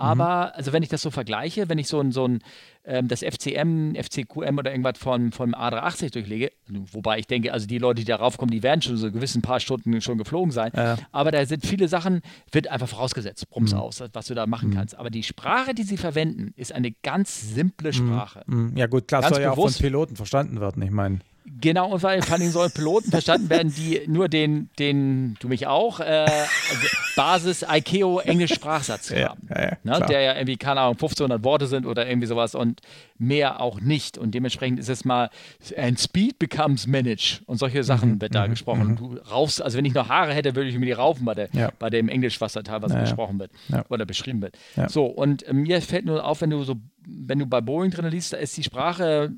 [0.00, 0.52] Aber, mhm.
[0.54, 2.40] also wenn ich das so vergleiche, wenn ich so ein, so ein
[2.84, 6.52] ähm, das FCM, FCQM oder irgendwas von, von A380 durchlege,
[6.92, 9.60] wobei ich denke, also die Leute, die darauf kommen, die werden schon so gewissen paar
[9.60, 10.72] Stunden schon geflogen sein.
[10.74, 10.96] Ja.
[11.12, 13.80] Aber da sind viele Sachen, wird einfach vorausgesetzt, Brums mhm.
[13.80, 14.74] aus, was du da machen mhm.
[14.74, 14.96] kannst.
[14.96, 17.92] Aber die Sprache, die sie verwenden, ist eine ganz simple mhm.
[17.92, 18.42] Sprache.
[18.46, 18.72] Mhm.
[18.76, 21.18] Ja, gut, klar, ganz soll ja auch von Piloten verstanden werden, ich meine.
[21.60, 26.00] Genau, und vor allem sollen Piloten verstanden werden, die nur den, den du mich auch,
[26.00, 26.86] äh, also
[27.16, 29.48] Basis ICAO Englisch-Sprachsatz haben.
[29.48, 30.06] Ja, ja, ne?
[30.08, 32.80] Der ja irgendwie, keine Ahnung, 1500 Worte sind oder irgendwie sowas und
[33.18, 34.16] mehr auch nicht.
[34.16, 35.30] Und dementsprechend ist es mal,
[35.76, 38.88] and speed becomes manage und solche Sachen mhm, wird da mhm, gesprochen.
[38.88, 38.96] Mhm.
[38.96, 41.48] Du raufst, also wenn ich noch Haare hätte, würde ich mir die raufen bei, der,
[41.52, 41.70] ja.
[41.78, 43.50] bei dem Englisch, was da teilweise gesprochen wird
[43.88, 44.56] oder beschrieben wird.
[44.88, 46.76] So, und äh, mir fällt nur auf, wenn du so,
[47.06, 49.32] wenn du bei Boeing drin liest, da ist die Sprache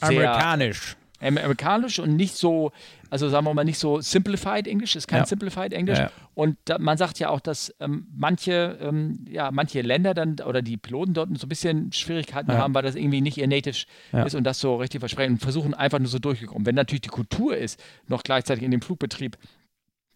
[0.00, 0.97] Amerikanisch.
[1.20, 2.70] Amerikanisch und nicht so,
[3.10, 5.26] also sagen wir mal nicht so simplified Englisch, ist kein ja.
[5.26, 5.98] simplified Englisch.
[5.98, 10.36] Ja, Und da, man sagt ja auch, dass ähm, manche, ähm, ja, manche Länder dann
[10.46, 13.86] oder die Piloten dort so ein bisschen Schwierigkeiten haben, weil das irgendwie nicht ihr Native
[14.24, 16.66] ist und das so richtig versprechen und versuchen einfach nur so durchgekommen.
[16.66, 19.36] Wenn natürlich die Kultur ist, noch gleichzeitig in dem Flugbetrieb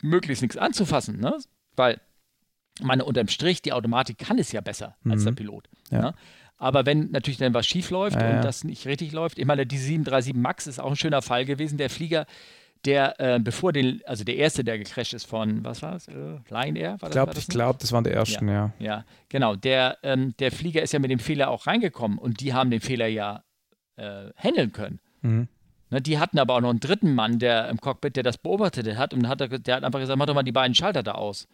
[0.03, 1.37] möglichst nichts anzufassen, ne?
[1.77, 2.01] weil
[2.81, 5.13] meine unterm Strich, die Automatik kann es ja besser mhm.
[5.13, 5.69] als der Pilot.
[6.03, 6.15] Ne?
[6.63, 9.67] Aber wenn natürlich dann was schief läuft ja, und das nicht richtig läuft, ich meine,
[9.67, 11.77] die 737 MAX ist auch ein schöner Fall gewesen.
[11.77, 12.25] Der Flieger,
[12.85, 16.07] der, äh, bevor den, also der erste, der gecrashed ist von, was war das?
[16.07, 17.03] Äh, Lion Air?
[17.03, 18.73] War glaub, ich glaube, das waren die ersten, ja.
[18.79, 19.57] Ja, ja genau.
[19.57, 22.81] Der, ähm, der Flieger ist ja mit dem Fehler auch reingekommen und die haben den
[22.81, 23.43] Fehler ja
[23.97, 25.01] äh, handeln können.
[25.23, 25.49] Mhm.
[25.91, 28.97] Ne, die hatten aber auch noch einen dritten Mann, der im Cockpit, der das beobachtet
[28.97, 31.49] hat und hat, der hat einfach gesagt, mach doch mal die beiden Schalter da aus.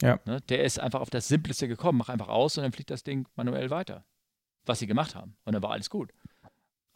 [0.00, 0.20] Ja.
[0.24, 3.04] Ne, der ist einfach auf das Simpleste gekommen, mach einfach aus und dann fliegt das
[3.04, 4.06] Ding manuell weiter
[4.66, 5.36] was sie gemacht haben.
[5.44, 6.12] Und dann war alles gut.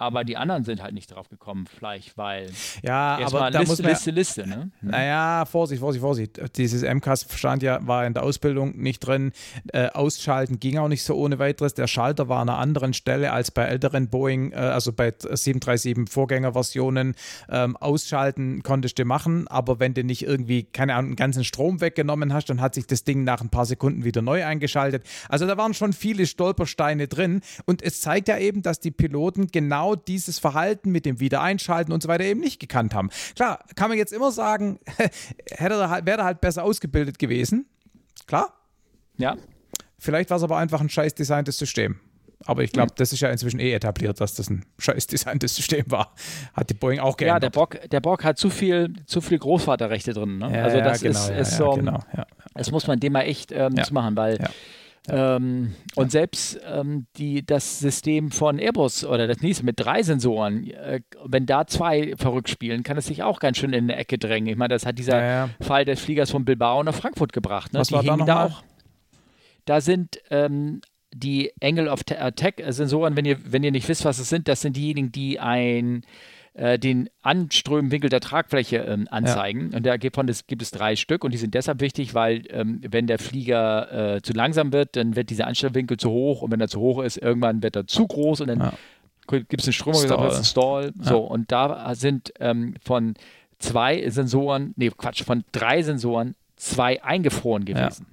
[0.00, 2.50] Aber die anderen sind halt nicht drauf gekommen, vielleicht, weil
[2.82, 4.70] ja, aber da Liste, muss man, Liste, Liste, ne?
[4.80, 6.40] Naja, Vorsicht, Vorsicht, Vorsicht.
[6.56, 9.32] Dieses MCAS stand ja, war in der Ausbildung nicht drin.
[9.72, 11.74] Äh, ausschalten ging auch nicht so ohne weiteres.
[11.74, 16.08] Der Schalter war an einer anderen Stelle als bei älteren Boeing, äh, also bei 737
[16.08, 17.16] Vorgängerversionen.
[17.50, 21.80] Ähm, ausschalten konntest du machen, aber wenn du nicht irgendwie, keine Ahnung, einen ganzen Strom
[21.80, 25.02] weggenommen hast, dann hat sich das Ding nach ein paar Sekunden wieder neu eingeschaltet.
[25.28, 29.48] Also da waren schon viele Stolpersteine drin und es zeigt ja eben, dass die Piloten
[29.48, 33.10] genau genau dieses Verhalten mit dem Wiedereinschalten und so weiter eben nicht gekannt haben.
[33.34, 34.78] Klar, kann man jetzt immer sagen,
[35.50, 37.66] hätte er, halt, wäre er halt besser ausgebildet gewesen.
[38.26, 38.52] Klar.
[39.16, 39.36] Ja.
[39.98, 42.00] Vielleicht war es aber einfach ein scheiß designtes System.
[42.44, 42.94] Aber ich glaube, hm.
[42.96, 46.14] das ist ja inzwischen eh etabliert, dass das ein scheiß designtes System war.
[46.54, 47.42] Hat die Boeing auch geändert.
[47.42, 50.38] Ja, der Bock, der Bock hat zu viel, zu viel Großvaterrechte drin.
[50.38, 50.52] Ne?
[50.54, 51.98] Ja, also das ja, genau, ist, ja, ist so, genau,
[52.54, 54.38] das muss man dem mal echt ähm, machen, weil
[55.10, 56.02] ähm, ja.
[56.02, 61.00] Und selbst ähm, die, das System von Airbus oder das nächste mit drei Sensoren, äh,
[61.24, 64.48] wenn da zwei verrückt spielen, kann es sich auch ganz schön in eine Ecke drängen.
[64.48, 65.50] Ich meine, das hat dieser ja, ja.
[65.60, 67.72] Fall des Fliegers von Bilbao nach Frankfurt gebracht.
[67.72, 67.80] Ne?
[67.80, 68.62] Was die war da, noch da auch.
[69.64, 70.80] Da sind ähm,
[71.12, 74.60] die Angle of Attack Sensoren, wenn ihr, wenn ihr nicht wisst, was es sind, das
[74.60, 76.02] sind diejenigen, die ein
[76.58, 79.70] äh, den Anströmenwinkel der Tragfläche ähm, anzeigen.
[79.70, 79.76] Ja.
[79.76, 82.80] Und da gibt es, gibt es drei Stück und die sind deshalb wichtig, weil ähm,
[82.88, 86.60] wenn der Flieger äh, zu langsam wird, dann wird dieser Anströmenwinkel zu hoch und wenn
[86.60, 88.72] er zu hoch ist, irgendwann wird er zu groß und dann ja.
[89.28, 90.30] gibt es einen Strömung, Stall.
[90.34, 90.92] einen Stall.
[90.98, 91.04] Ja.
[91.04, 93.14] So, und da sind ähm, von
[93.60, 98.06] zwei Sensoren, nee, Quatsch, von drei Sensoren zwei eingefroren gewesen.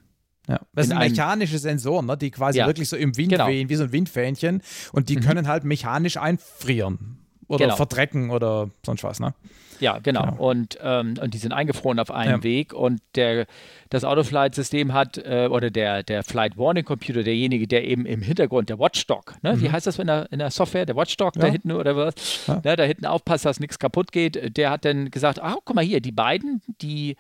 [0.48, 0.60] Ja.
[0.74, 2.68] Das sind mechanische Sensoren, ne, die quasi ja.
[2.68, 3.48] wirklich so im Wind genau.
[3.48, 4.62] wehen, wie so ein Windfähnchen.
[4.92, 5.22] Und die mhm.
[5.22, 7.25] können halt mechanisch einfrieren.
[7.48, 7.76] Oder genau.
[7.76, 9.34] verdrecken oder sonst was, ne?
[9.80, 10.22] Ja, genau.
[10.22, 10.36] genau.
[10.38, 12.44] Und, ähm, und die sind eingefroren auf einem ja.
[12.44, 13.46] Weg und der,
[13.90, 18.70] das Autoflight-System hat, äh, oder der, der Flight Warning Computer, derjenige, der eben im Hintergrund,
[18.70, 19.56] der Watchdog, ne?
[19.56, 19.62] Mhm.
[19.62, 21.42] wie heißt das in der, in der Software, der Watchdog ja.
[21.42, 22.62] da hinten oder was, ja.
[22.64, 22.76] ne?
[22.76, 26.00] da hinten aufpasst, dass nichts kaputt geht, der hat dann gesagt, ah, guck mal hier,
[26.00, 27.16] die beiden, die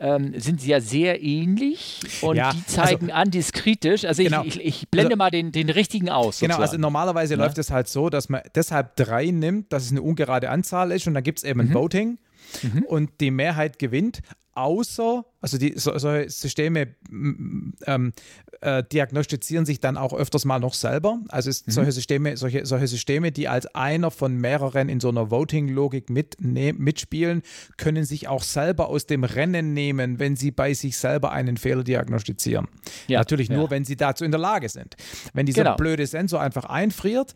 [0.00, 4.04] ähm, sind ja sehr ähnlich und ja, die also zeigen also, an, die ist kritisch.
[4.04, 4.42] Also genau.
[4.42, 6.40] ich, ich, ich, blende also, mal den, den richtigen aus.
[6.40, 7.40] Genau, also normalerweise ja?
[7.40, 11.06] läuft es halt so, dass man deshalb drei nimmt, dass es eine ungerade Anzahl ist
[11.06, 11.68] und dann gibt es eben mhm.
[11.68, 12.18] ein Voting.
[12.62, 12.82] Mhm.
[12.84, 14.20] Und die Mehrheit gewinnt,
[14.54, 18.12] außer, also die, so, solche Systeme ähm,
[18.60, 21.20] äh, diagnostizieren sich dann auch öfters mal noch selber.
[21.28, 21.70] Also mhm.
[21.70, 26.36] solche Systeme, solche, solche Systeme, die als einer von mehreren in so einer Voting-Logik mit,
[26.40, 27.42] ne, mitspielen,
[27.76, 31.84] können sich auch selber aus dem Rennen nehmen, wenn sie bei sich selber einen Fehler
[31.84, 32.68] diagnostizieren.
[33.06, 33.70] Ja, Natürlich nur, ja.
[33.70, 34.96] wenn sie dazu in der Lage sind.
[35.34, 35.76] Wenn dieser genau.
[35.76, 37.34] blöde Sensor einfach einfriert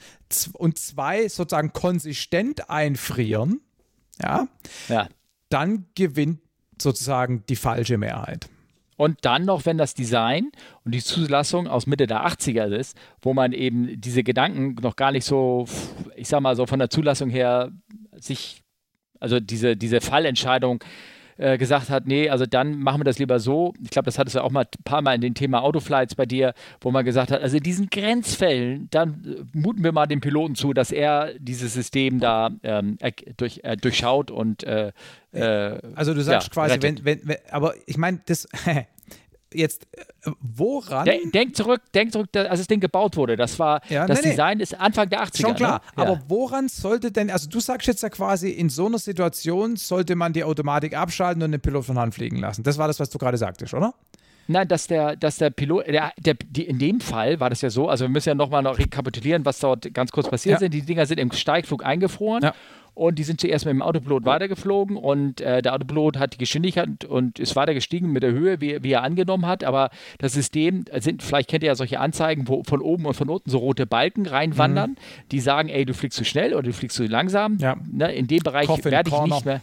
[0.54, 3.60] und zwei sozusagen konsistent einfrieren,
[4.22, 4.48] ja,
[4.88, 5.08] ja.
[5.48, 6.40] dann gewinnt
[6.82, 8.48] sozusagen die falsche Mehrheit.
[8.96, 10.50] Und dann noch, wenn das Design
[10.84, 15.12] und die Zulassung aus Mitte der 80er ist, wo man eben diese Gedanken noch gar
[15.12, 15.66] nicht so,
[16.16, 17.70] ich sag mal so von der Zulassung her
[18.16, 18.64] sich,
[19.20, 20.82] also diese, diese Fallentscheidung
[21.38, 23.72] äh, gesagt hat, nee, also dann machen wir das lieber so.
[23.82, 26.26] Ich glaube, das hattest du auch mal ein paar Mal in den Thema Autoflights bei
[26.26, 30.20] dir, wo man gesagt hat, also in diesen Grenzfällen, dann äh, muten wir mal dem
[30.20, 32.98] Piloten zu, dass er dieses System da ähm,
[33.36, 34.92] durch, äh, durchschaut und äh,
[35.32, 38.48] äh, also du sagst ja, quasi, wenn, wenn, wenn, aber ich meine, das
[39.54, 41.04] jetzt, äh, woran.
[41.04, 43.36] Denk, denk, zurück, denk zurück, als das Ding gebaut wurde.
[43.36, 44.62] Das war, ja, das nee, Design nee.
[44.62, 45.40] ist Anfang der 80er.
[45.40, 45.80] Schon klar.
[45.96, 46.02] Ne?
[46.02, 50.16] Aber woran sollte denn, also du sagst jetzt ja quasi, in so einer Situation sollte
[50.16, 52.62] man die Automatik abschalten und den Pilot von Hand fliegen lassen.
[52.62, 53.94] Das war das, was du gerade sagtest, oder?
[54.50, 57.68] Nein, dass der, dass der Pilot, der, der, die, in dem Fall war das ja
[57.68, 60.66] so, also wir müssen ja nochmal noch rekapitulieren, was dort ganz kurz passiert ja.
[60.66, 60.72] ist.
[60.72, 62.42] Die Dinger sind im Steigflug eingefroren.
[62.42, 62.54] Ja
[62.98, 67.04] und die sind zuerst mit dem Autopilot weitergeflogen und äh, der Autopilot hat die Geschwindigkeit
[67.04, 69.62] und ist weiter gestiegen mit der Höhe, wie, wie er angenommen hat.
[69.62, 73.28] Aber das System sind, vielleicht kennt ihr ja solche Anzeigen, wo von oben und von
[73.28, 74.96] unten so rote Balken reinwandern, mhm.
[75.30, 77.58] die sagen, ey, du fliegst zu schnell oder du fliegst zu langsam.
[77.58, 77.76] Ja.
[77.90, 79.60] Ne, in dem Bereich werde ich nicht mehr.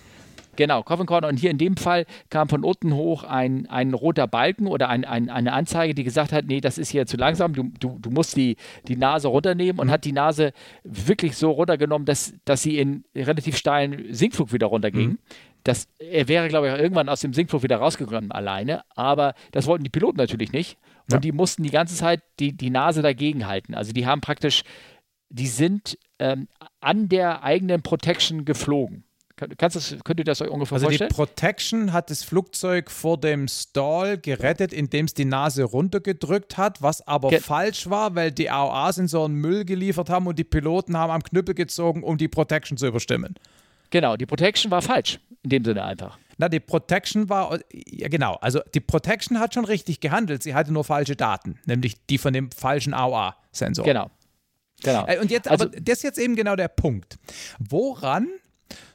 [0.55, 1.27] Genau, Coffin Corner.
[1.27, 5.05] Und hier in dem Fall kam von unten hoch ein, ein roter Balken oder ein,
[5.05, 8.09] ein, eine Anzeige, die gesagt hat, nee, das ist hier zu langsam, du, du, du
[8.09, 9.91] musst die, die Nase runternehmen und mhm.
[9.91, 10.53] hat die Nase
[10.83, 15.09] wirklich so runtergenommen, dass, dass sie in relativ steilen Sinkflug wieder runterging.
[15.09, 15.19] Mhm.
[15.63, 19.65] Das, er wäre, glaube ich, auch irgendwann aus dem Sinkflug wieder rausgekommen alleine, aber das
[19.65, 20.77] wollten die Piloten natürlich nicht.
[21.05, 21.19] Und ja.
[21.19, 23.73] die mussten die ganze Zeit die, die Nase dagegen halten.
[23.73, 24.63] Also die haben praktisch,
[25.29, 26.47] die sind ähm,
[26.81, 29.05] an der eigenen Protection geflogen.
[29.57, 31.09] Kannst das, könnt ihr das euch ungefähr also vorstellen?
[31.11, 36.57] Also die Protection hat das Flugzeug vor dem Stall gerettet, indem es die Nase runtergedrückt
[36.57, 40.95] hat, was aber Ge falsch war, weil die AOA-Sensoren Müll geliefert haben und die Piloten
[40.97, 43.35] haben am Knüppel gezogen, um die Protection zu überstimmen.
[43.89, 46.17] Genau, die Protection war falsch, in dem Sinne einfach.
[46.37, 50.71] Na, die Protection war, ja genau, also die Protection hat schon richtig gehandelt, sie hatte
[50.71, 53.85] nur falsche Daten, nämlich die von dem falschen AOA-Sensor.
[53.85, 54.09] Genau.
[54.83, 55.05] Genau.
[55.07, 57.17] Äh, und jetzt, also, aber das ist jetzt eben genau der Punkt.
[57.59, 58.27] Woran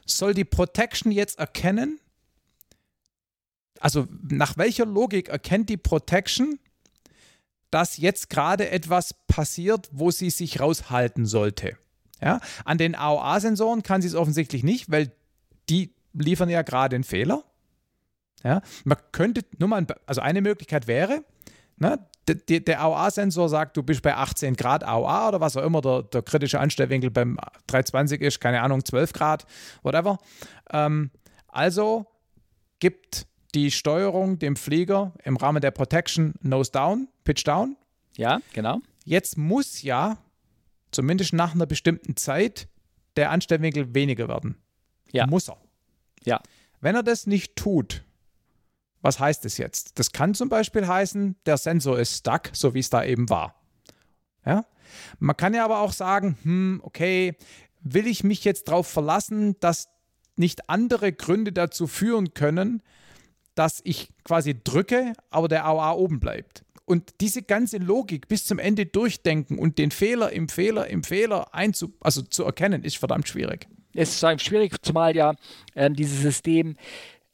[0.05, 1.99] soll die Protection jetzt erkennen?
[3.79, 6.59] Also nach welcher Logik erkennt die Protection,
[7.71, 11.77] dass jetzt gerade etwas passiert, wo sie sich raushalten sollte?
[12.21, 12.39] Ja?
[12.63, 15.11] An den AOA-Sensoren kann sie es offensichtlich nicht, weil
[15.69, 17.43] die liefern ja gerade einen Fehler.
[18.43, 18.61] Ja?
[18.83, 21.23] Man könnte, nur mal, also eine Möglichkeit wäre,
[21.77, 22.05] ne,
[22.35, 26.03] der, der AOA-Sensor sagt, du bist bei 18 Grad AOA oder was auch immer der,
[26.03, 29.45] der kritische Anstellwinkel beim 320 ist, keine Ahnung, 12 Grad,
[29.83, 30.19] whatever.
[30.71, 31.11] Ähm,
[31.47, 32.05] also
[32.79, 37.75] gibt die Steuerung dem Flieger im Rahmen der Protection Nose Down, Pitch Down.
[38.15, 38.79] Ja, genau.
[39.03, 40.17] Jetzt muss ja,
[40.91, 42.67] zumindest nach einer bestimmten Zeit,
[43.15, 44.57] der Anstellwinkel weniger werden.
[45.11, 45.27] Ja.
[45.27, 45.57] Muss er.
[46.23, 46.41] Ja.
[46.79, 48.03] Wenn er das nicht tut,
[49.01, 49.97] was heißt das jetzt?
[49.99, 53.55] Das kann zum Beispiel heißen, der Sensor ist stuck, so wie es da eben war.
[54.45, 54.65] Ja?
[55.19, 57.35] Man kann ja aber auch sagen, hm, okay,
[57.81, 59.89] will ich mich jetzt darauf verlassen, dass
[60.35, 62.81] nicht andere Gründe dazu führen können,
[63.55, 66.63] dass ich quasi drücke, aber der AOA oben bleibt.
[66.85, 71.53] Und diese ganze Logik bis zum Ende durchdenken und den Fehler im Fehler im Fehler
[71.53, 73.67] einzu also zu erkennen, ist verdammt schwierig.
[73.93, 75.35] Es ist schwierig, zumal ja
[75.73, 76.75] äh, dieses System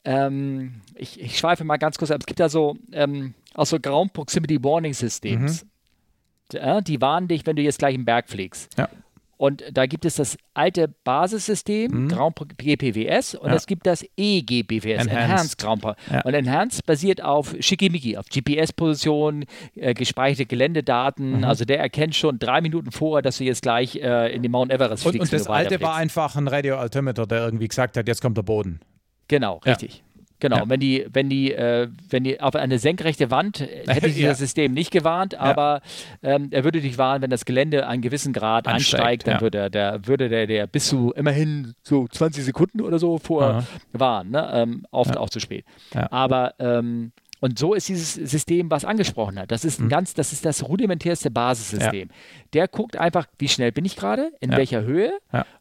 [0.08, 2.20] ähm, ich, ich schweife mal ganz kurz ab.
[2.20, 5.64] Es gibt ja so ähm, auch so Ground Proximity Warning Systems.
[5.64, 6.58] Mhm.
[6.58, 8.70] Ja, die warnen dich, wenn du jetzt gleich im Berg fliegst.
[8.78, 8.88] Ja.
[9.36, 12.08] Und da gibt es das alte Basissystem, mhm.
[12.08, 13.54] Ground GPWS, und ja.
[13.54, 16.22] es gibt das EGBWS, Enhanced, Enhanced Ground ja.
[16.22, 19.44] Und Enhanced basiert auf Schickimicki, auf GPS-Positionen,
[19.76, 21.38] äh, gespeicherte Geländedaten.
[21.38, 21.44] Mhm.
[21.44, 24.72] Also der erkennt schon drei Minuten vorher, dass du jetzt gleich äh, in den Mount
[24.72, 25.20] Everest fliegst.
[25.20, 28.42] Und, und das alte war einfach ein Radio-Altimeter, der irgendwie gesagt hat, jetzt kommt der
[28.42, 28.80] Boden.
[29.28, 30.02] Genau, richtig.
[30.40, 30.68] Genau, ja.
[30.68, 34.28] wenn die, wenn die, äh, wenn die auf eine senkrechte Wand äh, hätte sich ja.
[34.28, 35.82] das System nicht gewarnt, aber
[36.22, 36.36] ja.
[36.36, 39.70] ähm, er würde dich warnen, wenn das Gelände einen gewissen Grad ansteigt, ansteigt dann würde
[39.70, 44.48] der, würde der, der bis zu immerhin so 20 Sekunden oder so vor warnen, ne?
[44.52, 45.64] ähm, oft auch zu spät.
[46.10, 49.50] Aber ähm, und so ist dieses System, was angesprochen hat.
[49.50, 49.90] Das ist ein mhm.
[49.90, 52.10] ganz, das ist das rudimentärste Basissystem.
[52.52, 55.12] Der guckt einfach, wie schnell bin ich gerade, in welcher Höhe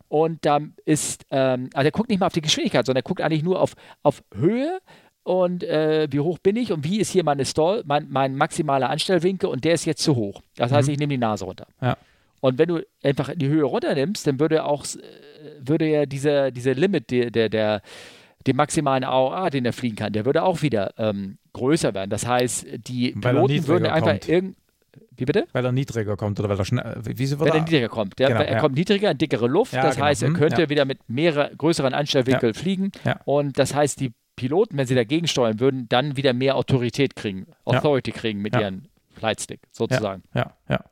[0.10, 3.22] und da ist, ähm, also er guckt nicht mal auf die Geschwindigkeit, sondern er guckt
[3.22, 4.80] eigentlich nur auf, auf Höhe
[5.24, 8.90] und äh, wie hoch bin ich und wie ist hier meine Stall, mein, mein maximaler
[8.90, 10.42] Anstellwinkel und der ist jetzt zu hoch.
[10.56, 10.94] Das heißt, mhm.
[10.94, 11.68] ich nehme die Nase runter.
[11.82, 11.98] Ja.
[12.40, 15.00] Und wenn du einfach die Höhe runternimmst, dann würde auch äh,
[15.60, 17.82] würde ja dieser diese Limit der, der, der
[18.46, 22.10] den maximalen AOA, den er fliegen kann, der würde auch wieder ähm, größer werden.
[22.10, 24.56] Das heißt, die Piloten würden einfach irgendwie
[25.16, 25.48] wie bitte?
[25.52, 26.96] Weil er niedriger kommt oder weil er schnell.
[27.04, 28.20] Wieso weil er niedriger kommt.
[28.20, 28.60] Der, genau, er ja.
[28.60, 29.74] kommt niedriger, in dickere Luft.
[29.74, 30.08] Ja, das genau.
[30.08, 30.70] heißt, er hm, könnte ja.
[30.70, 32.92] wieder mit mehrere, größeren Anstellwinkeln fliegen.
[33.26, 37.48] Und das heißt, die Piloten, wenn sie dagegen steuern würden, dann wieder mehr Autorität kriegen,
[37.66, 40.22] Authority kriegen mit ihren Flightstick sozusagen.
[40.36, 40.84] Ja, ja.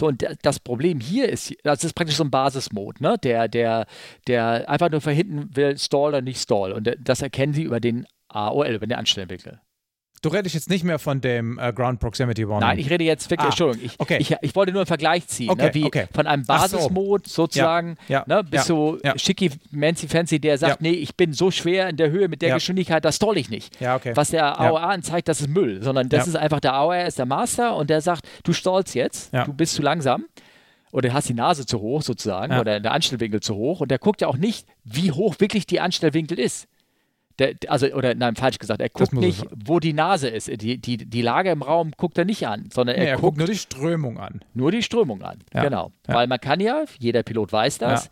[0.00, 3.16] So, und das Problem hier ist, das ist praktisch so ein Basismode, ne?
[3.22, 3.86] der, der,
[4.26, 6.72] der einfach nur verhindern will, Stall oder nicht Stall.
[6.72, 9.60] Und das erkennen sie über den AOL, über den Anstellwinkel.
[10.22, 12.68] Du redest jetzt nicht mehr von dem äh, Ground Proximity Warning.
[12.68, 14.18] Nein, ich rede jetzt wirklich, ah, Entschuldigung, ich, okay.
[14.20, 16.06] ich, ich, wollte nur einen Vergleich ziehen, ne, okay, ne, wie okay.
[16.12, 17.44] von einem Basismode so.
[17.44, 19.18] sozusagen ja, ja, ne, bis ja, so ja.
[19.18, 22.54] schicki, mancy, fancy, der sagt, nee, ich bin so schwer in der Höhe mit der
[22.54, 23.80] Geschwindigkeit, das toll ich nicht.
[23.80, 24.12] Ja, okay.
[24.14, 27.26] Was der AOA anzeigt, das ist Müll, sondern das ist einfach der AOA ist der
[27.26, 30.26] Master und der sagt, du stallst jetzt, du bist zu langsam
[30.92, 34.20] oder hast die Nase zu hoch sozusagen oder der Anstellwinkel zu hoch und der guckt
[34.20, 36.66] ja auch nicht, wie hoch wirklich die Anstellwinkel ist.
[37.40, 40.48] Der, also, oder nein, falsch gesagt, er guckt nicht, wo die Nase ist.
[40.60, 43.24] Die, die, die Lage im Raum guckt er nicht an, sondern er, nee, er guckt,
[43.24, 44.40] guckt, nur die Strömung an.
[44.52, 45.64] Nur die Strömung an, ja.
[45.64, 45.90] genau.
[46.06, 46.16] Ja.
[46.16, 48.10] Weil man kann ja, jeder Pilot weiß das, ja.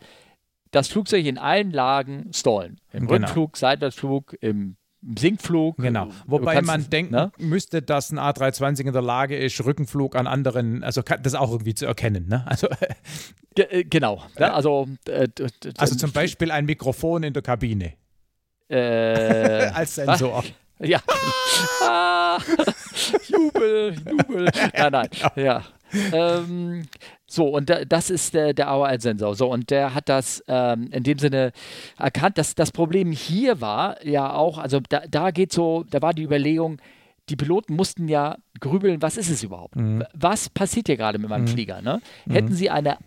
[0.71, 2.81] das Flugzeug in allen Lagen stallen.
[2.91, 3.27] Im genau.
[3.27, 4.77] Rückflug, Seitwärtsflug, im
[5.15, 5.77] Sinkflug.
[5.77, 6.07] Genau.
[6.25, 7.31] Wobei man denken ne?
[7.37, 11.75] müsste, dass ein A320 in der Lage ist, Rückenflug an anderen, also das auch irgendwie
[11.75, 12.27] zu erkennen.
[12.27, 12.43] Ne?
[12.47, 12.67] Also,
[13.55, 14.23] Ge genau.
[14.39, 15.27] Ja, also, äh,
[15.77, 17.93] also zum Beispiel ein Mikrofon in der Kabine.
[18.69, 20.43] Äh, Als Sensor.
[20.79, 21.01] Ja.
[21.81, 22.39] ah,
[23.27, 24.49] Jubel, Jubel.
[24.73, 25.09] Nein, nein.
[25.35, 25.63] Ja.
[26.13, 26.87] Ähm,
[27.25, 29.35] so, und da, das ist der, der AOL-Sensor.
[29.35, 31.51] So, und der hat das ähm, in dem Sinne
[31.97, 32.37] erkannt.
[32.37, 36.23] Dass das Problem hier war ja auch, also da, da geht so, da war die
[36.23, 36.77] Überlegung,
[37.29, 39.75] die Piloten mussten ja grübeln, was ist es überhaupt?
[39.75, 40.03] Mhm.
[40.13, 41.49] Was passiert hier gerade mit meinem mhm.
[41.49, 41.81] Flieger?
[41.81, 42.01] Ne?
[42.25, 42.31] Mhm.
[42.31, 42.97] Hätten sie eine,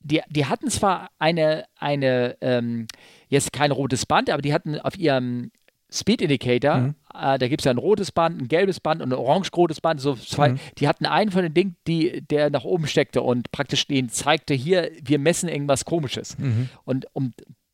[0.00, 2.86] die, die hatten zwar eine, eine ähm,
[3.30, 5.50] jetzt kein rotes Band, aber die hatten auf ihrem
[5.92, 6.94] Speed Indicator, mhm.
[7.14, 10.00] äh, da gibt es ja ein rotes Band, ein gelbes Band und ein orange-rotes Band,
[10.00, 10.60] so zwei, mhm.
[10.78, 14.54] die hatten einen von den Dingen, die, der nach oben steckte und praktisch den zeigte,
[14.54, 16.38] hier, wir messen irgendwas komisches.
[16.38, 16.68] Mhm.
[16.84, 17.32] Und um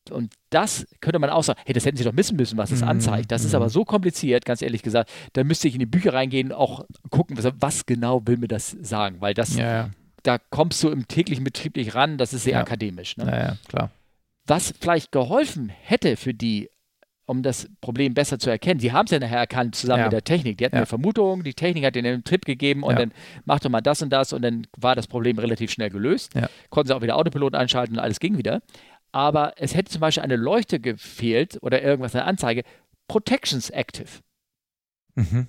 [0.09, 2.81] und das könnte man auch sagen, hey, das hätten sie doch wissen müssen, was es
[2.81, 2.91] mhm.
[2.91, 3.33] anzeigt.
[3.33, 3.71] Das ist aber mhm.
[3.71, 5.11] so kompliziert, ganz ehrlich gesagt.
[5.33, 8.71] Da müsste ich in die Bücher reingehen, auch gucken, was, was genau will mir das
[8.81, 9.91] sagen, weil das, ja, ja.
[10.23, 12.61] da kommst du im täglichen Betrieb nicht ran, das ist sehr ja.
[12.61, 13.17] akademisch.
[13.17, 13.25] Ne?
[13.25, 13.91] Ja, ja, klar
[14.47, 16.71] was vielleicht geholfen hätte für die,
[17.27, 18.81] um das Problem besser zu erkennen.
[18.81, 20.05] Sie haben es ja nachher erkannt, zusammen ja.
[20.07, 20.59] mit der Technik.
[20.59, 20.81] Die hatten ja.
[20.81, 23.01] eine Vermutung, die Technik hat ihnen einen Tipp gegeben und ja.
[23.01, 23.13] dann
[23.45, 26.33] macht doch mal das und das und dann war das Problem relativ schnell gelöst.
[26.71, 28.63] Konnten sie auch wieder Autopiloten einschalten und alles ging wieder.
[29.13, 32.63] Aber es hätte zum Beispiel eine Leuchte gefehlt oder irgendwas, eine Anzeige,
[33.09, 34.21] Protections Active.
[35.15, 35.47] Mhm.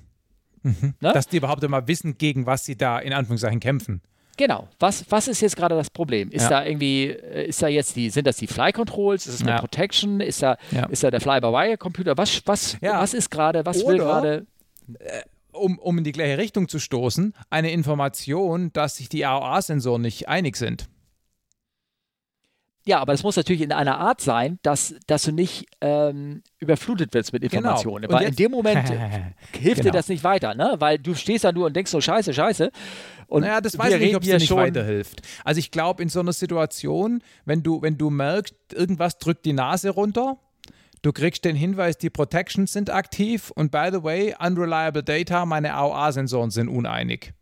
[0.64, 0.94] Mhm.
[1.00, 1.14] Ne?
[1.14, 4.02] Dass die überhaupt immer wissen, gegen was sie da in Anführungszeichen kämpfen.
[4.38, 4.68] Genau.
[4.80, 6.30] Was, was ist jetzt gerade das Problem?
[6.30, 6.50] Ist ja.
[6.50, 9.26] da irgendwie, äh, ist da jetzt die, sind das die Fly Controls?
[9.26, 9.60] Ist es eine ja.
[9.60, 10.22] Protection?
[10.22, 10.86] Ist da, ja.
[10.86, 12.18] ist da der Fly-by-Wire-Computer?
[12.18, 14.46] Was, was, was ist gerade, was Oder, will gerade?
[15.00, 20.02] Äh, um, um in die gleiche Richtung zu stoßen, eine Information, dass sich die AOA-Sensoren
[20.02, 20.88] nicht einig sind.
[22.88, 27.14] Ja, aber es muss natürlich in einer Art sein, dass, dass du nicht ähm, überflutet
[27.14, 27.58] wirst mit genau.
[27.58, 28.04] Informationen.
[28.04, 28.14] Genau.
[28.14, 28.90] Weil jetzt, in dem Moment
[29.52, 29.84] hilft genau.
[29.84, 30.76] dir das nicht weiter, ne?
[30.80, 32.72] Weil du stehst da nur und denkst so, scheiße, scheiße.
[33.28, 35.22] Und naja, das weiß ich nicht, ob es dir nicht weiterhilft.
[35.44, 39.52] Also ich glaube, in so einer Situation, wenn du, wenn du merkst, irgendwas drückt die
[39.52, 40.38] Nase runter,
[41.02, 45.74] du kriegst den Hinweis, die Protections sind aktiv und by the way, unreliable data, meine
[45.74, 47.34] AOA-Sensoren sind uneinig.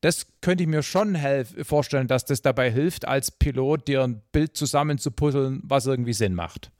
[0.00, 1.18] Das könnte ich mir schon
[1.62, 6.72] vorstellen, dass das dabei hilft, als Pilot dir ein Bild zusammenzupuzzeln, was irgendwie Sinn macht.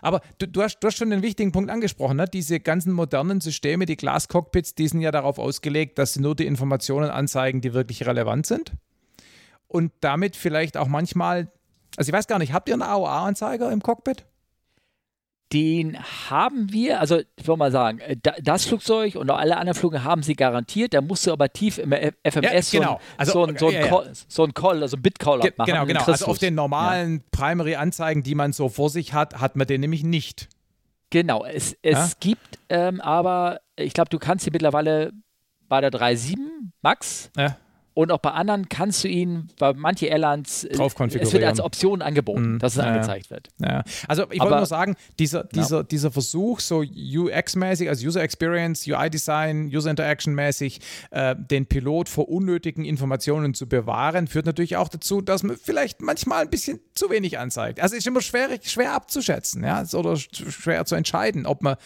[0.00, 2.16] Aber du, du, hast, du hast schon einen wichtigen Punkt angesprochen.
[2.16, 2.24] Ne?
[2.26, 6.46] Diese ganzen modernen Systeme, die Glascockpits, die sind ja darauf ausgelegt, dass sie nur die
[6.46, 8.72] Informationen anzeigen, die wirklich relevant sind.
[9.68, 11.50] Und damit vielleicht auch manchmal
[11.96, 14.24] Also ich weiß gar nicht, habt ihr einen AOA-Anzeiger im Cockpit?
[15.52, 15.98] Den
[16.30, 20.02] haben wir, also ich würde mal sagen, äh, das Flugzeug und auch alle anderen Flüge
[20.02, 20.94] haben sie garantiert.
[20.94, 23.00] Da musst du aber tief im FMS ja, genau.
[23.22, 24.02] so, ein, so, ein, ja, ja.
[24.28, 25.70] so ein Call, also ein Bit-Call Ge machen.
[25.70, 26.04] Genau, genau.
[26.04, 30.04] Also auf den normalen Primary-Anzeigen, die man so vor sich hat, hat man den nämlich
[30.04, 30.48] nicht.
[31.10, 35.12] Genau, es, es gibt ähm, aber, ich glaube, du kannst sie mittlerweile
[35.68, 36.36] bei der 3.7
[36.80, 37.56] Max ja.
[37.94, 41.26] Und auch bei anderen kannst du ihn, bei manchen Airlines, äh, Drauf konfigurieren.
[41.26, 43.48] es wird als Option angeboten, mm, dass es ja, angezeigt wird.
[43.58, 43.84] Ja.
[44.08, 45.82] Also ich wollte nur sagen, dieser, dieser, ja.
[45.82, 50.80] dieser Versuch, so UX-mäßig, also User Experience, UI-Design, User Interaction-mäßig,
[51.10, 56.00] äh, den Pilot vor unnötigen Informationen zu bewahren, führt natürlich auch dazu, dass man vielleicht
[56.00, 57.80] manchmal ein bisschen zu wenig anzeigt.
[57.80, 61.76] Also ist immer schwer, schwer abzuschätzen, ja, oder schwer zu entscheiden, ob man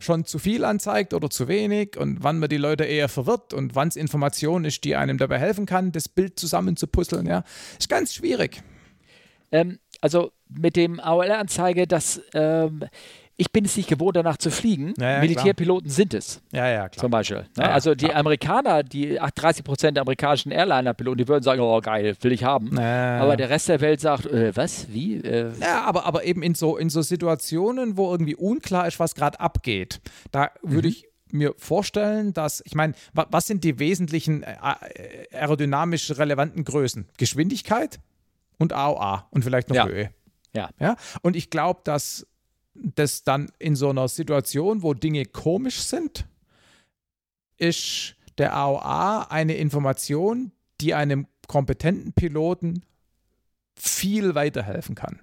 [0.00, 3.74] schon zu viel anzeigt oder zu wenig und wann man die Leute eher verwirrt und
[3.74, 7.26] wann es Information ist, die einem dabei helfen kann, das Bild zusammen zu puzzeln.
[7.26, 7.44] Ja,
[7.78, 8.62] ist ganz schwierig.
[9.52, 12.84] Ähm, also mit dem AOL-Anzeige, das ähm,
[13.40, 14.92] ich bin es nicht gewohnt, danach zu fliegen.
[14.98, 15.94] Ja, ja, Militärpiloten klar.
[15.94, 16.42] sind es.
[16.52, 17.00] Ja, ja, klar.
[17.00, 17.46] Zum Beispiel.
[17.56, 17.70] Ne?
[17.70, 18.12] also die.
[18.12, 22.78] Amerikaner, die 30 Prozent der amerikanischen Airliner-Piloten, die würden sagen, oh geil, will ich haben.
[22.78, 25.16] Aber der Rest der Welt sagt, äh, was, wie?
[25.16, 25.52] Äh.
[25.58, 29.40] Ja, aber, aber eben in so, in so Situationen, wo irgendwie unklar ist, was gerade
[29.40, 30.00] abgeht,
[30.32, 30.94] da würde mhm.
[30.94, 37.08] ich mir vorstellen, dass, ich meine, was sind die wesentlichen äh, äh, aerodynamisch relevanten Größen?
[37.16, 38.00] Geschwindigkeit
[38.58, 39.86] und AOA und vielleicht noch ja.
[39.86, 40.10] Höhe.
[40.54, 40.68] Ja.
[40.78, 40.96] ja.
[41.22, 42.26] Und ich glaube, dass
[42.74, 46.26] das dann in so einer Situation, wo Dinge komisch sind,
[47.58, 52.84] ist der AOA eine Information, die einem kompetenten Piloten
[53.74, 55.20] viel weiterhelfen kann.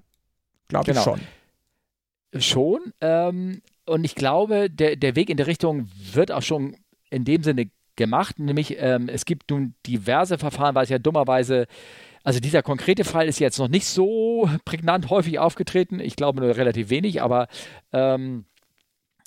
[0.68, 1.00] Glaube genau.
[1.00, 2.42] ich schon.
[2.42, 2.94] Schon.
[3.02, 6.76] Ähm, und ich glaube, der, der Weg in der Richtung wird auch schon
[7.10, 8.38] in dem Sinne gemacht.
[8.40, 11.68] Nämlich, ähm, es gibt nun diverse Verfahren, weil es ja dummerweise
[12.28, 16.02] also dieser konkrete Fall ist jetzt noch nicht so prägnant häufig aufgetreten.
[16.02, 17.48] Ich glaube nur relativ wenig, aber
[17.94, 18.44] ähm,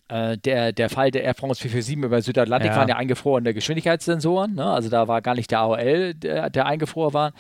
[0.09, 2.77] äh, der, der Fall der Air France 447 über Südatlantik ja.
[2.77, 4.55] waren ja eingefrorene Geschwindigkeitssensoren.
[4.55, 4.67] Ne?
[4.67, 7.33] Also da war gar nicht der AOL, der, der eingefroren war.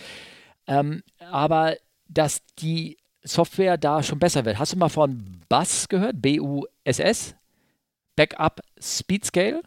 [0.66, 1.76] Ähm, aber
[2.08, 4.58] dass die Software da schon besser wird.
[4.58, 6.22] Hast du mal von BUSS gehört?
[6.22, 7.36] B-U-S-S?
[8.16, 9.60] Backup Speed Scale?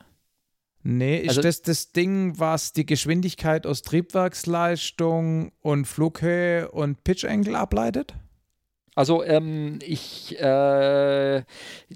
[0.83, 7.23] Nee, ist also, das das Ding, was die Geschwindigkeit aus Triebwerksleistung und Flughöhe und Pitch
[7.23, 8.13] Angle ableitet?
[8.95, 11.43] Also ähm, ich, äh,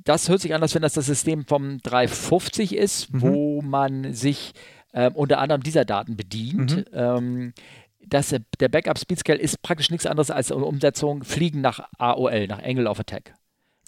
[0.03, 3.21] das hört sich an, als wenn das das System vom 350 ist, mhm.
[3.21, 4.53] wo man sich
[4.93, 6.77] äh, unter anderem dieser Daten bedient.
[6.77, 6.85] Mhm.
[6.93, 7.53] Ähm,
[7.99, 12.47] das, der Backup Speed Scale ist praktisch nichts anderes als eine Umsetzung Fliegen nach AOL,
[12.47, 13.35] nach Angle of Attack.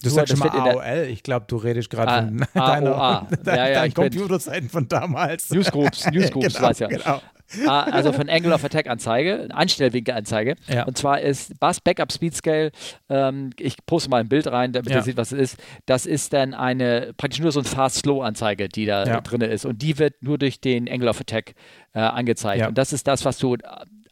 [0.02, 1.08] Du so, sagst schon mal AOL.
[1.08, 2.90] Ich glaube, du redest gerade von deiner,
[3.46, 5.50] ja, ja, deinen Computerzeiten von damals.
[5.50, 6.88] Newsgroups, Newsgroups, genau, weiß ja.
[6.88, 7.20] Genau.
[7.66, 10.54] Also von Angle of Attack Anzeige, Anstellwinkel-Anzeige.
[10.68, 10.84] Ja.
[10.84, 12.70] Und zwar ist Bus Backup Speed Scale,
[13.08, 14.98] ähm, ich poste mal ein Bild rein, damit ja.
[14.98, 15.62] ihr seht, was es ist.
[15.84, 19.20] Das ist dann eine, praktisch nur so eine Fast-Slow-Anzeige, die da ja.
[19.20, 19.64] drin ist.
[19.66, 21.54] Und die wird nur durch den Angle of Attack
[21.92, 22.68] äh, angezeigt.
[22.68, 23.56] Und das ist das, was du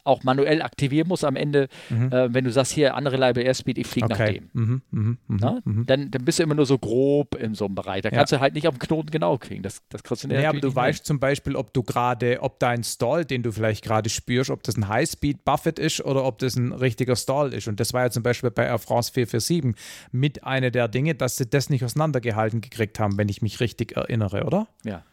[0.09, 2.11] auch manuell aktivieren muss am Ende, mhm.
[2.11, 4.17] äh, wenn du sagst, hier andere Library Airspeed, ich fliege okay.
[4.23, 4.49] nach dem.
[4.53, 4.81] Mhm.
[4.91, 5.17] Mhm.
[5.27, 5.61] mhm.
[5.63, 5.85] mhm.
[5.85, 8.01] Dann, dann bist du immer nur so grob in so einem Bereich.
[8.01, 8.37] Da kannst ja.
[8.37, 9.63] du halt nicht auf den Knoten genau kriegen.
[9.63, 10.41] Das, das kriegst du nicht.
[10.41, 13.83] Ja, aber du weißt zum Beispiel, ob du gerade, ob dein Stall, den du vielleicht
[13.83, 17.67] gerade spürst, ob das ein Highspeed Buffet ist oder ob das ein richtiger Stall ist.
[17.67, 19.75] Und das war ja zum Beispiel bei Air France 447
[20.11, 23.95] mit einer der Dinge, dass sie das nicht auseinandergehalten gekriegt haben, wenn ich mich richtig
[23.95, 24.67] erinnere, oder?
[24.83, 25.03] Ja.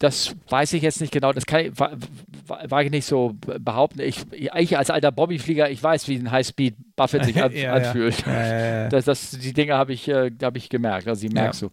[0.00, 4.00] Das weiß ich jetzt nicht genau, das kann ich, war ich nicht so behaupten.
[4.00, 8.24] Ich, ich als alter Bobbyflieger, ich weiß, wie ein Highspeed-Buffet sich an, ja, anfühlt.
[8.26, 11.70] Ja, das, das, die Dinge habe ich, äh, hab ich gemerkt, also die merkst du.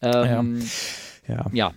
[0.00, 0.62] Ähm,
[1.28, 1.46] ja.
[1.52, 1.72] ja.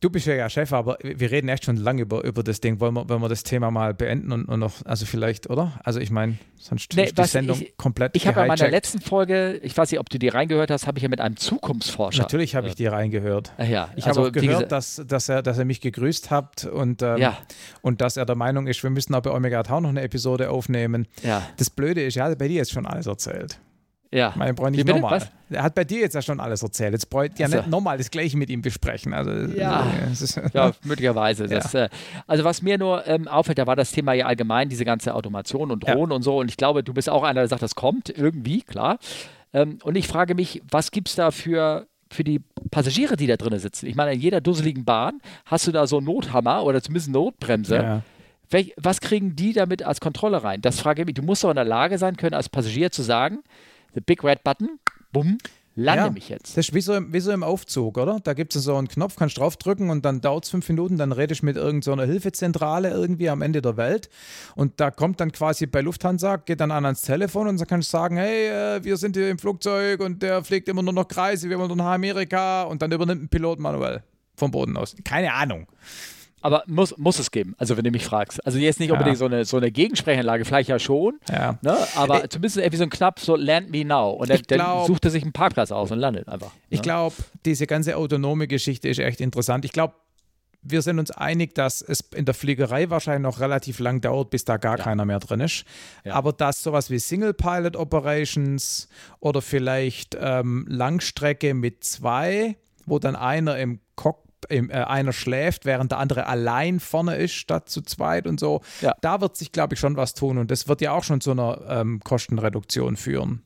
[0.00, 2.80] Du bist ja, ja Chef, aber wir reden echt schon lange über, über das Ding.
[2.80, 5.80] Wollen wir, wollen wir das Thema mal beenden und, und noch, also vielleicht, oder?
[5.84, 9.00] Also ich meine, sonst nee, ist die Sendung ich, komplett Ich habe in meiner letzten
[9.00, 12.22] Folge, ich weiß nicht, ob du die reingehört hast, habe ich ja mit einem Zukunftsforscher.
[12.22, 13.52] Natürlich habe ich die reingehört.
[13.58, 17.02] Ja, ich also, habe auch gehört, dass, dass, er, dass er mich gegrüßt hat und,
[17.02, 17.38] ähm, ja.
[17.80, 20.50] und dass er der Meinung ist, wir müssen auch bei Omega Town noch eine Episode
[20.50, 21.08] aufnehmen.
[21.22, 21.42] Ja.
[21.56, 23.58] Das Blöde ist, ja, bei dir jetzt schon alles erzählt.
[24.12, 24.32] Ja.
[24.36, 25.22] Mein Freund nicht nochmal.
[25.50, 26.92] Er hat bei dir jetzt ja schon alles erzählt.
[26.92, 27.58] Jetzt bräuchte ja also.
[27.58, 29.14] nicht nochmal das Gleiche mit ihm besprechen.
[29.14, 31.46] Also, ja, ist, ja möglicherweise.
[31.46, 31.60] Ja.
[31.60, 31.88] Das, äh,
[32.26, 35.70] also, was mir nur ähm, auffällt, da war das Thema ja allgemein, diese ganze Automation
[35.70, 36.16] und Drohnen ja.
[36.16, 36.38] und so.
[36.38, 38.98] Und ich glaube, du bist auch einer, der sagt, das kommt irgendwie, klar.
[39.54, 43.36] Ähm, und ich frage mich, was gibt es da für für die Passagiere, die da
[43.38, 43.86] drin sitzen.
[43.86, 47.16] Ich meine, in jeder dusseligen Bahn hast du da so einen Nothammer oder zumindest eine
[47.16, 47.76] Notbremse.
[47.76, 48.02] Ja.
[48.50, 50.60] Welch, was kriegen die damit als Kontrolle rein?
[50.60, 51.14] Das frage ich mich.
[51.14, 53.38] Du musst doch in der Lage sein können, als Passagier zu sagen,
[53.94, 54.78] the big red button,
[55.12, 55.38] bumm,
[55.74, 56.56] lande ja, mich jetzt.
[56.56, 58.20] Das ist wie so, im, wie so im Aufzug, oder?
[58.20, 61.12] Da gibt es so einen Knopf, kannst draufdrücken und dann dauert es fünf Minuten, dann
[61.12, 64.08] rede ich mit irgendeiner so Hilfezentrale irgendwie am Ende der Welt
[64.54, 67.88] und da kommt dann quasi bei Lufthansa, geht dann an ans Telefon und dann kannst
[67.88, 71.08] du sagen, hey, äh, wir sind hier im Flugzeug und der fliegt immer nur noch
[71.08, 74.02] Kreise, wir wollen nach Amerika und dann übernimmt ein Pilot manuell
[74.36, 74.94] vom Boden aus.
[75.04, 75.66] Keine Ahnung.
[76.42, 78.44] Aber muss, muss es geben, also wenn du mich fragst.
[78.44, 79.18] Also jetzt nicht unbedingt ja.
[79.18, 81.58] so eine, so eine Gegensprechanlage, vielleicht ja schon, ja.
[81.62, 81.76] Ne?
[81.96, 84.10] aber ich, zumindest irgendwie so ein knapp so Land Me Now.
[84.10, 86.50] Und dann, dann sucht er sich einen Parkplatz aus und landet einfach.
[86.68, 86.82] Ich ne?
[86.82, 87.14] glaube,
[87.44, 89.64] diese ganze autonome Geschichte ist echt interessant.
[89.64, 89.94] Ich glaube,
[90.62, 94.44] wir sind uns einig, dass es in der Fliegerei wahrscheinlich noch relativ lang dauert, bis
[94.44, 94.84] da gar ja.
[94.84, 95.64] keiner mehr drin ist.
[96.04, 96.14] Ja.
[96.14, 98.88] Aber dass sowas wie Single Pilot Operations
[99.20, 105.92] oder vielleicht ähm, Langstrecke mit zwei, wo dann einer im Cockpit äh, einer schläft, während
[105.92, 108.60] der andere allein vorne ist, statt zu zweit und so.
[108.80, 108.94] Ja.
[109.00, 111.32] Da wird sich, glaube ich, schon was tun und das wird ja auch schon zu
[111.32, 113.42] einer ähm, Kostenreduktion führen.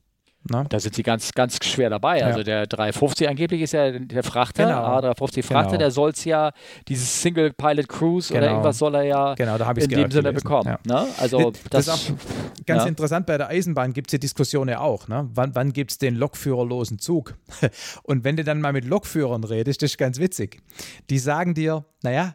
[0.51, 0.65] Na?
[0.65, 2.21] Da sind sie ganz, ganz schwer dabei.
[2.21, 2.27] Ja.
[2.27, 4.99] Also der 350 angeblich ist ja der Frachter, genau.
[4.99, 5.79] A350 Frachter, genau.
[5.79, 6.53] der soll es ja,
[6.89, 8.39] dieses Single Pilot Cruise genau.
[8.39, 10.69] oder irgendwas soll er ja genau, da in dem Sinne bekommen.
[10.69, 10.79] Ja.
[10.85, 11.07] Ne?
[11.19, 12.17] Also das, das, ist auch
[12.67, 12.89] ganz ja.
[12.89, 15.09] interessant, bei der Eisenbahn gibt es die Diskussion ja auch.
[15.09, 15.29] Ne?
[15.35, 17.35] Wann, wann gibt es den lokführerlosen Zug?
[18.03, 20.63] Und wenn du dann mal mit Lokführern redest, das ist ganz witzig.
[21.11, 22.35] Die sagen dir, naja,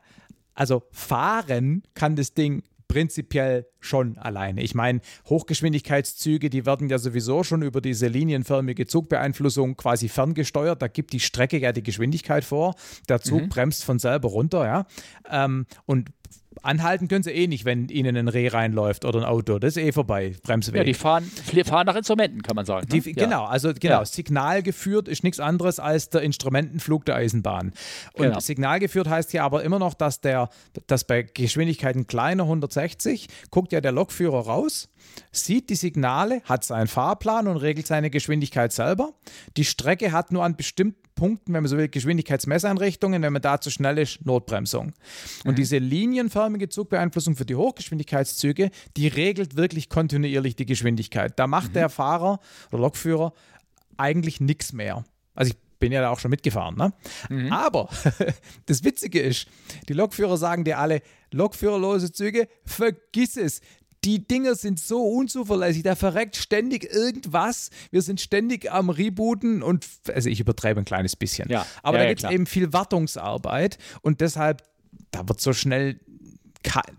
[0.54, 4.62] also fahren kann das Ding prinzipiell schon alleine.
[4.62, 10.82] Ich meine, Hochgeschwindigkeitszüge, die werden ja sowieso schon über diese linienförmige Zugbeeinflussung quasi ferngesteuert.
[10.82, 12.76] Da gibt die Strecke ja die Geschwindigkeit vor.
[13.08, 13.50] Der Zug mhm.
[13.50, 14.86] bremst von selber runter, ja.
[15.32, 16.10] Ähm, und
[16.62, 19.60] Anhalten können sie eh nicht, wenn ihnen ein Reh reinläuft oder ein Auto.
[19.60, 20.76] Das ist eh vorbei, Bremsweg.
[20.76, 21.24] Ja, die fahren,
[21.66, 22.88] fahren nach Instrumenten, kann man sagen.
[22.92, 23.02] Ne?
[23.02, 24.06] Die, genau, also genau, ja.
[24.06, 27.74] Signal geführt ist nichts anderes als der Instrumentenflug der Eisenbahn.
[28.14, 28.40] Und genau.
[28.40, 30.50] Signal geführt heißt ja aber immer noch, dass der,
[30.88, 34.90] dass bei Geschwindigkeiten kleiner 160 guckt ja der Lokführer raus,
[35.32, 39.14] sieht die Signale, hat seinen Fahrplan und regelt seine Geschwindigkeit selber.
[39.58, 43.62] Die Strecke hat nur an bestimmten Punkten, wenn man so will, Geschwindigkeitsmesseinrichtungen, wenn man da
[43.62, 44.94] zu schnell ist, Notbremsung.
[45.46, 45.56] Und mhm.
[45.56, 51.38] diese linienförmige Zugbeeinflussung für die Hochgeschwindigkeitszüge, die regelt wirklich kontinuierlich die Geschwindigkeit.
[51.38, 51.74] Da macht mhm.
[51.74, 52.40] der Fahrer
[52.72, 53.34] oder Lokführer
[53.98, 55.04] eigentlich nichts mehr.
[55.36, 56.76] Also ich bin ja da auch schon mitgefahren.
[56.78, 56.94] Ne?
[57.30, 57.52] Mhm.
[57.52, 57.90] Aber
[58.68, 59.48] das Witzige ist,
[59.90, 61.02] die Lokführer sagen dir alle,
[61.32, 63.62] lokführerlose Züge, vergiss es
[64.04, 67.70] die Dinger sind so unzuverlässig, da verreckt ständig irgendwas.
[67.92, 71.50] Wir sind ständig am Rebooten und, also ich übertreibe ein kleines bisschen.
[71.50, 71.66] Ja.
[71.84, 74.64] Aber ja, da gibt es eben viel Wartungsarbeit und deshalb,
[75.12, 76.00] da wird so schnell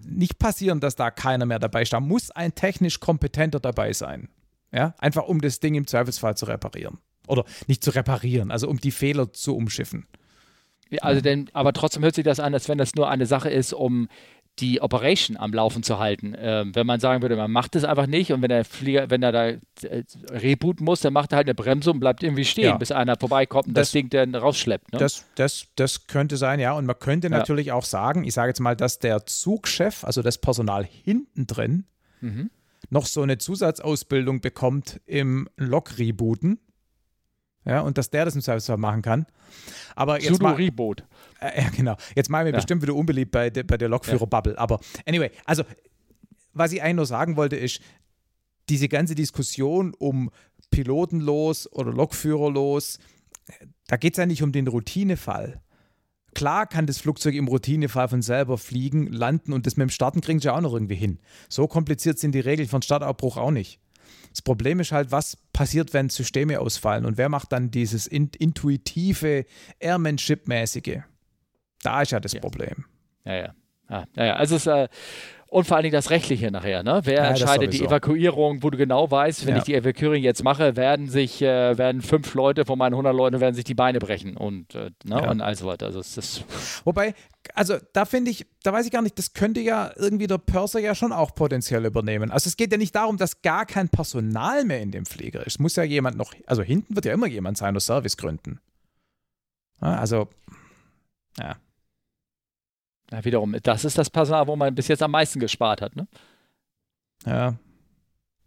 [0.04, 1.92] nicht passieren, dass da keiner mehr dabei ist.
[1.92, 4.28] Da muss ein technisch kompetenter dabei sein.
[4.72, 6.98] Ja, einfach um das Ding im Zweifelsfall zu reparieren.
[7.26, 10.06] Oder nicht zu reparieren, also um die Fehler zu umschiffen.
[11.00, 13.72] Also denn, aber trotzdem hört sich das an, als wenn das nur eine Sache ist,
[13.72, 14.08] um
[14.58, 16.34] die Operation am Laufen zu halten.
[16.36, 19.22] Ähm, wenn man sagen würde, man macht es einfach nicht und wenn der Flieger, wenn
[19.22, 19.60] er da äh,
[20.30, 22.76] rebooten muss, dann macht er halt eine Bremse und bleibt irgendwie stehen, ja.
[22.76, 24.92] bis einer vorbeikommt und das, das Ding dann rausschleppt.
[24.92, 24.98] Ne?
[24.98, 26.72] Das, das, das könnte sein, ja.
[26.72, 27.38] Und man könnte ja.
[27.38, 31.86] natürlich auch sagen, ich sage jetzt mal, dass der Zugchef, also das Personal hinten drin,
[32.20, 32.50] mhm.
[32.90, 36.60] noch so eine Zusatzausbildung bekommt im Lok-Rebooten.
[37.64, 39.26] Ja, und dass der das im Zweifelsfall machen kann.
[39.94, 41.04] Aber jetzt Sudo mal, Reboot.
[41.42, 41.96] Äh, ja, genau.
[42.14, 42.56] Jetzt machen wir ja.
[42.56, 44.58] bestimmt wieder unbeliebt bei, de, bei der Lokführer-Bubble.
[44.58, 45.64] Aber anyway, also
[46.52, 47.80] was ich eigentlich nur sagen wollte, ist,
[48.68, 50.30] diese ganze Diskussion um
[50.70, 52.98] pilotenlos oder Lokführerlos,
[53.88, 55.60] da geht es ja nicht um den Routinefall.
[56.34, 60.22] Klar kann das Flugzeug im Routinefall von selber fliegen, landen und das mit dem Starten
[60.22, 61.18] kriegen sie auch noch irgendwie hin.
[61.48, 63.80] So kompliziert sind die Regeln von Startabbruch auch nicht.
[64.30, 69.44] Das Problem ist halt, was passiert, wenn Systeme ausfallen und wer macht dann dieses intuitive,
[69.78, 71.02] Airmanship-mäßige?
[71.82, 72.40] Da ist ja das ja.
[72.40, 72.84] Problem.
[73.24, 73.54] Ja, ja.
[73.90, 74.88] Ja, ja, also es ist, äh,
[75.52, 76.82] und vor allen Dingen das Rechtliche nachher.
[76.82, 77.02] Ne?
[77.04, 79.58] Wer ja, entscheidet die Evakuierung, wo du genau weißt, wenn ja.
[79.58, 83.38] ich die Evakuierung jetzt mache, werden sich äh, werden fünf Leute von meinen 100 Leuten
[83.38, 85.28] werden sich die Beine brechen und, äh, ne?
[85.28, 85.84] und all so weiter.
[85.86, 86.42] Also das
[86.84, 87.14] Wobei,
[87.52, 90.80] also da finde ich, da weiß ich gar nicht, das könnte ja irgendwie der Purser
[90.80, 92.30] ja schon auch potenziell übernehmen.
[92.30, 95.56] Also es geht ja nicht darum, dass gar kein Personal mehr in dem Flieger ist.
[95.56, 98.58] Es muss ja jemand noch, also hinten wird ja immer jemand sein aus Servicegründen.
[99.80, 100.30] also,
[101.38, 101.56] ja.
[103.12, 106.08] Ja, wiederum, das ist das Personal, wo man bis jetzt am meisten gespart hat, ne?
[107.26, 107.54] Ja.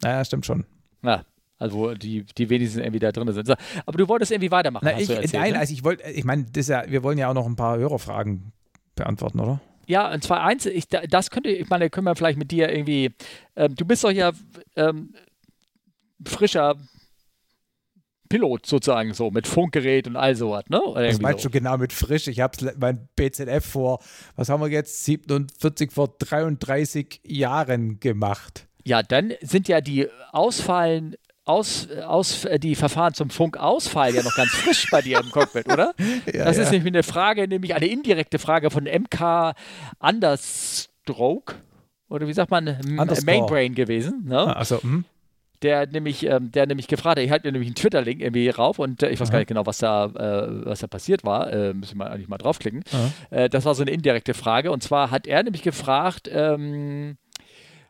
[0.02, 0.66] Naja, stimmt schon.
[1.02, 1.24] Ja,
[1.58, 3.48] also wo die, die wenigsten irgendwie da drin sind.
[3.86, 4.84] Aber du wolltest irgendwie weitermachen.
[4.84, 5.60] Na, ich, erzählt, nein, ne?
[5.60, 8.52] also ich wollte, ich meine, ja, wir wollen ja auch noch ein paar Hörerfragen
[8.96, 9.60] beantworten, oder?
[9.86, 13.14] Ja, und zwar eins, ich, das könnte, ich meine, können wir vielleicht mit dir irgendwie,
[13.54, 14.32] ähm, du bist doch ja
[14.74, 15.14] ähm,
[16.24, 16.74] frischer
[18.28, 20.80] Pilot sozusagen so mit Funkgerät und all sowas, ne?
[20.84, 21.48] was meinst so.
[21.48, 22.28] du genau mit frisch?
[22.28, 24.00] Ich habe mein BZF vor,
[24.36, 28.66] was haben wir jetzt, 47 vor 33 Jahren gemacht.
[28.84, 34.34] Ja, dann sind ja die Ausfallen aus, aus, äh, die Verfahren zum Funkausfall ja noch
[34.34, 35.94] ganz frisch bei dir im Cockpit, oder?
[36.32, 39.54] Ja, das ist nämlich eine Frage, nämlich eine indirekte Frage von MK
[40.00, 41.54] Understroke.
[42.08, 42.78] Oder wie sagt man?
[43.24, 44.24] Mainbrain gewesen.
[44.26, 44.38] Ne?
[44.38, 45.04] Ah, also, hm
[45.62, 48.78] der nämlich, ähm, der nämlich gefragt hat, ich halte mir nämlich einen Twitter-Link irgendwie rauf
[48.78, 49.32] und äh, ich weiß Aha.
[49.32, 51.52] gar nicht genau, was da, äh, was da passiert war.
[51.52, 52.82] Äh, müssen wir eigentlich mal draufklicken.
[53.30, 54.70] Äh, das war so eine indirekte Frage.
[54.72, 57.16] Und zwar hat er nämlich gefragt, ähm,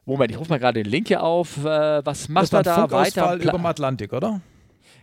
[0.04, 1.64] Moment, ich rufe mal gerade den Link hier auf.
[1.64, 3.34] Äh, was macht er da weiter?
[3.34, 4.40] über dem Atlantik, oder?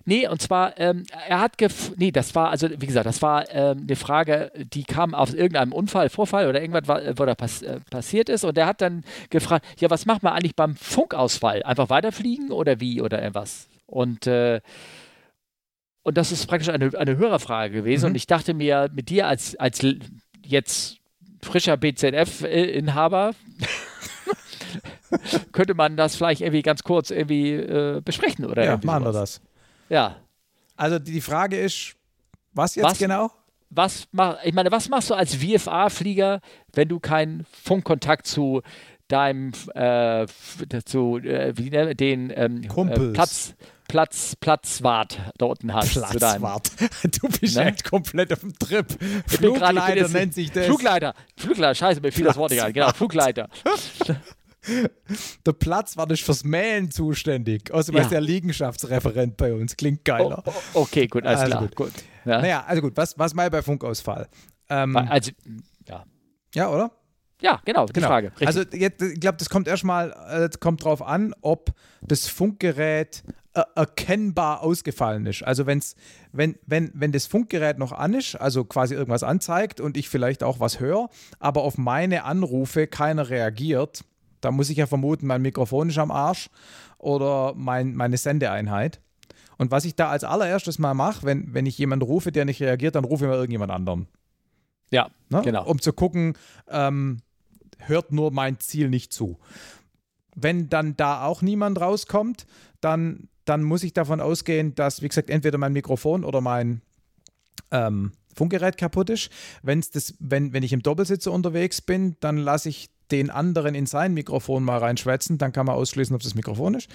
[0.06, 3.50] Nee, und zwar, ähm, er hat, gef nee, das war, also wie gesagt, das war
[3.52, 7.80] ähm, eine Frage, die kam aus irgendeinem Unfall, Vorfall oder irgendwas, wo da pass äh,
[7.90, 8.44] passiert ist.
[8.44, 11.64] Und er hat dann gefragt, ja, was macht man eigentlich beim Funkausfall?
[11.64, 13.70] Einfach weiterfliegen oder wie oder irgendwas?
[13.86, 14.60] Und, äh,
[16.04, 18.06] und das ist praktisch eine, eine Hörerfrage gewesen.
[18.06, 18.12] Mhm.
[18.12, 19.80] Und ich dachte mir, mit dir als, als
[20.46, 20.98] jetzt
[21.42, 23.36] frischer BZF-Inhaber,
[25.54, 29.16] könnte man das vielleicht irgendwie ganz kurz irgendwie äh, besprechen oder Ja, machen sowas.
[29.16, 29.42] wir das.
[29.89, 30.18] Ja.
[30.76, 31.95] Also die Frage ist,
[32.53, 33.31] was jetzt was, genau?
[33.69, 36.41] Was mach, ich meine, was machst du als VFA-Flieger,
[36.73, 38.61] wenn du keinen Funkkontakt zu
[39.07, 40.26] deinem äh,
[40.85, 43.55] zu äh, wie, ne, den ähm, äh, Platz
[43.88, 45.93] Platz Platzwart unten hast.
[45.93, 46.72] Platzwart.
[47.22, 47.65] Du bist ne?
[47.65, 48.85] echt komplett auf dem Trip.
[49.27, 50.65] Flugleiter nennt sich das.
[50.65, 51.14] Flugleiter.
[51.38, 51.76] Flugleiter.
[51.76, 52.73] Scheiße, mir fiel das Wort nicht ein.
[52.73, 53.49] Genau, Flugleiter.
[55.45, 57.72] Der Platz war nicht fürs Mähen zuständig.
[57.72, 58.03] Außerdem ja.
[58.03, 59.76] ist der Liegenschaftsreferent bei uns.
[59.76, 60.44] Klingt geiler.
[60.45, 61.61] Oh, oh, okay, gut, alles also klar.
[61.61, 61.76] Gut.
[61.76, 61.94] gut.
[62.26, 62.41] Ja.
[62.41, 64.27] Naja, also gut, was, was mal bei Funkausfall?
[64.69, 65.31] Ähm, also,
[65.88, 66.06] ja.
[66.56, 66.91] Ja, oder?
[67.41, 68.07] Ja, genau, die genau.
[68.07, 68.31] Frage.
[68.31, 68.48] Richtig.
[68.48, 73.23] Also jetzt, ich glaube, das kommt erstmal, äh, kommt drauf an, ob das Funkgerät
[73.53, 75.44] äh, erkennbar ausgefallen ist.
[75.44, 75.95] Also wenn's,
[76.31, 80.41] wenn, wenn, wenn das Funkgerät noch an ist, also quasi irgendwas anzeigt und ich vielleicht
[80.41, 81.10] auch was höre,
[81.40, 84.06] aber auf meine Anrufe keiner reagiert,
[84.44, 86.49] da muss ich ja vermuten, mein Mikrofon ist am Arsch
[86.98, 89.02] oder mein, meine Sendeeinheit.
[89.57, 92.61] Und was ich da als allererstes mal mache, wenn, wenn ich jemanden rufe, der nicht
[92.61, 94.07] reagiert, dann rufe ich mal irgendjemand anderen.
[94.91, 95.41] Ja, ne?
[95.44, 95.65] genau.
[95.65, 96.34] Um zu gucken,
[96.68, 97.22] ähm,
[97.80, 99.40] hört nur mein Ziel nicht zu.
[100.36, 102.45] Wenn dann da auch niemand rauskommt,
[102.82, 106.82] dann, dann muss ich davon ausgehen, dass, wie gesagt, entweder mein Mikrofon oder mein
[107.72, 109.30] ähm, Funkgerät kaputt ist.
[109.61, 113.86] Wenn's das, wenn, wenn ich im Doppelsitzer unterwegs bin, dann lasse ich den anderen in
[113.86, 116.90] sein Mikrofon mal reinschwätzen, dann kann man ausschließen, ob das Mikrofon ist.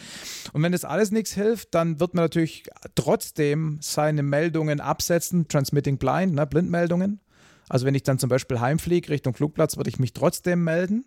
[0.53, 2.65] Und wenn das alles nichts hilft, dann wird man natürlich
[2.95, 7.21] trotzdem seine Meldungen absetzen, Transmitting Blind, ne, Blindmeldungen.
[7.69, 11.05] Also wenn ich dann zum Beispiel heimfliege Richtung Flugplatz, würde ich mich trotzdem melden.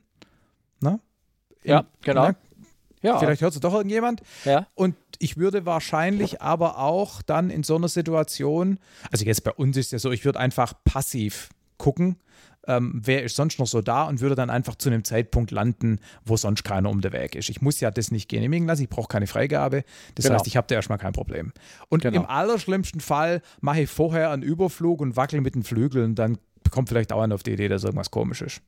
[0.79, 0.99] Ne?
[1.63, 2.29] Ja, genau.
[2.29, 2.35] Ne?
[3.01, 3.17] Ja.
[3.17, 4.21] Vielleicht hört es doch irgendjemand.
[4.45, 4.67] Ja.
[4.75, 8.79] Und ich würde wahrscheinlich aber auch dann in so einer Situation,
[9.11, 12.17] also jetzt bei uns ist ja so, ich würde einfach passiv gucken,
[12.67, 15.99] ähm, wer ist sonst noch so da und würde dann einfach zu einem Zeitpunkt landen,
[16.25, 17.49] wo sonst keiner um den Weg ist.
[17.49, 19.83] Ich muss ja das nicht genehmigen lassen, ich brauche keine Freigabe.
[20.15, 20.35] Das genau.
[20.35, 21.53] heißt, ich habe da erstmal kein Problem.
[21.89, 22.21] Und genau.
[22.21, 26.37] im allerschlimmsten Fall mache ich vorher einen Überflug und wackel mit den Flügeln, dann
[26.69, 28.61] kommt vielleicht auch einer auf die Idee, dass irgendwas komisch ist.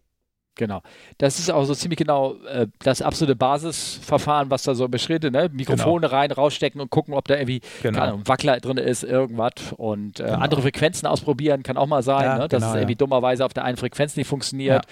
[0.56, 0.82] Genau.
[1.18, 5.50] Das ist auch so ziemlich genau äh, das absolute Basisverfahren, was da so beschritten, ne?
[5.52, 6.16] Mikrofone genau.
[6.16, 8.02] rein, rausstecken und gucken, ob da irgendwie genau.
[8.02, 9.74] Ahnung, Wackler drin ist, irgendwas.
[9.78, 10.38] Und äh, genau.
[10.38, 12.48] andere Frequenzen ausprobieren kann auch mal sein, ja, ne?
[12.48, 12.98] dass es genau, irgendwie ja.
[12.98, 14.86] dummerweise auf der einen Frequenz nicht funktioniert.
[14.86, 14.92] Ja.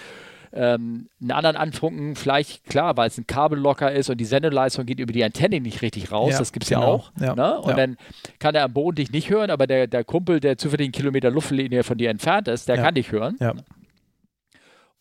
[0.53, 4.85] Ähm, einen anderen anfunken, vielleicht, klar, weil es ein Kabel locker ist und die Sendeleistung
[4.85, 6.91] geht über die Antenne nicht richtig raus, das gibt es ja genau.
[6.91, 7.11] auch.
[7.15, 7.59] Ne?
[7.61, 7.95] Und dann
[8.37, 11.31] kann er am Boden dich nicht hören, aber der, der Kumpel, der zufällig einen Kilometer
[11.31, 13.37] Luftlinie von dir entfernt ist, der kann dich hören.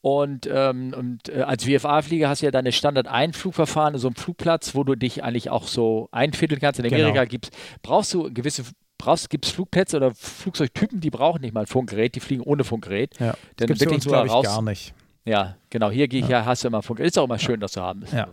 [0.03, 0.11] Ja.
[0.11, 4.85] Und, ähm, und äh, als WFA-Flieger hast du ja deine Standard-Einflugverfahren, so einen Flugplatz, wo
[4.85, 6.81] du dich eigentlich auch so einvierteln kannst.
[6.81, 7.27] In Amerika genau.
[7.27, 7.51] gibt's,
[7.83, 8.65] brauchst du gewisse
[9.01, 12.65] brauchst, gibt es Flugplätze oder Flugzeugtypen, die brauchen nicht mal ein Funkgerät, die fliegen ohne
[12.65, 13.19] Funkgerät.
[13.19, 14.95] Ja, das gibt es glaube ich, gar nicht.
[15.25, 16.41] Ja, genau, hier gehe ich ja.
[16.41, 17.11] ja, hast du immer Funkgerät.
[17.11, 18.05] Ist auch immer schön, das zu haben.
[18.13, 18.29] Ja.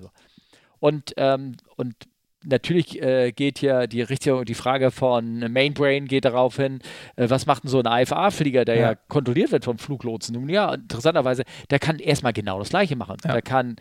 [0.80, 1.96] Und, ähm, und
[2.44, 6.80] natürlich äh, geht hier die Richtung, die Frage von Mainbrain geht darauf hin,
[7.16, 8.92] äh, was macht denn so ein AFA-Flieger, der ja.
[8.92, 8.96] ja.
[9.08, 10.36] kontrolliert wird vom Fluglotsen?
[10.36, 13.18] Nun ja, interessanterweise, der kann erstmal genau das Gleiche machen.
[13.24, 13.34] Ja.
[13.34, 13.76] Der kann,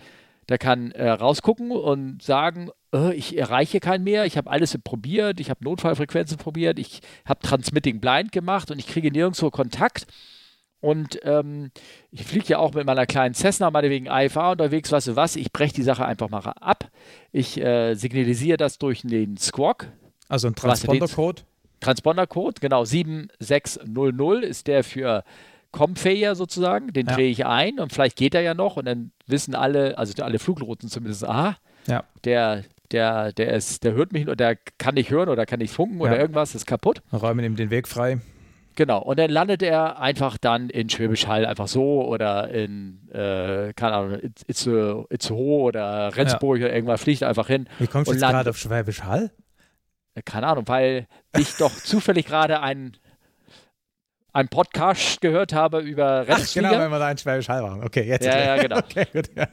[0.49, 5.41] der kann äh, rausgucken und sagen, äh, ich erreiche keinen mehr, ich habe alles probiert,
[5.41, 10.07] ich habe Notfallfrequenzen probiert, ich habe Transmitting Blind gemacht und ich kriege nirgendwo Kontakt.
[10.87, 11.73] Und ähm,
[12.13, 15.51] ich fliege ja auch mit meiner kleinen Cessna, meinetwegen AFA unterwegs, weißt du was, ich
[15.51, 16.89] breche die Sache einfach mal ab.
[17.33, 19.89] Ich äh, signalisiere das durch den Squawk.
[20.29, 21.43] Also ein Transponder-Code?
[21.81, 25.25] Transponder-Code, genau, 7600 ist der für
[25.73, 27.17] ComFayer sozusagen, den ja.
[27.17, 30.39] drehe ich ein und vielleicht geht er ja noch und dann wissen alle, also alle
[30.39, 31.57] Flugrouten zumindest, aha,
[31.89, 32.05] ja.
[32.23, 35.75] der, der, der ist, der hört mich oder der kann nicht hören oder kann nicht
[35.75, 36.05] funken ja.
[36.05, 37.03] oder irgendwas, ist kaputt.
[37.13, 38.21] Räumen ihm den Weg frei.
[38.77, 43.73] Genau, und dann landet er einfach dann in Schwäbisch Hall einfach so oder in, äh,
[43.73, 46.67] keine Ahnung, Itzehoe oder Rendsburg ja.
[46.67, 47.69] oder irgendwas, fliegt einfach hin.
[47.79, 49.31] Wie kommst du jetzt gerade auf Schwäbisch Hall?
[50.27, 51.09] Keine Ahnung, weil
[51.39, 52.97] ich doch zufällig gerade einen
[54.35, 56.69] einen Podcast gehört habe über Rennflieger.
[56.69, 57.83] Ach, genau, wenn wir da in Schwäbisch Hall waren.
[57.83, 58.27] Okay, jetzt.
[58.27, 58.77] Ja, ja, genau.
[58.77, 59.49] Okay, gut, ja.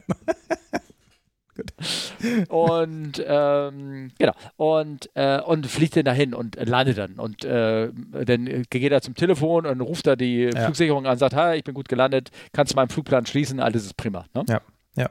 [1.54, 2.48] Gut.
[2.48, 4.32] Und ähm, genau.
[4.56, 7.14] Und, äh, und fliegt dann dahin und landet dann.
[7.14, 7.90] Und äh,
[8.24, 10.64] dann geht er zum Telefon und ruft da die ja.
[10.64, 13.84] Flugsicherung an und sagt, hi, ich bin gut gelandet, kannst du meinen Flugplan schließen, alles
[13.84, 14.26] ist prima.
[14.34, 14.44] Ne?
[14.48, 14.60] Ja.
[14.96, 15.10] ja.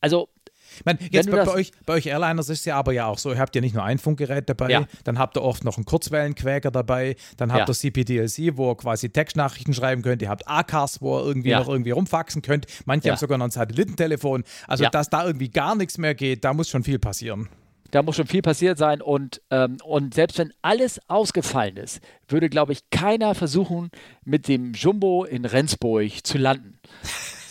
[0.00, 0.28] Also
[0.78, 3.18] ich meine, jetzt bei, bei, euch, bei euch Airliners ist es ja aber ja auch
[3.18, 4.86] so, ihr habt ja nicht nur ein Funkgerät dabei, ja.
[5.04, 7.72] dann habt ihr oft noch einen Kurzwellenquäker dabei, dann habt ja.
[7.72, 11.58] ihr CPDLC, wo ihr quasi Textnachrichten schreiben könnt, ihr habt ACAS, wo ihr irgendwie ja.
[11.58, 15.74] noch irgendwie rumfaxen könnt, manche haben sogar noch ein Satellitentelefon, also dass da irgendwie gar
[15.74, 17.48] nichts mehr geht, da muss schon viel passieren.
[17.90, 22.50] Da muss schon viel passiert sein und, ähm, und selbst wenn alles ausgefallen ist, würde,
[22.50, 23.88] glaube ich, keiner versuchen,
[24.24, 26.78] mit dem Jumbo in Rendsburg zu landen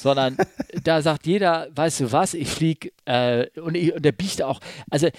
[0.08, 0.38] sondern
[0.84, 4.62] da sagt jeder, weißt du was, ich fliege äh, und, und der biegt auch.
[4.90, 5.10] Also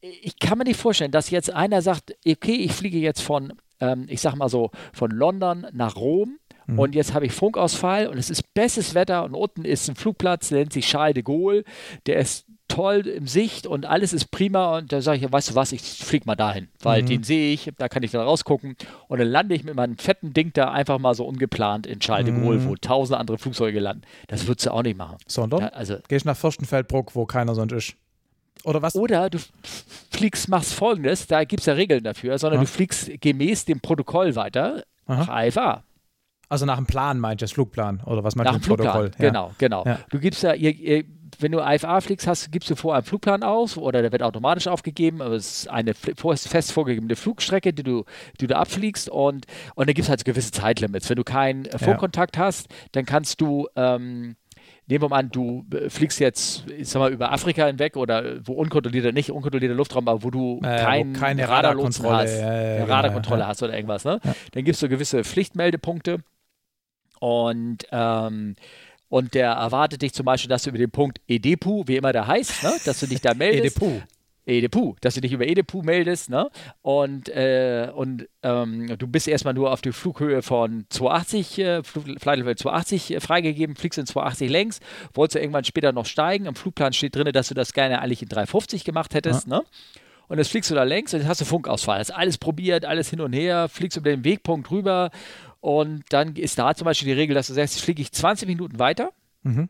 [0.00, 4.06] ich kann mir nicht vorstellen, dass jetzt einer sagt, okay, ich fliege jetzt von, ähm,
[4.08, 6.78] ich sag mal so, von London nach Rom mhm.
[6.78, 10.48] und jetzt habe ich Funkausfall und es ist bestes Wetter und unten ist ein Flugplatz,
[10.48, 11.62] der nennt sich Charles de Gaulle,
[12.06, 15.54] der ist toll im Sicht und alles ist prima und da sage ich, weißt du
[15.54, 17.06] was, ich fliege mal dahin, weil mhm.
[17.06, 18.76] den sehe ich, da kann ich dann rausgucken
[19.08, 22.26] und dann lande ich mit meinem fetten Ding da einfach mal so ungeplant in Charles
[22.26, 22.68] de Gaulle, mhm.
[22.68, 24.02] wo tausend andere Flugzeuge landen.
[24.28, 25.18] Das würdest du auch nicht machen.
[25.26, 25.60] Sondern?
[25.60, 27.94] Da, also, Gehst nach Fürstenfeldbruck, wo keiner sonst ist.
[28.64, 28.94] Oder was?
[28.94, 29.38] Oder du
[30.10, 32.64] fliegst, machst folgendes, da gibt es ja Regeln dafür, sondern ja.
[32.64, 35.16] du fliegst gemäß dem Protokoll weiter Aha.
[35.16, 35.84] nach AFA.
[36.48, 38.52] Also nach dem Plan meint das Flugplan oder was meinst du?
[38.52, 39.10] Nach dem Flugplan, Protokoll?
[39.18, 39.84] Genau, genau.
[39.84, 39.98] Ja.
[40.10, 41.04] Du gibst ja, ihr, ihr
[41.40, 44.66] wenn du IFA fliegst, hast, gibst du vorher einen Flugplan aus oder der wird automatisch
[44.66, 48.04] aufgegeben, aber es ist eine fest vorgegebene Flugstrecke, die du,
[48.40, 51.08] die du abfliegst und, und dann gibt es halt gewisse Zeitlimits.
[51.08, 52.44] Wenn du keinen Funkkontakt ja.
[52.44, 54.36] hast, dann kannst du ähm,
[54.86, 58.46] nehmen wir mal an, du äh, fliegst jetzt, ich sag mal, über Afrika hinweg oder
[58.46, 62.92] wo unkontrollierter, nicht unkontrollierter Luftraum, aber wo du äh, kein, keine Radarkontrolle hast, äh, genau,
[62.92, 63.46] Radarkontrolle ja.
[63.48, 64.20] hast oder irgendwas, ne?
[64.22, 64.34] Ja.
[64.52, 66.18] Dann gibst du gewisse Pflichtmeldepunkte
[67.20, 68.56] und ähm,
[69.12, 72.26] und der erwartet dich zum Beispiel, dass du über den Punkt EDPU, wie immer der
[72.26, 73.76] heißt, ne, dass du dich da meldest.
[73.76, 74.00] EDPU.
[74.46, 76.48] EDPU, dass du dich über EDPU meldest, ne?
[76.80, 82.38] Und, äh, und ähm, du bist erstmal nur auf die Flughöhe von 280, äh, Flight
[82.38, 84.80] Level 280 äh, freigegeben, fliegst in 280 längs,
[85.12, 86.46] wolltest du irgendwann später noch steigen.
[86.46, 89.58] Im Flugplan steht drin, dass du das gerne eigentlich in 350 gemacht hättest, ja.
[89.58, 89.64] ne?
[90.28, 91.98] Und jetzt fliegst du da längs und jetzt hast du Funkausfall.
[91.98, 95.10] Hast alles probiert, alles hin und her, fliegst über den Wegpunkt rüber
[95.62, 98.80] und dann ist da zum Beispiel die Regel, dass du sagst, fliege ich 20 Minuten
[98.80, 99.12] weiter.
[99.44, 99.68] Mhm.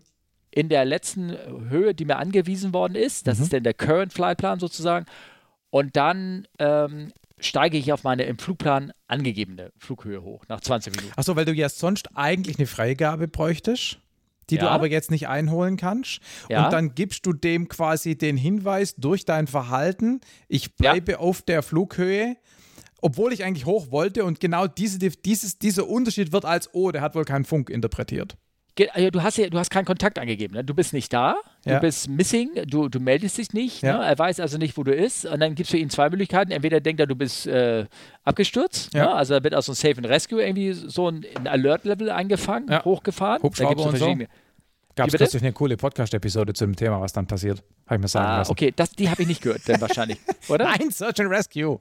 [0.51, 1.37] In der letzten
[1.69, 3.27] Höhe, die mir angewiesen worden ist.
[3.27, 3.45] Das mhm.
[3.45, 5.05] ist dann der Current Flightplan sozusagen.
[5.69, 11.13] Und dann ähm, steige ich auf meine im Flugplan angegebene Flughöhe hoch nach 20 Minuten.
[11.15, 13.99] Achso, weil du ja sonst eigentlich eine Freigabe bräuchtest,
[14.49, 14.63] die ja.
[14.63, 16.21] du aber jetzt nicht einholen kannst.
[16.49, 16.65] Ja.
[16.65, 21.19] Und dann gibst du dem quasi den Hinweis durch dein Verhalten, ich bleibe ja.
[21.19, 22.37] auf der Flughöhe
[23.03, 27.03] obwohl ich eigentlich hoch wollte und genau diese, dieses, dieser Unterschied wird als, oh, der
[27.03, 28.37] hat wohl keinen Funk interpretiert.
[28.95, 30.55] Also du hast ja, du hast keinen Kontakt angegeben.
[30.55, 30.65] Ne?
[30.65, 31.79] Du bist nicht da, du ja.
[31.79, 33.83] bist missing, du, du meldest dich nicht.
[33.83, 33.99] Ja.
[33.99, 34.05] Ne?
[34.07, 35.27] Er weiß also nicht, wo du bist.
[35.27, 36.53] Und dann gibt es für ihn zwei Möglichkeiten.
[36.53, 37.85] Entweder denkt er, du bist äh,
[38.25, 38.95] abgestürzt.
[38.95, 39.05] Ja.
[39.05, 39.15] Ne?
[39.15, 42.83] Also er wird aus so einem Safe and Rescue irgendwie so ein, ein Alert-Level eingefangen,
[42.83, 43.43] hochgefahren.
[43.43, 44.17] Hubschrauber da so.
[44.95, 47.63] Gab es kürzlich eine coole Podcast-Episode zu dem Thema, was dann passiert.
[47.87, 48.53] Habe ich mir sagen ah, lassen.
[48.53, 50.19] Okay, das, die habe ich nicht gehört, dann wahrscheinlich,
[50.49, 50.65] oder?
[50.65, 51.81] Nein, Search and Rescue.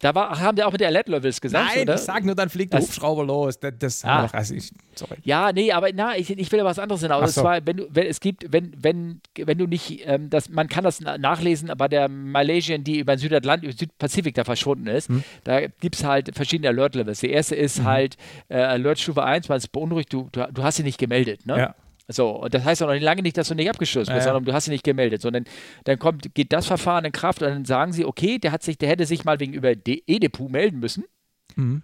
[0.00, 1.94] Da war, haben die auch mit der Alert-Levels gesagt, Nein, oder?
[1.96, 3.60] ich sag nur, dann fliegt der Hubschrauber los.
[3.60, 4.22] Das, das ah.
[4.22, 5.16] noch, also ich, sorry.
[5.24, 7.34] Ja, nee, aber na, ich, ich will ja was anderes hinaus.
[7.34, 7.42] So.
[7.42, 10.84] Zwar, wenn du, wenn es gibt, wenn, wenn, wenn du nicht, ähm, das, man kann
[10.84, 15.22] das nachlesen, aber der Malaysian, die über den Südatlantik, Südpazifik da verschwunden ist, hm.
[15.44, 17.20] da gibt es halt verschiedene Alert-Levels.
[17.20, 17.84] Der erste ist hm.
[17.84, 18.16] halt
[18.48, 21.58] äh, Alert-Stufe 1, weil es beunruhigt, du, du, du hast sie nicht gemeldet, ne?
[21.58, 21.74] Ja.
[22.12, 24.44] So, und das heißt auch noch lange nicht, dass du nicht abgestürzt bist, ja, sondern
[24.44, 25.44] du hast sie nicht gemeldet, sondern
[25.84, 28.78] dann kommt, geht das Verfahren in Kraft und dann sagen sie, okay, der hat sich,
[28.78, 31.04] der hätte sich mal wegen über E-Depot melden müssen.
[31.56, 31.82] Mhm.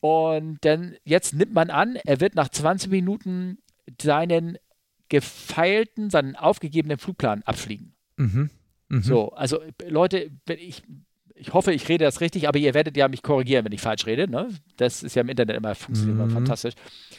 [0.00, 3.58] Und dann, jetzt nimmt man an, er wird nach 20 Minuten
[4.00, 4.56] seinen
[5.08, 7.94] gefeilten, seinen aufgegebenen Flugplan abfliegen.
[8.16, 8.50] Mhm.
[8.88, 9.02] Mhm.
[9.02, 10.82] So, also Leute, wenn ich,
[11.38, 14.06] ich hoffe, ich rede das richtig, aber ihr werdet ja mich korrigieren, wenn ich falsch
[14.06, 14.30] rede.
[14.30, 14.48] Ne?
[14.76, 16.24] Das ist ja im Internet immer, funktioniert mhm.
[16.24, 16.74] immer fantastisch.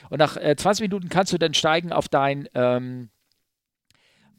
[0.09, 3.09] Und nach äh, 20 Minuten kannst du dann steigen auf dein, ähm,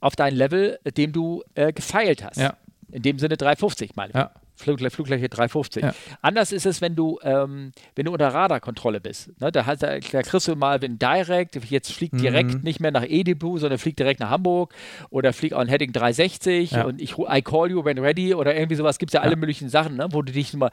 [0.00, 2.38] auf dein Level, dem du äh, gefeilt hast.
[2.38, 2.56] Ja.
[2.90, 4.16] In dem Sinne 350, meine ich.
[4.16, 4.32] Ja.
[4.58, 5.82] Flugfläche, Flugfläche 350.
[5.82, 5.94] Ja.
[6.20, 9.40] Anders ist es, wenn du, ähm, wenn du unter Radarkontrolle bist.
[9.40, 9.52] Ne?
[9.52, 12.18] Da, hat, da, kriegst du mal, wenn Direct, jetzt fliegt mhm.
[12.18, 14.74] direkt nicht mehr nach Edibu, sondern fliegt direkt nach Hamburg
[15.10, 16.84] oder fliegt on Heading 360 ja.
[16.84, 18.98] und ich I call you when ready oder irgendwie sowas.
[18.98, 20.08] Gibt es ja alle möglichen Sachen, ne?
[20.10, 20.70] wo du dich mal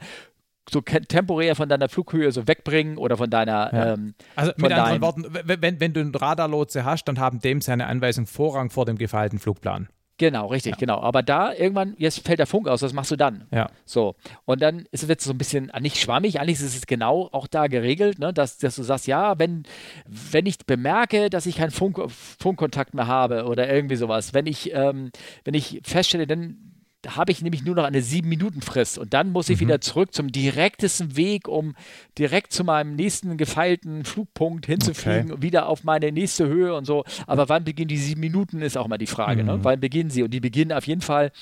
[0.68, 3.72] so temporär von deiner Flughöhe so wegbringen oder von deiner.
[3.72, 3.92] Ja.
[3.92, 7.86] Ähm, also mit anderen Worten, wenn, wenn du einen Radarlotse hast, dann haben dem seine
[7.86, 9.88] Anweisung Vorrang vor dem gefeilten Flugplan.
[10.18, 10.76] Genau, richtig, ja.
[10.78, 11.00] genau.
[11.00, 13.46] Aber da irgendwann, jetzt fällt der Funk aus, was machst du dann?
[13.50, 13.68] Ja.
[13.84, 14.14] So.
[14.46, 17.28] Und dann ist es jetzt so ein bisschen, ah, nicht schwammig, eigentlich ist es genau
[17.32, 19.64] auch da geregelt, ne, dass, dass du sagst, ja, wenn,
[20.06, 24.72] wenn ich bemerke, dass ich keinen Funk, Funkkontakt mehr habe oder irgendwie sowas, wenn ich,
[24.72, 25.10] ähm,
[25.44, 26.65] wenn ich feststelle, dann
[27.08, 29.60] habe ich nämlich nur noch eine sieben Minuten Frist und dann muss ich mhm.
[29.60, 31.74] wieder zurück zum direktesten Weg, um
[32.18, 35.42] direkt zu meinem nächsten gefeilten Flugpunkt hinzufliegen, okay.
[35.42, 37.04] wieder auf meine nächste Höhe und so.
[37.26, 39.44] Aber wann beginnen die sieben Minuten, ist auch mal die Frage.
[39.44, 39.52] Ne?
[39.52, 39.58] Mhm.
[39.58, 39.64] Ne?
[39.64, 40.22] Wann beginnen sie?
[40.22, 41.32] Und die beginnen auf jeden Fall,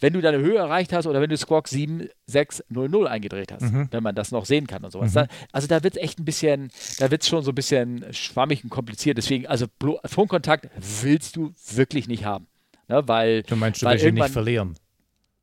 [0.00, 3.88] wenn du deine Höhe erreicht hast oder wenn du Squawk 7600 eingedreht hast, mhm.
[3.90, 5.10] wenn man das noch sehen kann und sowas.
[5.12, 5.14] Mhm.
[5.14, 8.04] Da, also da wird es echt ein bisschen, da wird es schon so ein bisschen
[8.12, 9.18] schwammig und kompliziert.
[9.18, 9.66] Deswegen, also
[10.04, 10.68] Funkkontakt
[11.02, 12.46] willst du wirklich nicht haben.
[12.88, 13.02] Ne?
[13.06, 14.74] Weil, du meinst, du willst ihn nicht verlieren.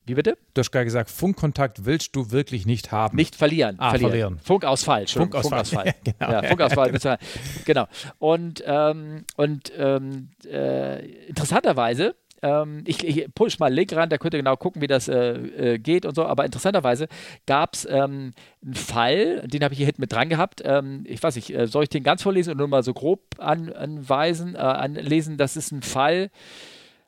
[0.05, 0.37] Wie bitte?
[0.53, 3.15] Du hast gerade gesagt, Funkkontakt willst du wirklich nicht haben.
[3.15, 3.75] Nicht verlieren.
[3.79, 4.11] Ah, verlieren.
[4.11, 4.39] verlieren.
[4.43, 5.07] Funkausfall.
[5.07, 5.65] Funkausfall.
[5.65, 5.95] Funkausfall.
[6.03, 6.31] genau.
[6.31, 7.17] Ja, Funkausfall.
[7.65, 7.87] genau.
[8.19, 14.17] Und, ähm, und ähm, äh, interessanterweise, ähm, ich, ich push mal einen Link rein, da
[14.17, 16.25] könnt ihr genau gucken, wie das äh, äh, geht und so.
[16.25, 17.07] Aber interessanterweise
[17.45, 20.61] gab es ähm, einen Fall, den habe ich hier hinten mit dran gehabt.
[20.65, 23.21] Ähm, ich weiß nicht, äh, soll ich den ganz vorlesen und nur mal so grob
[23.37, 25.37] an, anweisen, äh, anlesen?
[25.37, 26.29] Das ist ein Fall,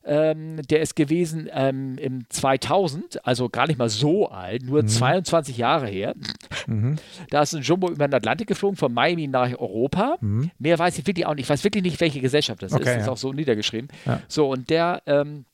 [0.05, 4.87] ähm, der ist gewesen ähm, im 2000, also gar nicht mal so alt, nur mhm.
[4.87, 6.15] 22 Jahre her.
[6.67, 6.97] Mhm.
[7.29, 10.17] Da ist ein Jumbo über den Atlantik geflogen, von Miami nach Europa.
[10.21, 10.51] Mhm.
[10.59, 11.45] Mehr weiß ich wirklich auch nicht.
[11.45, 12.87] Ich weiß wirklich nicht, welche Gesellschaft das okay, ist.
[12.87, 13.01] Das ja.
[13.01, 13.89] ist auch so niedergeschrieben.
[14.05, 14.21] Ja.
[14.27, 15.45] So, und der ähm,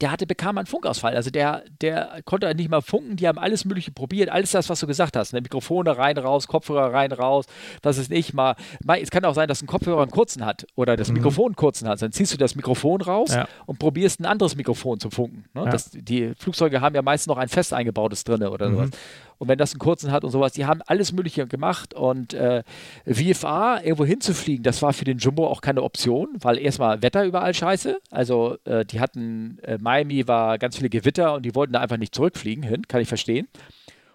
[0.00, 1.16] der hatte, bekam einen Funkausfall.
[1.16, 4.80] Also der, der konnte nicht mal funken, die haben alles Mögliche probiert, alles das, was
[4.80, 5.32] du gesagt hast.
[5.32, 5.40] Ne?
[5.40, 7.46] Mikrofone rein, raus, Kopfhörer rein, raus,
[7.82, 8.56] das ist nicht mal.
[9.00, 11.14] Es kann auch sein, dass ein Kopfhörer einen kurzen hat oder das mhm.
[11.14, 12.00] Mikrofon einen kurzen hat.
[12.02, 13.48] Dann ziehst du das Mikrofon raus ja.
[13.66, 15.44] und probierst ein anderes Mikrofon zu funken.
[15.54, 15.64] Ne?
[15.64, 15.70] Ja.
[15.70, 18.74] Das, die Flugzeuge haben ja meistens noch ein fest eingebautes drin oder mhm.
[18.74, 18.90] sowas.
[19.38, 21.94] Und wenn das einen kurzen hat und sowas, die haben alles Mögliche gemacht.
[21.94, 22.62] Und äh,
[23.06, 27.54] VFA irgendwo hinzufliegen, das war für den Jumbo auch keine Option, weil erstmal Wetter überall
[27.54, 27.98] scheiße.
[28.10, 31.98] Also äh, die hatten, äh, Miami war ganz viele Gewitter und die wollten da einfach
[31.98, 33.48] nicht zurückfliegen hin, kann ich verstehen.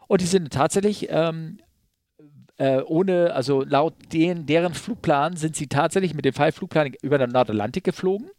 [0.07, 1.59] Und die sind tatsächlich ähm,
[2.57, 7.29] äh, ohne, also laut den, deren Flugplan sind sie tatsächlich mit dem Fallflugplan über den
[7.29, 8.29] Nordatlantik geflogen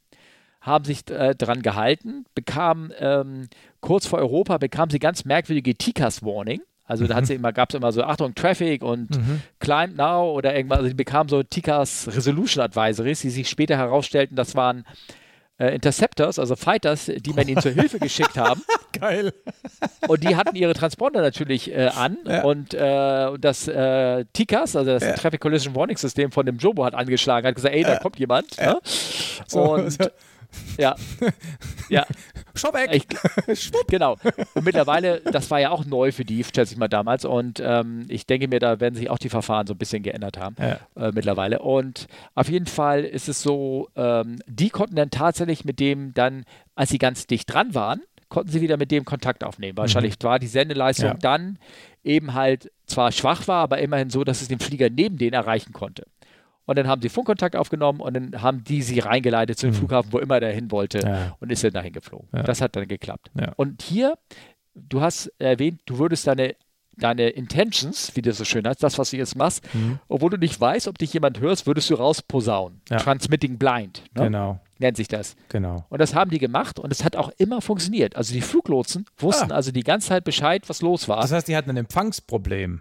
[0.60, 3.48] haben sich äh, dran gehalten, bekamen ähm,
[3.80, 6.60] kurz vor Europa bekamen sie ganz merkwürdige TICAS-Warning.
[6.90, 7.30] Also da mhm.
[7.30, 9.42] immer, gab es immer so, Achtung, Traffic und mhm.
[9.60, 10.78] Climb Now oder irgendwas.
[10.78, 14.84] Also die bekamen so TICAS Resolution Advisories, die sich später herausstellten, das waren
[15.58, 18.62] äh, Interceptors, also Fighters, die man ihnen zur Hilfe geschickt haben.
[18.98, 19.32] Geil.
[20.08, 22.42] Und die hatten ihre Transponder natürlich äh, an ja.
[22.42, 25.12] und äh, das äh, TICAS, also das ja.
[25.12, 28.58] Traffic Collision Warning System von dem Jobo hat angeschlagen, hat gesagt, ey, da kommt jemand.
[28.58, 28.80] Ne?
[29.46, 29.96] So, und.
[30.78, 30.96] Ja.
[31.88, 32.06] ja.
[32.54, 32.90] Schau weg.
[32.92, 34.16] Ich, genau.
[34.54, 37.24] Und mittlerweile, das war ja auch neu für die, schätze ich mal damals.
[37.24, 40.38] Und ähm, ich denke mir, da werden sich auch die Verfahren so ein bisschen geändert
[40.38, 40.78] haben ja.
[40.96, 41.60] äh, mittlerweile.
[41.60, 46.44] Und auf jeden Fall ist es so, ähm, die konnten dann tatsächlich mit dem dann,
[46.74, 49.76] als sie ganz dicht dran waren, konnten sie wieder mit dem Kontakt aufnehmen.
[49.76, 50.24] Wahrscheinlich mhm.
[50.24, 51.14] war die Sendeleistung ja.
[51.14, 51.58] dann
[52.04, 55.72] eben halt zwar schwach war, aber immerhin so, dass es den Flieger neben denen erreichen
[55.72, 56.06] konnte.
[56.70, 59.78] Und dann haben sie Funkkontakt aufgenommen und dann haben die sie reingeleitet zu dem mhm.
[59.78, 61.36] Flughafen, wo immer der hin wollte ja.
[61.40, 62.28] und ist dann dahin geflogen.
[62.32, 62.44] Ja.
[62.44, 63.28] Das hat dann geklappt.
[63.36, 63.54] Ja.
[63.56, 64.16] Und hier,
[64.76, 66.54] du hast erwähnt, du würdest deine
[66.96, 69.98] deine Intentions, wie du so schön hast, das, was du jetzt machst, mhm.
[70.06, 72.80] obwohl du nicht weißt, ob dich jemand hörst, würdest du rausposaunen.
[72.88, 72.98] Ja.
[72.98, 74.04] Transmitting blind.
[74.14, 74.24] Ne?
[74.24, 74.60] Genau.
[74.78, 75.34] Nennt sich das.
[75.48, 75.84] Genau.
[75.88, 78.14] Und das haben die gemacht und es hat auch immer funktioniert.
[78.14, 79.56] Also die Fluglotsen wussten ah.
[79.56, 81.20] also die ganze Zeit Bescheid, was los war.
[81.20, 82.78] Das heißt, die hatten ein Empfangsproblem.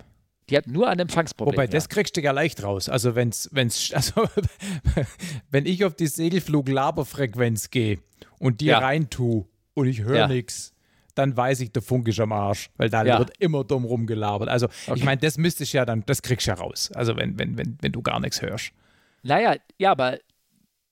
[0.50, 1.56] Die hat nur ein Empfangsproblem.
[1.56, 2.90] Wobei, das kriegst du ja leicht raus.
[2.90, 4.28] Also, wenn's, wenn's, also
[5.52, 8.00] wenn ich auf die Segelflug-Laberfrequenz gehe
[8.40, 8.80] und dir ja.
[8.80, 10.28] rein tue und ich höre ja.
[10.28, 10.74] nichts,
[11.16, 13.20] dann weiß ich, der Funk ist am Arsch, weil da ja.
[13.20, 14.50] wird immer dumm rumgelabert.
[14.50, 14.94] Also, okay.
[14.96, 16.92] ich meine, das müsste ich ja dann, das kriegst du ja raus.
[16.94, 18.72] Also, wenn, wenn, wenn, wenn du gar nichts hörst.
[19.22, 20.18] Naja, ja, aber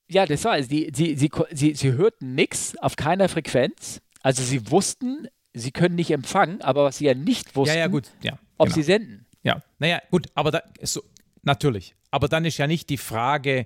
[0.09, 0.67] ja, das war es.
[0.67, 4.01] Die, sie, sie, sie, sie hörten nichts auf keiner Frequenz.
[4.21, 7.87] Also, sie wussten, sie können nicht empfangen, aber was sie ja nicht wussten, ja, ja,
[7.87, 8.11] gut.
[8.21, 8.75] Ja, ob genau.
[8.75, 9.26] sie senden.
[9.47, 11.01] Ja, naja, gut, aber da, so,
[11.43, 11.95] natürlich.
[12.11, 13.65] Aber dann ist ja nicht die Frage,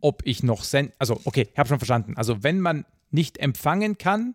[0.00, 0.92] ob ich noch senden.
[0.98, 2.16] Also, okay, ich habe schon verstanden.
[2.16, 4.34] Also, wenn man nicht empfangen kann,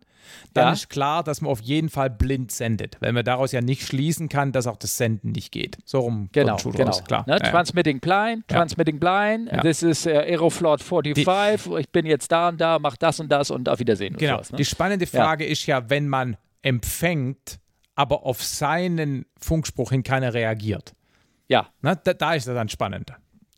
[0.54, 0.74] dann ja.
[0.74, 4.30] ist klar, dass man auf jeden Fall blind sendet, weil man daraus ja nicht schließen
[4.30, 5.78] kann, dass auch das Senden nicht geht.
[5.86, 6.86] So rum genau, genau.
[6.86, 7.24] Raus, klar.
[7.28, 7.38] Ne?
[7.42, 9.62] Ja, transmitting blind, transmitting blind, ja.
[9.62, 13.32] this is uh, Aeroflot 45, die, ich bin jetzt da und da, mach das und
[13.32, 14.18] das und auf Wiedersehen.
[14.18, 14.36] Genau.
[14.36, 14.58] Sowas, ne?
[14.58, 17.60] Die spannende Frage ist ja, wenn man empfängt,
[17.98, 20.94] aber auf seinen Funkspruch hin keiner reagiert.
[21.50, 21.68] Ja.
[21.82, 23.12] Na, da, da ist er dann spannend.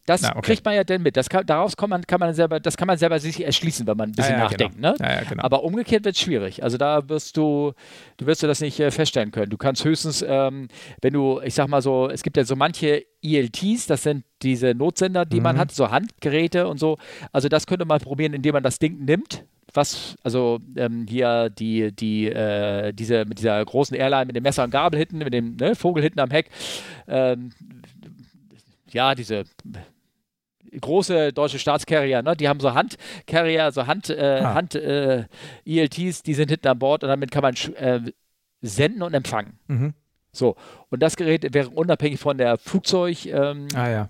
[0.06, 0.42] Das Na, okay.
[0.42, 1.18] kriegt man ja dann mit.
[1.18, 3.98] Das kann, daraus kann man, kann man selber, das kann man selber sich erschließen, wenn
[3.98, 4.76] man ein bisschen ja, ja, nachdenkt.
[4.78, 4.92] Genau.
[4.94, 4.98] Ne?
[5.00, 5.44] Ja, genau.
[5.44, 6.64] Aber umgekehrt wird es schwierig.
[6.64, 7.74] Also da wirst du,
[8.18, 9.52] du wirst du das nicht äh, feststellen können.
[9.52, 10.70] Du kannst höchstens, ähm,
[11.02, 14.74] wenn du, ich sag mal so, es gibt ja so manche ELTs, das sind diese
[14.74, 15.44] Notsender, die mhm.
[15.44, 16.98] man hat, so Handgeräte und so.
[17.32, 21.92] Also das könnte man probieren, indem man das Ding nimmt was, also ähm, hier die,
[21.92, 25.56] die, äh, diese, mit dieser großen Airline mit dem Messer und Gabel hinten, mit dem
[25.56, 26.50] ne, Vogel hinten am Heck,
[27.08, 27.52] ähm,
[28.92, 29.44] ja, diese
[30.80, 32.36] große deutsche Staatscarrier, ne?
[32.36, 34.54] die haben so Handcarrier, so Hand, äh, ah.
[34.54, 35.26] Hand äh,
[35.66, 38.12] ELTs, die sind hinten an Bord und damit kann man äh,
[38.62, 39.60] senden und empfangen.
[39.68, 39.94] Mhm.
[40.32, 40.56] So,
[40.90, 43.28] und das Gerät wäre unabhängig von der Flugzeug-Elektronik.
[43.40, 44.08] Ähm, ah, ja.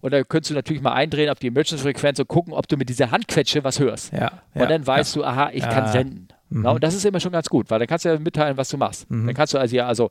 [0.00, 2.88] Und da könntest du natürlich mal eindrehen auf die Emergency-Frequenz und gucken, ob du mit
[2.88, 4.12] dieser Handquetsche was hörst.
[4.12, 6.28] Ja, und dann weißt du, aha, ich kann senden.
[6.48, 6.62] Mhm.
[6.62, 8.70] Na, und das ist immer schon ganz gut, weil dann kannst du ja mitteilen, was
[8.70, 9.08] du machst.
[9.08, 9.26] Mhm.
[9.26, 10.10] Dann kannst du also ja also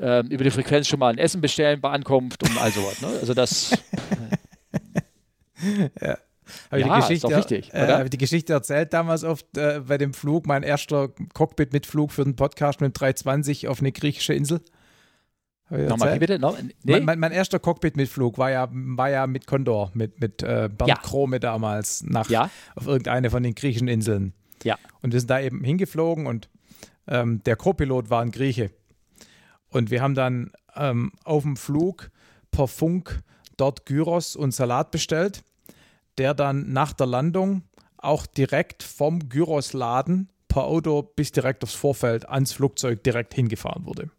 [0.00, 3.00] ähm, über die Frequenz schon mal ein Essen bestellen bei Ankunft und all sowas.
[3.00, 3.08] Ne?
[3.20, 3.70] Also das.
[6.00, 6.18] ja.
[6.70, 10.46] Habe ja, die Geschichte, richtig, äh, die Geschichte erzählt damals oft äh, bei dem Flug,
[10.46, 14.60] mein erster Cockpit mit Flug für den Podcast mit dem 320 auf eine griechische Insel.
[15.70, 16.38] Nochmal, bitte?
[16.38, 16.94] No, nee?
[16.94, 20.88] mein, mein, mein, erster Cockpit-Mitflug war ja, war ja mit Condor, mit, mit äh, Bernd
[20.88, 20.94] ja.
[20.96, 22.50] Krome damals nach, ja.
[22.74, 24.32] auf irgendeine von den griechischen Inseln.
[24.64, 24.78] Ja.
[25.02, 26.48] Und wir sind da eben hingeflogen und
[27.06, 28.70] ähm, der Co-Pilot war ein Grieche.
[29.68, 32.10] Und wir haben dann ähm, auf dem Flug
[32.50, 33.20] per Funk
[33.58, 35.42] dort Gyros und Salat bestellt
[36.18, 37.62] der dann nach der Landung
[37.96, 44.10] auch direkt vom Gyrosladen per Auto bis direkt aufs Vorfeld ans Flugzeug direkt hingefahren wurde.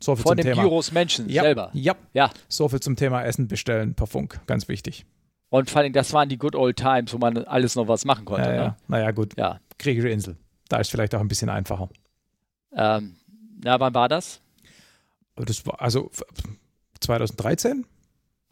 [0.00, 0.62] So viel Von dem Thema.
[0.62, 1.70] Gyros Menschen ja, selber.
[1.74, 2.30] Ja, ja.
[2.48, 4.40] So viel zum Thema Essen bestellen per Funk.
[4.46, 5.06] Ganz wichtig.
[5.48, 8.24] Und vor allem, das waren die good old times, wo man alles noch was machen
[8.24, 8.48] konnte.
[8.48, 8.64] Ja, ja.
[8.64, 8.76] Ne?
[8.88, 9.36] Naja, gut.
[9.36, 9.60] Ja.
[9.78, 10.36] Griechische Insel.
[10.68, 11.88] Da ist vielleicht auch ein bisschen einfacher.
[12.74, 13.16] Ähm,
[13.62, 14.40] na, wann war das?
[15.36, 16.10] Das war also
[17.00, 17.86] 2013?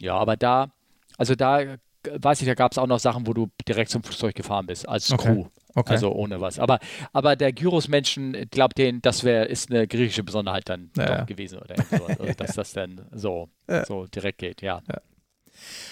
[0.00, 0.70] Ja, aber da,
[1.16, 4.34] also da weiß ich, da gab es auch noch Sachen, wo du direkt zum Flugzeug
[4.34, 5.34] gefahren bist, als okay.
[5.34, 5.46] Crew.
[5.74, 5.92] Okay.
[5.92, 6.58] Also ohne was.
[6.58, 6.78] Aber,
[7.12, 11.76] aber der Gyros-Menschen, glaubt den, das wär, ist eine griechische Besonderheit dann ja, gewesen oder
[11.76, 13.84] so, also, dass das dann so, ja.
[13.84, 14.82] so direkt geht, ja.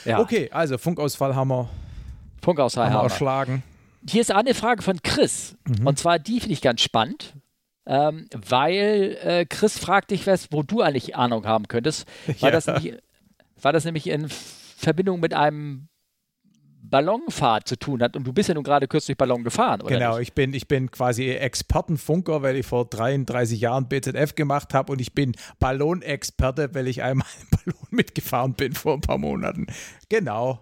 [0.04, 0.18] ja.
[0.18, 1.68] Okay, also Funkausfall haben wir,
[2.42, 3.62] Funkausfall haben wir erschlagen.
[4.08, 5.56] Hier ist eine Frage von Chris.
[5.66, 5.86] Mhm.
[5.86, 7.34] Und zwar die finde ich ganz spannend.
[7.86, 12.06] Ähm, weil äh, Chris fragt dich was, wo du eigentlich Ahnung haben könntest.
[12.40, 12.94] War, das, nämlich,
[13.62, 15.88] war das nämlich in Verbindung mit einem
[16.82, 18.16] Ballonfahrt zu tun hat.
[18.16, 19.94] Und du bist ja nun gerade kürzlich Ballon gefahren, oder?
[19.94, 24.92] Genau, ich bin, ich bin quasi Expertenfunker, weil ich vor 33 Jahren BZF gemacht habe
[24.92, 29.66] und ich bin Ballonexperte, weil ich einmal einen Ballon mitgefahren bin vor ein paar Monaten.
[30.08, 30.60] Genau.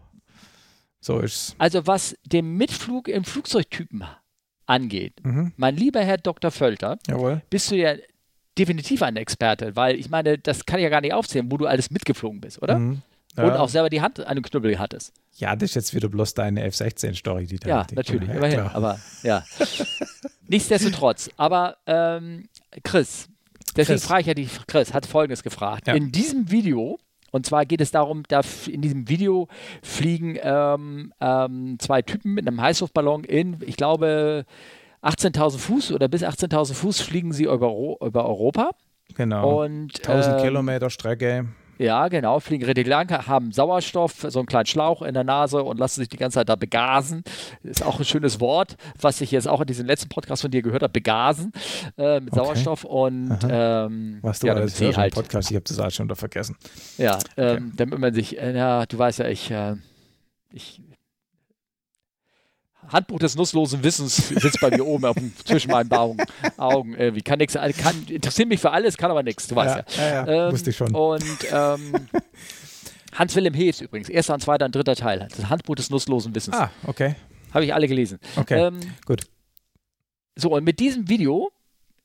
[1.01, 1.55] So ist's.
[1.59, 4.05] Also was den Mitflug im Flugzeugtypen
[4.67, 5.53] angeht, mhm.
[5.57, 6.51] mein lieber Herr Dr.
[6.51, 7.43] Völter, Jawohl.
[7.49, 7.95] bist du ja
[8.59, 11.67] definitiv ein Experte, weil ich meine, das kann ich ja gar nicht aufzählen, wo du
[11.67, 12.79] alles mitgeflogen bist, oder?
[12.79, 13.03] Mhm.
[13.45, 15.13] Und auch selber die Hand an dem Knüppel hattest.
[15.35, 18.61] Ja, das ist jetzt wieder bloß deine F-16-Story, die da Ja, natürlich, ja, immerhin.
[18.61, 18.75] Klar.
[18.75, 19.45] Aber ja.
[20.49, 21.29] Nichtsdestotrotz.
[21.37, 22.49] Aber ähm,
[22.83, 23.29] Chris,
[23.77, 25.89] deswegen frage ich ja die, Chris hat folgendes gefragt.
[25.89, 25.95] Ja.
[25.95, 26.99] In diesem Video,
[27.33, 29.49] und zwar geht es darum, da in diesem Video
[29.83, 34.47] fliegen ähm, ähm, zwei Typen mit einem Heißluftballon in, ich glaube,
[35.03, 38.71] 18.000 Fuß oder bis 18.000 Fuß fliegen sie über, über Europa.
[39.15, 39.65] Genau.
[39.65, 41.47] Und, 1000 Kilometer Strecke.
[41.79, 45.79] Ja, genau, fliegen richtig lang, haben Sauerstoff, so einen kleinen Schlauch in der Nase und
[45.79, 47.23] lassen sich die ganze Zeit da begasen.
[47.63, 50.63] Ist auch ein schönes Wort, was ich jetzt auch in diesem letzten Podcast von dir
[50.63, 51.53] gehört habe, begasen
[51.99, 52.45] äh, mit okay.
[52.45, 55.15] Sauerstoff und ähm, was du ja, alles hörst halt.
[55.15, 56.57] Podcast, ich habe das alles schon wieder vergessen.
[56.99, 57.73] Ja, ähm, okay.
[57.77, 59.75] damit man sich, äh, ja, du weißt ja, ich, äh,
[60.53, 60.81] ich
[62.89, 66.19] Handbuch des nutzlosen Wissens sitzt bei mir oben auf, zwischen meinen Augen.
[66.57, 67.23] Augen irgendwie.
[67.23, 70.05] Kann nichts, kann, interessiert mich für alles, kann aber nichts, du weißt ja.
[70.05, 70.95] Ja, ja, ähm, wusste ich schon.
[70.95, 71.95] Und ähm,
[73.15, 75.29] Hans-Wilhelm Hees übrigens, erster und zweiter und dritter Teil.
[75.35, 76.57] Das Handbuch des nutzlosen Wissens.
[76.57, 77.15] Ah, okay.
[77.53, 78.19] Habe ich alle gelesen.
[78.37, 79.23] Okay, ähm, gut.
[80.35, 81.51] So, und mit diesem Video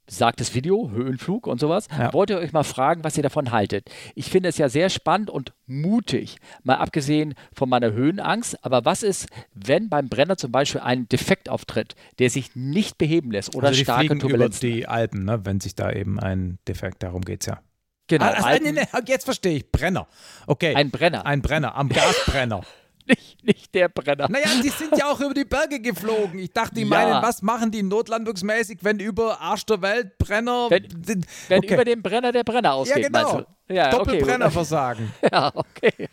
[0.07, 1.87] sagt das Video, Höhenflug und sowas.
[1.97, 2.13] Ja.
[2.13, 3.89] Wollt ihr euch mal fragen, was ihr davon haltet?
[4.15, 8.63] Ich finde es ja sehr spannend und mutig, mal abgesehen von meiner Höhenangst.
[8.63, 13.31] Aber was ist, wenn beim Brenner zum Beispiel ein Defekt auftritt, der sich nicht beheben
[13.31, 14.69] lässt oder also die starke Turbulenzen?
[14.69, 15.45] Über die Alpen, ne?
[15.45, 17.59] wenn sich da eben ein Defekt, darum geht es ja.
[18.07, 18.25] Genau.
[18.25, 19.71] Ah, also, nee, nee, jetzt verstehe ich.
[19.71, 20.05] Brenner.
[20.45, 20.75] Okay.
[20.75, 21.25] Ein Brenner.
[21.25, 22.61] Ein Brenner, am Gasbrenner.
[23.07, 24.27] nicht, nicht der Brenner.
[24.29, 26.39] Naja, die sind ja auch über die Berge geflogen.
[26.39, 26.87] Ich dachte, die ja.
[26.87, 30.67] meinen, was machen die notlandungsmäßig, wenn über Arsch der Welt Brenner.
[30.69, 31.73] Wenn, wenn okay.
[31.73, 33.45] über den Brenner der Brenner ausgeht, ja, genau.
[33.69, 35.11] Ja, Doppelbrennerversagen.
[35.21, 35.29] Okay.
[35.31, 36.09] Ja, okay.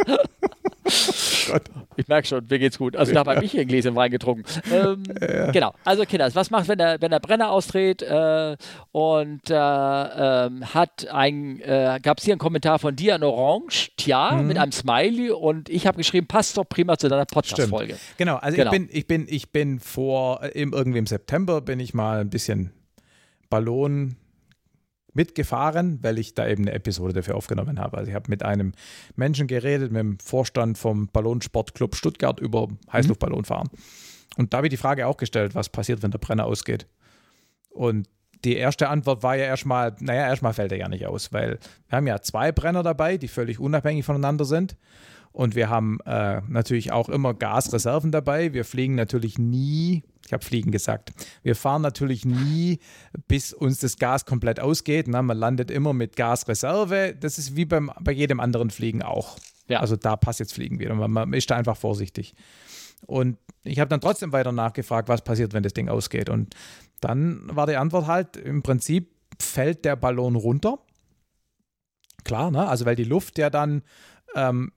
[1.96, 2.96] ich merke schon, mir geht's gut.
[2.96, 4.44] Also da habe ich ein Gläschen Wein getrunken.
[4.72, 5.50] Ähm, ja.
[5.50, 5.74] Genau.
[5.84, 8.56] Also Kinders, was macht, wenn der, wenn der Brenner ausdreht äh,
[8.92, 13.90] und äh, äh, hat ein, äh, gab es hier einen Kommentar von dir, ein Orange,
[13.96, 14.48] Tja, mhm.
[14.48, 17.96] mit einem Smiley und ich habe geschrieben, passt doch prima zu deiner Podcast-Folge.
[18.16, 18.72] Genau, also genau.
[18.72, 22.20] ich bin, ich bin, ich bin vor, äh, im, irgendwie im September bin ich mal
[22.20, 22.72] ein bisschen
[23.50, 24.16] Ballon
[25.16, 27.96] mitgefahren, weil ich da eben eine Episode dafür aufgenommen habe.
[27.96, 28.72] Also ich habe mit einem
[29.16, 33.68] Menschen geredet, mit dem Vorstand vom Ballonsportclub Stuttgart über Heißluftballonfahren.
[34.36, 36.86] Und da habe ich die Frage auch gestellt, was passiert, wenn der Brenner ausgeht.
[37.70, 38.08] Und
[38.44, 41.96] die erste Antwort war ja erstmal, naja, erstmal fällt er ja nicht aus, weil wir
[41.96, 44.76] haben ja zwei Brenner dabei, die völlig unabhängig voneinander sind.
[45.32, 48.54] Und wir haben äh, natürlich auch immer Gasreserven dabei.
[48.54, 51.12] Wir fliegen natürlich nie, ich habe Fliegen gesagt,
[51.42, 52.80] wir fahren natürlich nie,
[53.28, 55.06] bis uns das Gas komplett ausgeht.
[55.08, 57.14] Na, man landet immer mit Gasreserve.
[57.18, 59.38] Das ist wie beim, bei jedem anderen Fliegen auch.
[59.68, 59.80] Ja.
[59.80, 60.94] Also da passt jetzt Fliegen wieder.
[60.94, 62.34] Man, man ist da einfach vorsichtig.
[63.06, 66.28] Und ich habe dann trotzdem weiter nachgefragt, was passiert, wenn das Ding ausgeht.
[66.28, 66.54] Und
[67.00, 70.78] dann war die Antwort halt, im Prinzip fällt der Ballon runter.
[72.24, 72.66] Klar, ne?
[72.66, 73.82] also weil die Luft ja dann
[74.34, 74.72] ähm,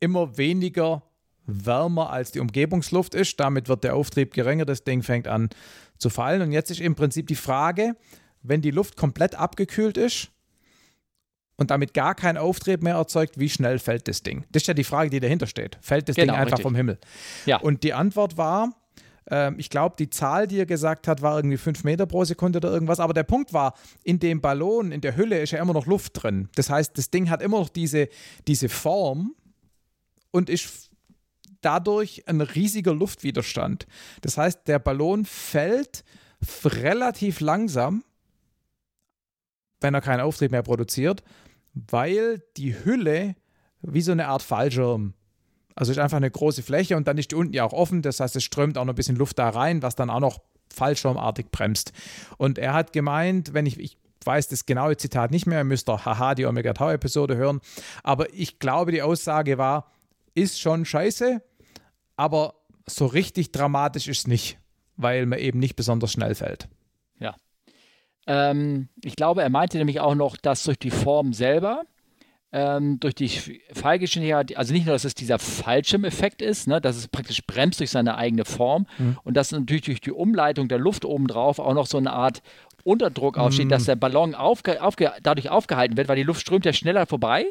[0.00, 1.02] immer weniger
[1.46, 3.38] wärmer als die Umgebungsluft ist.
[3.40, 5.50] Damit wird der Auftrieb geringer, das Ding fängt an
[5.98, 6.42] zu fallen.
[6.42, 7.96] Und jetzt ist im Prinzip die Frage,
[8.42, 10.30] wenn die Luft komplett abgekühlt ist
[11.56, 14.44] und damit gar kein Auftrieb mehr erzeugt, wie schnell fällt das Ding?
[14.50, 15.78] Das ist ja die Frage, die dahinter steht.
[15.80, 16.62] Fällt das genau, Ding einfach richtig.
[16.62, 16.98] vom Himmel?
[17.46, 17.58] Ja.
[17.58, 18.74] Und die Antwort war,
[19.30, 22.58] ähm, ich glaube, die Zahl, die er gesagt hat, war irgendwie 5 Meter pro Sekunde
[22.58, 23.00] oder irgendwas.
[23.00, 26.22] Aber der Punkt war, in dem Ballon, in der Hülle ist ja immer noch Luft
[26.22, 26.48] drin.
[26.56, 28.08] Das heißt, das Ding hat immer noch diese,
[28.46, 29.34] diese Form
[30.30, 30.83] und ist
[31.64, 33.86] dadurch ein riesiger Luftwiderstand.
[34.20, 36.04] Das heißt, der Ballon fällt
[36.64, 38.04] relativ langsam,
[39.80, 41.22] wenn er keinen Auftrieb mehr produziert,
[41.74, 43.34] weil die Hülle
[43.80, 45.14] wie so eine Art Fallschirm
[45.74, 48.02] also ist einfach eine große Fläche und dann ist die unten ja auch offen.
[48.02, 50.40] Das heißt, es strömt auch noch ein bisschen Luft da rein, was dann auch noch
[50.72, 51.92] fallschirmartig bremst.
[52.38, 56.04] Und er hat gemeint, wenn ich, ich weiß das genaue Zitat nicht mehr, müsst ihr
[56.04, 57.60] haha die Omega Tau Episode hören,
[58.02, 59.90] aber ich glaube, die Aussage war,
[60.34, 61.42] ist schon scheiße,
[62.16, 62.54] aber
[62.86, 64.58] so richtig dramatisch ist es nicht,
[64.96, 66.68] weil man eben nicht besonders schnell fällt.
[67.18, 67.34] Ja.
[68.26, 71.84] Ähm, ich glaube, er meinte nämlich auch noch, dass durch die Form selber
[72.54, 73.28] ähm, durch die
[73.72, 77.90] Fallgeschwindigkeit, also nicht nur, dass es dieser Fallschirmeffekt ist, ne, dass es praktisch bremst durch
[77.90, 79.18] seine eigene Form mhm.
[79.24, 82.42] und dass natürlich durch die Umleitung der Luft obendrauf auch noch so eine Art
[82.84, 83.70] Unterdruck aufsteht, mhm.
[83.70, 87.46] dass der Ballon aufge, aufge, dadurch aufgehalten wird, weil die Luft strömt ja schneller vorbei.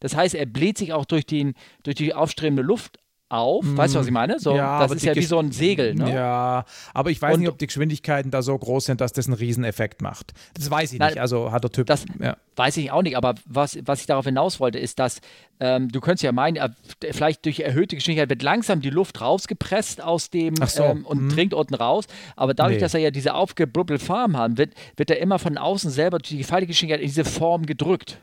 [0.00, 1.54] Das heißt, er bläht sich auch durch, den,
[1.84, 2.98] durch die aufstrebende Luft
[3.30, 3.64] auf.
[3.64, 4.38] Mm, weißt du, was ich meine?
[4.38, 5.94] So, ja, das ist ja wie so ein Segel.
[5.94, 6.12] Ne?
[6.12, 9.26] Ja, aber ich weiß und, nicht, ob die Geschwindigkeiten da so groß sind, dass das
[9.26, 10.32] einen Rieseneffekt macht.
[10.54, 11.20] Das weiß ich nein, nicht.
[11.20, 11.86] Also hat der Typ.
[11.86, 12.36] Das ja.
[12.56, 13.16] weiß ich auch nicht.
[13.16, 15.20] Aber was, was ich darauf hinaus wollte, ist, dass
[15.60, 16.70] ähm, du könntest ja meinen, äh,
[17.12, 21.28] vielleicht durch erhöhte Geschwindigkeit wird langsam die Luft rausgepresst aus dem so, ähm, und mm.
[21.30, 22.06] dringt unten raus.
[22.36, 22.80] Aber dadurch, nee.
[22.80, 26.30] dass er ja diese aufgebubbelte Form hat, wird, wird er immer von außen selber durch
[26.30, 28.20] die gefallene Geschwindigkeit in diese Form gedrückt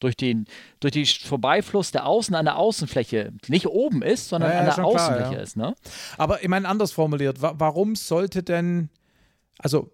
[0.00, 0.46] durch den,
[0.80, 4.76] durch den Vorbeifluss der Außen an der Außenfläche nicht oben ist, sondern ja, ja, an
[4.76, 5.40] der Außenfläche klar, ja.
[5.40, 5.56] ist.
[5.56, 5.74] Ne?
[6.18, 8.88] Aber ich meine, anders formuliert, warum sollte denn,
[9.58, 9.92] also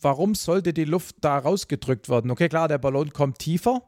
[0.00, 2.30] warum sollte die Luft da rausgedrückt werden?
[2.30, 3.82] Okay, klar, der Ballon kommt tiefer,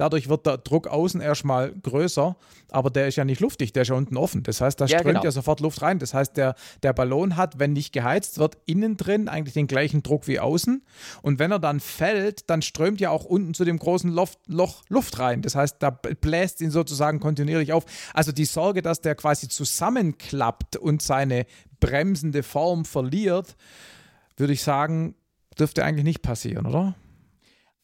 [0.00, 2.34] Dadurch wird der Druck außen erstmal größer,
[2.70, 4.42] aber der ist ja nicht luftig, der ist ja unten offen.
[4.42, 5.24] Das heißt, da ja, strömt genau.
[5.24, 5.98] ja sofort Luft rein.
[5.98, 10.02] Das heißt, der, der Ballon hat, wenn nicht geheizt wird, innen drin eigentlich den gleichen
[10.02, 10.82] Druck wie außen.
[11.20, 14.84] Und wenn er dann fällt, dann strömt ja auch unten zu dem großen Loch, Loch
[14.88, 15.42] Luft rein.
[15.42, 17.84] Das heißt, da bläst ihn sozusagen kontinuierlich auf.
[18.14, 21.44] Also die Sorge, dass der quasi zusammenklappt und seine
[21.78, 23.54] bremsende Form verliert,
[24.38, 25.14] würde ich sagen,
[25.58, 26.94] dürfte eigentlich nicht passieren, oder?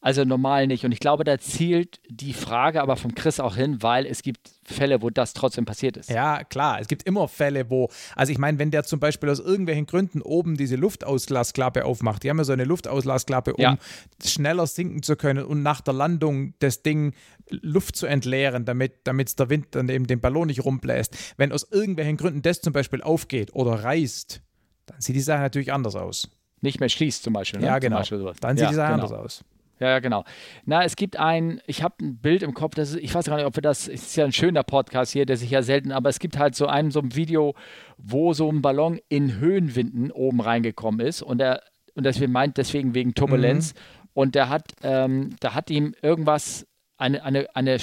[0.07, 0.85] Also normal nicht.
[0.85, 4.51] Und ich glaube, da zielt die Frage aber von Chris auch hin, weil es gibt
[4.63, 6.09] Fälle, wo das trotzdem passiert ist.
[6.09, 6.79] Ja, klar.
[6.79, 10.21] Es gibt immer Fälle, wo, also ich meine, wenn der zum Beispiel aus irgendwelchen Gründen
[10.21, 13.77] oben diese Luftauslassklappe aufmacht, die haben ja so eine Luftauslassklappe, um ja.
[14.25, 17.13] schneller sinken zu können und nach der Landung das Ding
[17.49, 21.17] Luft zu entleeren, damit es der Wind dann eben den Ballon nicht rumbläst.
[21.35, 24.41] Wenn aus irgendwelchen Gründen das zum Beispiel aufgeht oder reißt,
[24.85, 26.29] dann sieht die Sache natürlich anders aus.
[26.61, 27.59] Nicht mehr schließt zum Beispiel.
[27.59, 27.65] Ne?
[27.65, 28.01] Ja, genau.
[28.39, 29.03] Dann sieht ja, die Sache genau.
[29.03, 29.43] anders aus.
[29.79, 30.23] Ja, ja, genau.
[30.65, 33.35] Na, es gibt ein, ich habe ein Bild im Kopf, das ist, ich weiß gar
[33.35, 35.91] nicht, ob wir das, es ist ja ein schöner Podcast hier, der sich ja selten,
[35.91, 37.53] aber es gibt halt so ein, so ein Video,
[37.97, 41.61] wo so ein Ballon in Höhenwinden oben reingekommen ist und er,
[41.93, 43.79] und das meint deswegen wegen Turbulenz mhm.
[44.13, 46.65] und der hat, ähm, da hat ihm irgendwas,
[46.97, 47.77] eine, eine, eine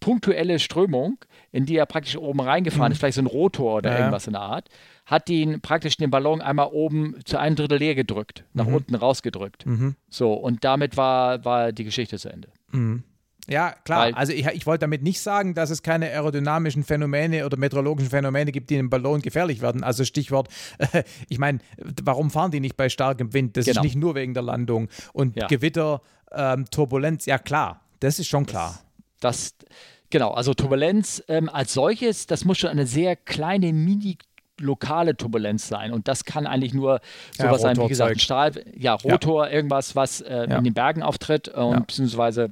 [0.00, 1.18] punktuelle Strömung,
[1.52, 2.92] in die er praktisch oben reingefahren mhm.
[2.92, 3.98] ist, vielleicht so ein Rotor oder ja.
[3.98, 4.68] irgendwas in der Art,
[5.12, 8.76] hat ihn praktisch den Ballon einmal oben zu einem Drittel leer gedrückt, nach mhm.
[8.76, 9.66] unten rausgedrückt.
[9.66, 9.94] Mhm.
[10.08, 12.48] So, und damit war, war die Geschichte zu Ende.
[12.70, 13.02] Mhm.
[13.46, 14.06] Ja, klar.
[14.06, 18.08] Weil, also ich, ich wollte damit nicht sagen, dass es keine aerodynamischen Phänomene oder meteorologischen
[18.08, 19.84] Phänomene gibt, die einem Ballon gefährlich werden.
[19.84, 20.48] Also Stichwort,
[20.78, 21.58] äh, ich meine,
[22.02, 23.58] warum fahren die nicht bei starkem Wind?
[23.58, 23.80] Das genau.
[23.80, 24.88] ist nicht nur wegen der Landung.
[25.12, 25.46] Und ja.
[25.46, 28.80] Gewitter, ähm, Turbulenz, ja klar, das ist schon klar.
[29.20, 29.68] Das, das
[30.08, 34.16] genau, also Turbulenz ähm, als solches, das muss schon eine sehr kleine Mini-
[34.62, 35.92] lokale Turbulenz sein.
[35.92, 37.00] Und das kann eigentlich nur
[37.36, 39.52] sowas ja, sein, wie gesagt, Stahl, ja, Rotor, ja.
[39.52, 40.58] irgendwas, was äh, ja.
[40.58, 42.50] in den Bergen auftritt, und, beziehungsweise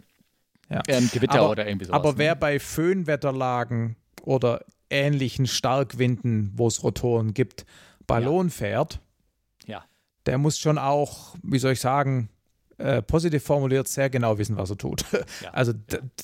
[0.69, 1.99] ähm, Gewitter aber, oder irgendwie sowas.
[1.99, 2.41] Aber wer ne?
[2.41, 7.65] bei Föhnwetterlagen oder ähnlichen Starkwinden, wo es Rotoren gibt,
[8.07, 8.53] Ballon ja.
[8.53, 9.01] fährt,
[9.67, 9.85] ja.
[10.27, 12.29] der muss schon auch, wie soll ich sagen,
[12.81, 15.05] äh, positiv formuliert, sehr genau wissen, was er tut.
[15.13, 15.51] Ja.
[15.53, 15.73] Also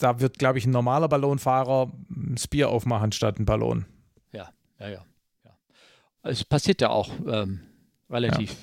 [0.01, 3.85] da wird, glaube ich, ein normaler Ballonfahrer ein Spear aufmachen statt ein Ballon.
[4.33, 4.49] Ja,
[4.79, 5.05] ja, ja.
[6.27, 6.33] Ja.
[6.33, 7.61] Es passiert ja auch ähm,
[8.11, 8.57] relativ,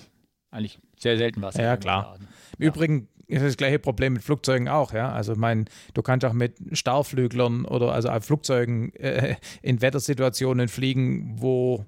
[0.51, 1.55] eigentlich sehr selten was.
[1.55, 2.17] Ja, klar.
[2.57, 5.11] Im Übrigen ist das gleiche Problem mit Flugzeugen auch, ja.
[5.11, 11.85] Also mein, du kannst auch mit Starflüglern oder also Flugzeugen äh, in Wettersituationen fliegen, wo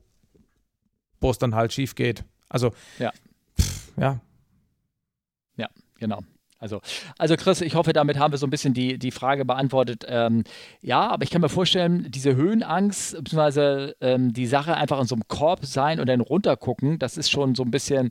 [1.22, 2.24] es dann halt schief geht.
[2.50, 3.12] Also ja,
[3.60, 4.20] pff, ja.
[5.58, 5.70] Ja,
[6.00, 6.22] genau.
[6.66, 6.82] Also,
[7.20, 10.04] also Chris, ich hoffe, damit haben wir so ein bisschen die, die Frage beantwortet.
[10.08, 10.44] Ähm,
[10.82, 15.14] ja, aber ich kann mir vorstellen, diese Höhenangst, beziehungsweise ähm, die Sache einfach in so
[15.14, 18.10] einem Korb sein und dann runtergucken, das ist schon so ein bisschen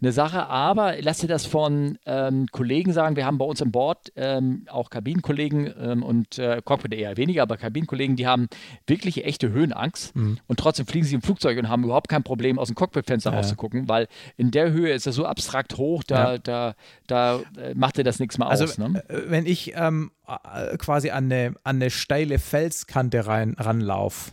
[0.00, 0.46] eine Sache.
[0.46, 3.16] Aber lass dir das von ähm, Kollegen sagen.
[3.16, 7.42] Wir haben bei uns im Board ähm, auch Kabinenkollegen ähm, und äh, Cockpit eher weniger,
[7.42, 8.48] aber Kabinenkollegen, die haben
[8.86, 10.38] wirklich echte Höhenangst mhm.
[10.46, 13.36] und trotzdem fliegen sie im Flugzeug und haben überhaupt kein Problem, aus dem Cockpitfenster ja.
[13.36, 14.06] rauszugucken, weil
[14.36, 16.38] in der Höhe ist es so abstrakt hoch, da, ja.
[16.38, 16.74] da,
[17.06, 18.78] da äh, macht dir das nichts mehr also, aus.
[18.78, 19.02] Ne?
[19.08, 24.32] Äh, wenn ich ähm, äh, quasi an eine, an eine steile Felskante rein, ranlaufe,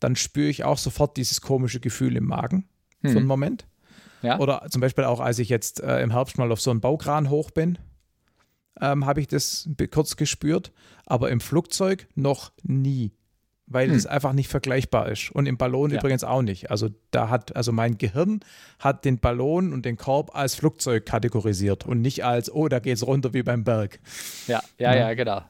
[0.00, 2.68] dann spüre ich auch sofort dieses komische Gefühl im Magen
[3.02, 3.10] hm.
[3.10, 3.66] für einen Moment.
[4.22, 4.38] Ja.
[4.38, 7.30] Oder zum Beispiel auch, als ich jetzt äh, im Herbst mal auf so einen Baukran
[7.30, 7.78] hoch bin,
[8.80, 10.72] ähm, habe ich das kurz gespürt,
[11.06, 13.12] aber im Flugzeug noch nie
[13.68, 13.96] weil hm.
[13.96, 15.30] es einfach nicht vergleichbar ist.
[15.30, 15.98] Und im Ballon ja.
[15.98, 16.70] übrigens auch nicht.
[16.70, 18.40] Also da hat, also mein Gehirn
[18.78, 22.96] hat den Ballon und den Korb als Flugzeug kategorisiert und nicht als, oh, da geht
[22.96, 24.00] es runter wie beim Berg.
[24.46, 25.42] Ja, ja, ja, ja genau.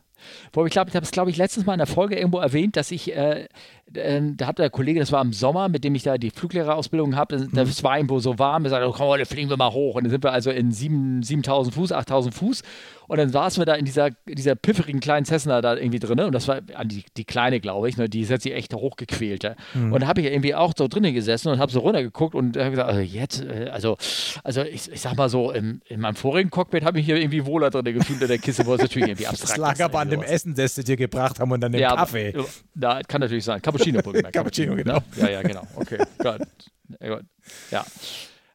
[0.53, 2.77] Wo ich glaube, ich habe es, glaube ich, letztes Mal in der Folge irgendwo erwähnt,
[2.77, 3.49] dass ich, äh,
[3.90, 7.39] da hat der Kollege, das war im Sommer, mit dem ich da die Fluglehrerausbildung habe,
[7.39, 7.51] mhm.
[7.52, 9.97] das war irgendwo so warm, wir sagten, komm, heute fliegen wir mal hoch.
[9.97, 12.62] Und dann sind wir also in 7000 Fuß, 8000 Fuß
[13.09, 16.20] und dann saßen wir da in dieser, dieser pifferigen kleinen Cessna da irgendwie drin.
[16.20, 19.44] Und das war die, die kleine, glaube ich, ne, die hat sich echt hochgequält.
[19.44, 19.55] Ja.
[19.73, 19.94] Mhm.
[19.94, 22.70] Und da habe ich irgendwie auch so drinnen gesessen und habe so runtergeguckt und habe
[22.70, 23.97] gesagt, also jetzt, äh, also,
[24.44, 27.47] also ich, ich sag mal so, im, in meinem vorigen Cockpit habe ich hier irgendwie
[27.47, 29.59] wohler drin gefühlt in der Kiste, wo es natürlich irgendwie abstrakt ist.
[29.59, 31.97] Das lag aber an dem Essen, das sie dir gebracht haben und an dem ja,
[31.97, 32.35] Kaffee.
[32.78, 33.62] Ja, kann natürlich sein.
[33.95, 34.95] Cappuccino, Cappuccino, genau.
[34.95, 35.03] Ne?
[35.17, 35.63] Ja, ja, genau.
[35.77, 37.25] Okay, gut.
[37.71, 37.85] Ja.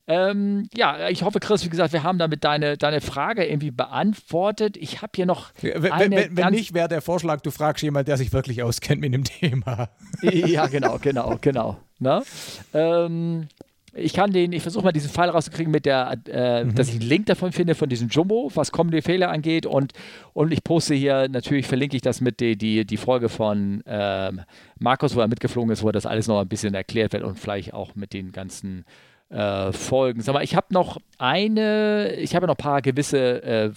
[0.06, 4.76] Ähm, ja, ich hoffe, Chris, wie gesagt, wir haben damit deine, deine Frage irgendwie beantwortet.
[4.76, 5.52] Ich habe hier noch.
[5.62, 9.14] Wenn, wenn, wenn nicht, wäre der Vorschlag, du fragst jemanden, der sich wirklich auskennt mit
[9.14, 9.90] dem Thema.
[10.22, 11.78] ja, genau, genau, genau.
[12.00, 12.22] Ne?
[12.74, 13.48] Ähm,
[13.96, 16.76] ich kann den, ich versuche mal diesen Pfeil rauszukriegen mit der, äh, mhm.
[16.76, 19.66] dass ich einen Link davon finde, von diesem Jumbo, was kommende Fehler angeht.
[19.66, 19.94] Und,
[20.34, 24.42] und ich poste hier, natürlich verlinke ich das mit die, die, die Folge von ähm,
[24.80, 27.74] Markus, wo er mitgeflogen ist, wo das alles noch ein bisschen erklärt wird und vielleicht
[27.74, 28.86] auch mit den ganzen
[29.34, 30.22] äh, Folgen.
[30.22, 33.72] Sag mal, ich habe noch eine, ich habe noch ein paar gewisse, äh,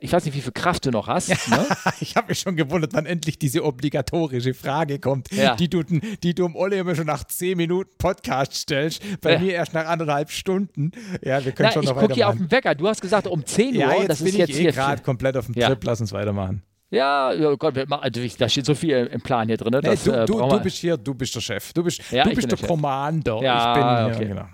[0.00, 1.28] ich weiß nicht, wie viel Kraft du noch hast.
[1.48, 1.66] Ne?
[2.00, 5.56] ich habe mich schon gewundert, wann endlich diese obligatorische Frage kommt, ja.
[5.56, 9.38] die, du, die du um Olle immer schon nach 10 Minuten Podcast stellst, bei ja.
[9.38, 10.92] mir erst nach anderthalb Stunden.
[11.22, 13.26] Ja, wir können Na, schon noch Ich gucke hier auf den Wecker, du hast gesagt
[13.26, 15.54] um 10 Uhr, ja, jetzt das bin ist ich jetzt eh gerade komplett auf dem
[15.54, 16.62] Trip, lass uns weitermachen.
[16.90, 19.70] Ja, oh Gott, also da steht so viel im Plan hier drin.
[19.72, 19.80] Ne?
[19.82, 21.72] Nee, du, äh, du, du, bist hier, du bist der Chef.
[21.72, 23.40] Du bist, du bist der, der Commander.
[23.42, 24.28] Ja, ich bin okay.
[24.28, 24.44] genau.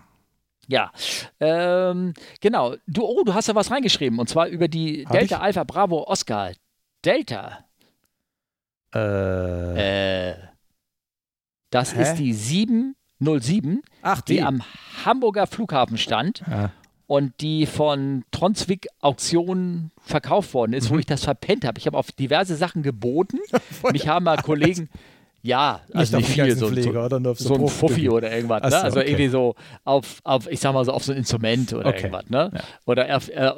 [0.69, 0.93] Ja,
[1.41, 2.77] ähm, genau.
[2.87, 5.43] Du, oh, du hast da was reingeschrieben und zwar über die Hab Delta ich?
[5.43, 6.53] Alpha Bravo Oscar.
[7.05, 7.65] Delta.
[8.95, 10.31] Äh.
[10.31, 10.35] äh
[11.71, 12.03] das Hä?
[12.03, 14.35] ist die 707, Ach, die.
[14.35, 14.63] die am
[15.05, 16.43] Hamburger Flughafen stand.
[16.51, 16.73] Ja.
[17.07, 20.95] Und die von Tronswick Auktionen verkauft worden ist, mhm.
[20.95, 21.79] wo ich das verpennt habe.
[21.79, 23.39] Ich habe auf diverse Sachen geboten.
[23.93, 24.91] Mich haben mal Kollegen,
[25.43, 28.83] ja, also nicht, nicht viel, so, Pfleger, so, so, ein Fuffi oder irgendwas, ne?
[28.83, 29.09] also okay.
[29.09, 29.55] irgendwie so
[29.85, 31.99] auf, auf, ich sag mal so, auf so ein Instrument oder okay.
[31.99, 32.51] irgendwas, ne?
[32.53, 32.61] Ja.
[32.87, 33.51] Oder auf, äh,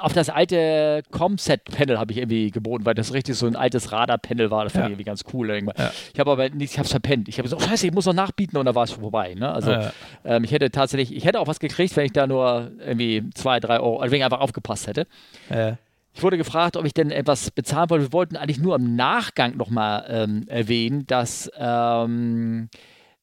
[0.00, 4.50] auf das alte Com-Set-Panel habe ich irgendwie geboten, weil das richtig so ein altes Radar-Panel
[4.50, 4.86] war, das fand ja.
[4.88, 5.50] ich irgendwie ganz cool.
[5.50, 5.76] Irgendwas.
[5.78, 5.92] Ja.
[6.12, 7.28] Ich habe aber nichts, ich habe es verpennt.
[7.28, 9.52] Ich habe so, oh, scheiße, ich muss noch nachbieten und dann war es vorbei, ne?
[9.52, 9.76] Also
[10.24, 13.60] ähm, ich hätte tatsächlich, ich hätte auch was gekriegt, wenn ich da nur irgendwie zwei,
[13.60, 15.06] drei Euro, also wenn ich einfach aufgepasst hätte.
[15.48, 15.78] Ja.
[16.12, 18.06] Ich wurde gefragt, ob ich denn etwas bezahlen wollte.
[18.06, 22.68] Wir wollten eigentlich nur im Nachgang nochmal ähm, erwähnen, dass ähm,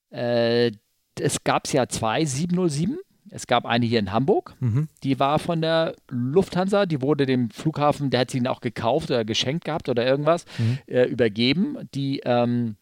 [0.10, 0.72] äh,
[1.20, 2.98] es gab ja zwei 707.
[3.30, 4.88] Es gab eine hier in Hamburg, mhm.
[5.04, 9.26] die war von der Lufthansa, die wurde dem Flughafen, der hat sie auch gekauft oder
[9.26, 10.78] geschenkt gehabt oder irgendwas, mhm.
[10.88, 11.78] äh, übergeben.
[11.94, 12.78] Die ähm,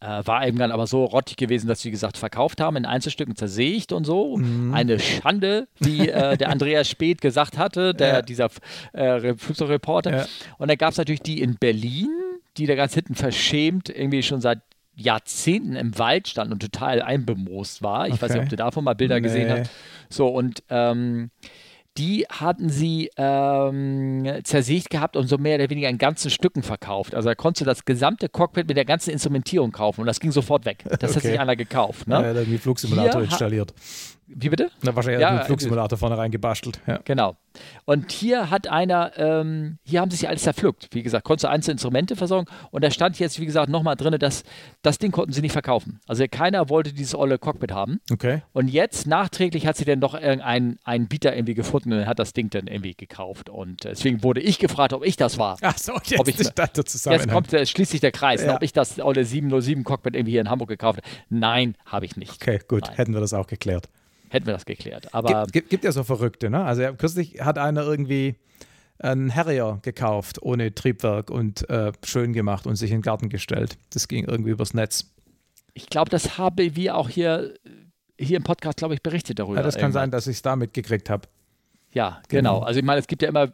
[0.00, 2.86] äh, war eben dann aber so rottig gewesen, dass sie, wie gesagt, verkauft haben, in
[2.86, 4.36] Einzelstücken zersägt und so.
[4.36, 4.72] Mhm.
[4.74, 8.22] Eine Schande, wie äh, der Andreas Speth gesagt hatte, der, ja.
[8.22, 8.48] dieser
[8.92, 10.16] äh, Flugzeugreporter.
[10.16, 10.26] Ja.
[10.58, 12.08] Und dann gab es natürlich die in Berlin,
[12.56, 14.60] die da ganz hinten verschämt irgendwie schon seit
[14.96, 18.06] Jahrzehnten im Wald stand und total einbemoost war.
[18.06, 18.22] Ich okay.
[18.22, 19.22] weiß nicht, ob du davon mal Bilder nee.
[19.22, 19.70] gesehen hast.
[20.08, 21.30] So, und ähm,
[21.98, 27.14] die hatten sie ähm, zersägt gehabt und so mehr oder weniger in ganzen Stücken verkauft.
[27.14, 30.32] Also da konntest du das gesamte Cockpit mit der ganzen Instrumentierung kaufen und das ging
[30.32, 30.84] sofort weg.
[30.84, 31.14] Das okay.
[31.14, 32.06] hat sich einer gekauft.
[32.06, 32.14] Ne?
[32.14, 33.74] Ja, er hat irgendwie Flugsimulator Hier installiert.
[34.32, 34.70] Wie bitte?
[34.82, 36.80] Na, wahrscheinlich ja, hat einen Flugsimulator vorne reingebastelt.
[36.86, 37.00] Ja.
[37.04, 37.36] Genau.
[37.84, 40.88] Und hier hat einer, ähm, hier haben sie sich alles zerpflückt.
[40.92, 42.48] Wie gesagt, konntest du einzelne Instrumente versorgen.
[42.70, 44.44] Und da stand jetzt, wie gesagt, nochmal drin, dass
[44.82, 46.00] das Ding konnten sie nicht verkaufen.
[46.06, 48.00] Also keiner wollte dieses olle Cockpit haben.
[48.12, 48.42] Okay.
[48.52, 52.32] Und jetzt, nachträglich, hat sie dann doch irgendeinen einen Bieter irgendwie gefunden und hat das
[52.32, 53.48] Ding dann irgendwie gekauft.
[53.48, 55.56] Und deswegen wurde ich gefragt, ob ich das war.
[55.62, 58.54] Ach so, jetzt ob ich, ist das Jetzt kommt äh, schließlich der Kreis, ja.
[58.54, 61.08] ob ich das olle 707 Cockpit irgendwie hier in Hamburg gekauft habe.
[61.28, 62.32] Nein, habe ich nicht.
[62.40, 62.94] Okay, gut, Nein.
[62.94, 63.88] hätten wir das auch geklärt
[64.30, 65.12] hätten wir das geklärt.
[65.12, 66.64] Aber gibt, gibt, gibt ja so Verrückte, ne?
[66.64, 68.36] Also kürzlich hat einer irgendwie
[68.98, 73.76] einen Harrier gekauft ohne Triebwerk und äh, schön gemacht und sich in den Garten gestellt.
[73.90, 75.12] Das ging irgendwie übers Netz.
[75.74, 77.54] Ich glaube, das habe wir auch hier,
[78.18, 79.56] hier im Podcast, glaube ich, berichtet darüber.
[79.56, 80.02] Ja, das kann irgendwann.
[80.02, 81.28] sein, dass ich es da mitgekriegt habe.
[81.92, 82.56] Ja, genau.
[82.56, 82.66] genau.
[82.66, 83.52] Also ich meine, es gibt ja immer,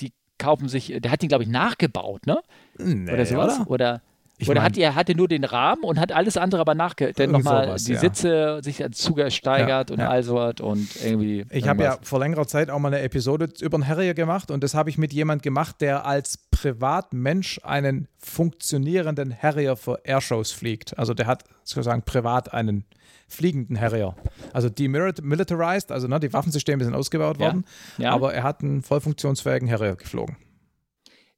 [0.00, 2.40] die kaufen sich, der hat ihn, glaube ich, nachgebaut, ne?
[2.78, 3.60] Nee, oder sowas.
[3.60, 3.70] Oder?
[3.70, 4.02] oder
[4.40, 7.12] ich oder mein, hat er hatte nur den Rahmen und hat alles andere aber nachge
[7.12, 7.98] dann nochmal die ja.
[7.98, 10.08] Sitze sich zugesteigert ja, und ja.
[10.08, 11.44] all sowas und irgendwie.
[11.50, 14.62] Ich habe ja vor längerer Zeit auch mal eine Episode über einen Harrier gemacht und
[14.62, 20.96] das habe ich mit jemand gemacht, der als Privatmensch einen funktionierenden Harrier für Airshows fliegt.
[20.98, 22.84] Also der hat sozusagen privat einen
[23.26, 24.14] fliegenden Harrier.
[24.52, 27.64] Also demilitarized, also ne, die Waffensysteme sind ausgebaut worden,
[28.02, 30.36] aber er hat einen voll funktionsfähigen Harrier geflogen.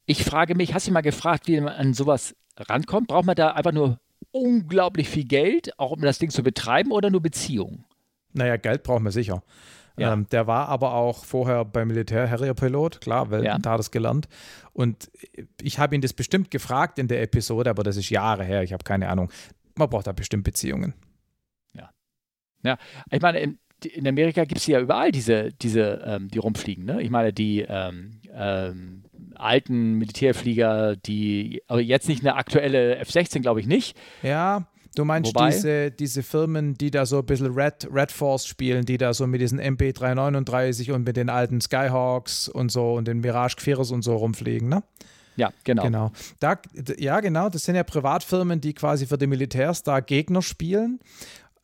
[0.07, 3.09] Ich frage mich, hast du mal gefragt, wie man an sowas rankommt?
[3.09, 3.99] Braucht man da einfach nur
[4.33, 7.85] unglaublich viel Geld, auch um das Ding zu betreiben, oder nur Beziehungen?
[8.33, 9.43] Naja, Geld braucht man sicher.
[9.97, 10.13] Ja.
[10.13, 13.59] Ähm, der war aber auch vorher beim Militär Harrier-Pilot, klar, weil ja.
[13.59, 14.29] da hat es gelernt.
[14.73, 15.11] Und
[15.61, 18.73] ich habe ihn das bestimmt gefragt in der Episode, aber das ist Jahre her, ich
[18.73, 19.31] habe keine Ahnung.
[19.77, 20.95] Man braucht da bestimmt Beziehungen.
[21.75, 21.91] Ja.
[22.63, 22.79] Ja,
[23.11, 26.85] ich meine, in, in Amerika gibt es ja überall diese, diese ähm, die rumfliegen.
[26.85, 27.03] Ne?
[27.03, 29.05] Ich meine, die ähm, ähm
[29.37, 33.97] alten Militärflieger, die, aber jetzt nicht eine aktuelle F-16, glaube ich nicht.
[34.23, 34.67] Ja,
[34.97, 38.99] Du meinst diese, diese Firmen, die da so ein bisschen Red, Red Force spielen, die
[38.99, 43.57] da so mit diesen MP339 und mit den alten Skyhawks und so und den Mirage
[43.57, 44.83] Queros und so rumfliegen, ne?
[45.37, 45.85] Ja, genau.
[45.85, 46.13] genau.
[46.41, 46.59] Da,
[46.99, 47.49] ja, genau.
[47.49, 50.99] Das sind ja Privatfirmen, die quasi für die Militärs da Gegner spielen.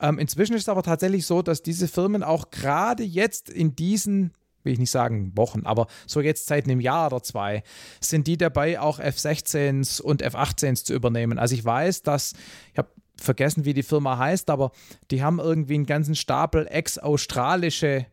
[0.01, 4.33] Ähm, inzwischen ist es aber tatsächlich so, dass diese Firmen auch gerade jetzt in diesen
[4.67, 7.63] will ich nicht sagen Wochen, aber so jetzt seit einem Jahr oder zwei,
[8.01, 11.39] sind die dabei, auch F-16s und F-18s zu übernehmen.
[11.39, 12.35] Also ich weiß, dass,
[12.73, 14.73] ich habe vergessen, wie die Firma heißt, aber
[15.11, 18.07] die haben irgendwie einen ganzen Stapel ex-australische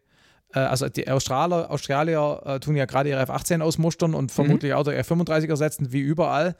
[0.53, 4.77] äh, also die Australier, Australier äh, tun ja gerade ihre F-18 ausmustern und vermutlich mhm.
[4.77, 6.55] auch der F-35 ersetzen, wie überall.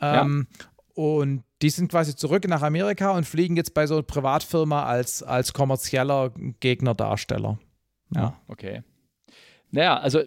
[0.00, 0.66] Ähm, ja.
[0.94, 5.22] Und die sind quasi zurück nach Amerika und fliegen jetzt bei so einer Privatfirma als,
[5.22, 7.58] als kommerzieller Gegnerdarsteller.
[8.14, 8.82] Ja, okay.
[9.70, 10.20] Naja, also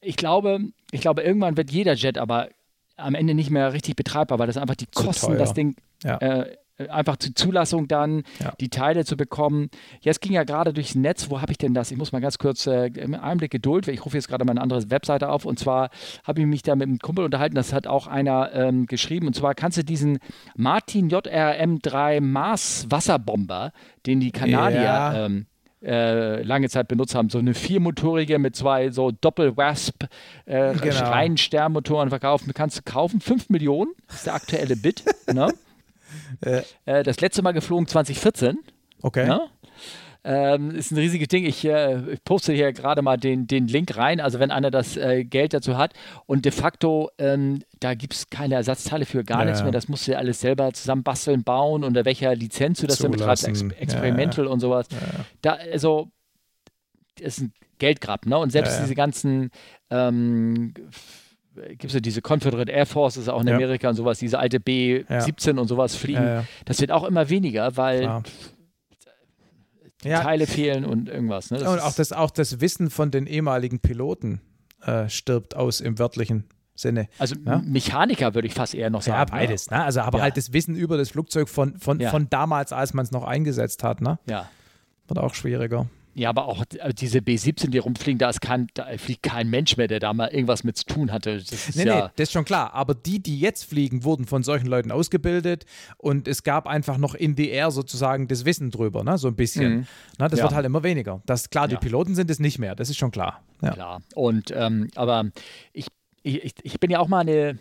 [0.00, 0.60] ich glaube,
[0.90, 2.48] ich glaube, irgendwann wird jeder Jet aber
[2.96, 5.74] am Ende nicht mehr richtig betreibbar, weil das einfach die Kosten, das Ding
[6.04, 6.16] ja.
[6.18, 6.56] äh,
[6.88, 8.52] einfach zur Zulassung dann, ja.
[8.60, 9.70] die Teile zu bekommen.
[10.00, 11.90] Jetzt ging ja gerade durchs Netz, wo habe ich denn das?
[11.90, 14.62] Ich muss mal ganz kurz äh, einen Blick Geduld, ich rufe jetzt gerade mal eine
[14.62, 15.90] andere Webseite auf und zwar
[16.24, 19.34] habe ich mich da mit einem Kumpel unterhalten, das hat auch einer ähm, geschrieben und
[19.34, 20.18] zwar kannst du diesen
[20.56, 23.72] Martin JRM3 Mars Wasserbomber,
[24.06, 25.26] den die Kanadier ja.
[25.26, 25.46] ähm,
[25.82, 27.30] äh, lange Zeit benutzt haben.
[27.30, 30.04] So eine viermotorige mit zwei so Doppel-Wasp
[30.46, 31.36] äh, genau.
[31.36, 32.52] Sternmotoren verkaufen.
[32.54, 33.20] Kannst du kaufen.
[33.20, 35.04] 5 Millionen ist der aktuelle Bit.
[35.32, 35.52] ne?
[36.84, 38.58] äh, das letzte Mal geflogen 2014.
[39.02, 39.26] Okay.
[39.26, 39.48] Ne?
[40.22, 41.46] Ähm, ist ein riesiges Ding.
[41.46, 44.96] Ich, äh, ich poste hier gerade mal den, den Link rein, also wenn einer das
[44.96, 45.94] äh, Geld dazu hat.
[46.26, 49.72] Und de facto, ähm, da gibt es keine Ersatzteile für gar ja, nichts mehr.
[49.72, 53.48] Das musst du ja alles selber zusammenbasteln, bauen, unter welcher Lizenz du das dann betreibst,
[53.48, 54.86] Ex Experimental ja, und sowas.
[55.40, 56.10] Da, also,
[57.16, 58.36] das ist ein Geldgrab, ne?
[58.38, 59.50] Und selbst diese ganzen
[59.88, 60.74] ähm,
[61.54, 64.60] gibt es ja diese Confederate Air Force, ist auch in Amerika und sowas, diese alte
[64.60, 66.46] B-17 und sowas fliegen.
[66.66, 68.22] Das wird auch immer weniger, weil Klar
[70.02, 70.22] ja.
[70.22, 71.50] Teile fehlen und irgendwas.
[71.50, 71.58] Ne?
[71.58, 74.40] und auch das, auch das Wissen von den ehemaligen Piloten
[74.82, 76.44] äh, stirbt aus im wörtlichen
[76.74, 77.08] Sinne.
[77.18, 77.58] Also ja?
[77.58, 79.18] Mechaniker würde ich fast eher noch sagen.
[79.18, 79.70] Ja, beides.
[79.70, 79.82] Ne?
[79.82, 80.24] Also aber ja.
[80.24, 83.82] halt das Wissen über das Flugzeug von, von, von damals, als man es noch eingesetzt
[83.82, 84.00] hat.
[84.00, 84.18] Ne?
[84.28, 84.48] Ja.
[85.06, 85.88] Wird auch schwieriger.
[86.14, 89.76] Ja, aber auch äh, diese B17, die rumfliegen, da, ist kein, da fliegt kein Mensch
[89.76, 91.38] mehr, der da mal irgendwas mit zu tun hatte.
[91.38, 92.74] Das nee, ja nee, das ist schon klar.
[92.74, 95.66] Aber die, die jetzt fliegen, wurden von solchen Leuten ausgebildet
[95.98, 99.18] und es gab einfach noch in die Air sozusagen das Wissen drüber, ne?
[99.18, 99.72] so ein bisschen.
[99.72, 99.86] Mhm.
[100.18, 100.44] Na, das ja.
[100.46, 101.22] wird halt immer weniger.
[101.26, 101.80] Das, klar, die ja.
[101.80, 103.42] Piloten sind es nicht mehr, das ist schon klar.
[103.62, 103.70] Ja.
[103.70, 104.02] Klar.
[104.14, 105.26] Und, ähm, aber
[105.72, 105.86] ich,
[106.22, 107.58] ich, ich bin ja auch mal eine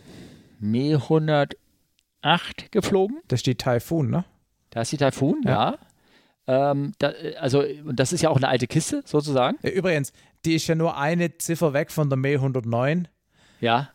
[0.59, 3.19] Me 108 geflogen.
[3.27, 4.25] Das ist die Typhoon, ne?
[4.71, 5.77] Da ist die Typhoon, ja.
[6.49, 9.57] Ähm, da, also, und das ist ja auch eine alte Kiste, sozusagen.
[9.61, 10.13] Übrigens,
[10.45, 13.07] die ist ja nur eine Ziffer weg von der May 109.
[13.61, 13.91] Ja.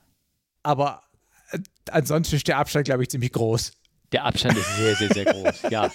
[0.63, 1.03] Aber
[1.51, 1.59] äh,
[1.91, 3.73] ansonsten ist der Abstand, glaube ich, ziemlich groß.
[4.13, 5.91] Der Abstand ist sehr, sehr, sehr groß, ja.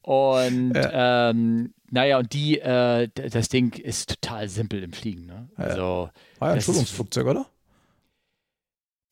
[0.00, 1.30] Und ja.
[1.30, 5.26] ähm, naja, und die, äh, das Ding ist total simpel im Fliegen.
[5.26, 5.50] Ne?
[5.56, 7.46] Also, War ja ein Schulungsflugzeug, oder?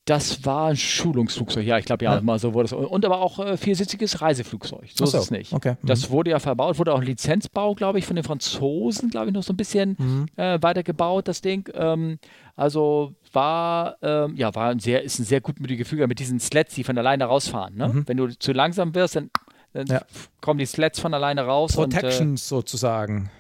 [0.09, 2.73] Das war ein Schulungsflugzeug, ja, ich glaube ja, ja, mal so wurde es.
[2.73, 4.89] Und aber auch äh, viersitziges Reiseflugzeug.
[4.95, 5.53] So, so, ist es nicht.
[5.53, 5.77] Okay.
[5.83, 5.87] Mhm.
[5.87, 9.35] Das wurde ja verbaut, wurde auch ein Lizenzbau, glaube ich, von den Franzosen, glaube ich,
[9.35, 10.27] noch so ein bisschen mhm.
[10.37, 11.69] äh, weitergebaut, das Ding.
[11.75, 12.19] Ähm,
[12.57, 16.75] also war, ähm, ja, war ein sehr, ist ein sehr gutmütiger Flüger mit diesen Sleds,
[16.75, 17.77] die von alleine rausfahren.
[17.77, 17.89] Ne?
[17.89, 18.09] Mhm.
[18.09, 19.29] Wenn du zu langsam wirst, dann,
[19.75, 20.01] dann ja.
[20.41, 21.75] kommen die Sleds von alleine raus.
[21.75, 23.31] Protections und, äh, sozusagen.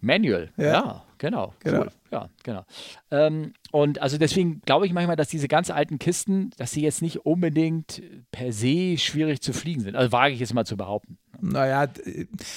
[0.00, 1.54] Manual, ja, ja genau.
[1.60, 1.80] genau.
[1.80, 1.88] Cool.
[2.10, 2.64] Ja, genau.
[3.10, 7.02] Ähm, und also deswegen glaube ich manchmal, dass diese ganz alten Kisten, dass sie jetzt
[7.02, 9.96] nicht unbedingt per se schwierig zu fliegen sind.
[9.96, 11.18] Also wage ich jetzt mal zu behaupten.
[11.40, 11.88] Naja.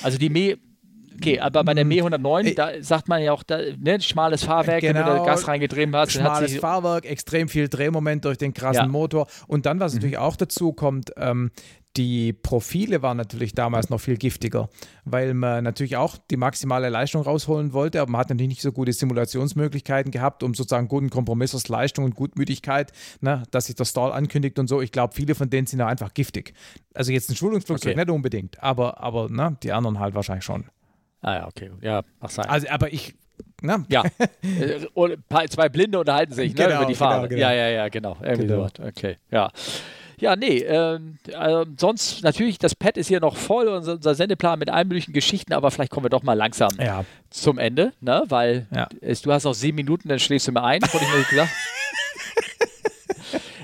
[0.04, 0.58] Also die Me
[1.22, 4.82] Okay, aber bei der Me 109, da sagt man ja auch, da, ne, schmales Fahrwerk,
[4.82, 6.14] genau, wenn du da Gas reingedreht hast.
[6.14, 8.88] Schmales Fahrwerk, extrem viel Drehmoment durch den krassen ja.
[8.88, 9.28] Motor.
[9.46, 9.98] Und dann, was mhm.
[9.98, 11.52] natürlich auch dazu kommt, ähm,
[11.98, 14.70] die Profile waren natürlich damals noch viel giftiger,
[15.04, 18.72] weil man natürlich auch die maximale Leistung rausholen wollte, aber man hat natürlich nicht so
[18.72, 23.86] gute Simulationsmöglichkeiten gehabt, um sozusagen guten Kompromiss aus Leistung und Gutmütigkeit, ne, dass sich der
[23.86, 24.82] Stall ankündigt und so.
[24.82, 26.54] Ich glaube, viele von denen sind auch einfach giftig.
[26.94, 28.00] Also jetzt ein Schulungsflugzeug okay.
[28.00, 30.66] nicht unbedingt, aber, aber ne, die anderen halt wahrscheinlich schon.
[31.22, 31.72] Ah ja, okay.
[31.82, 32.46] Ja, mach sein.
[32.46, 33.16] Also, aber ich,
[33.62, 33.86] na?
[33.90, 34.04] Ja.
[34.44, 37.30] Äh, zwei Blinde unterhalten sich ne, genau, über die Fahrt.
[37.30, 37.42] Genau, genau.
[37.42, 38.18] Ja, ja, ja, genau.
[38.22, 38.68] Irgendwie genau.
[38.80, 39.52] Okay, ja.
[40.22, 41.00] Ja, nee, äh,
[41.78, 45.52] sonst natürlich, das Pad ist hier noch voll, unser, unser Sendeplan mit allen möglichen Geschichten,
[45.52, 47.04] aber vielleicht kommen wir doch mal langsam ja.
[47.32, 48.24] zum Ende, ne?
[48.30, 48.88] Weil ja.
[49.02, 51.52] es, du hast noch sieben Minuten, dann schläfst du mir ein, wurde ich mir gesagt.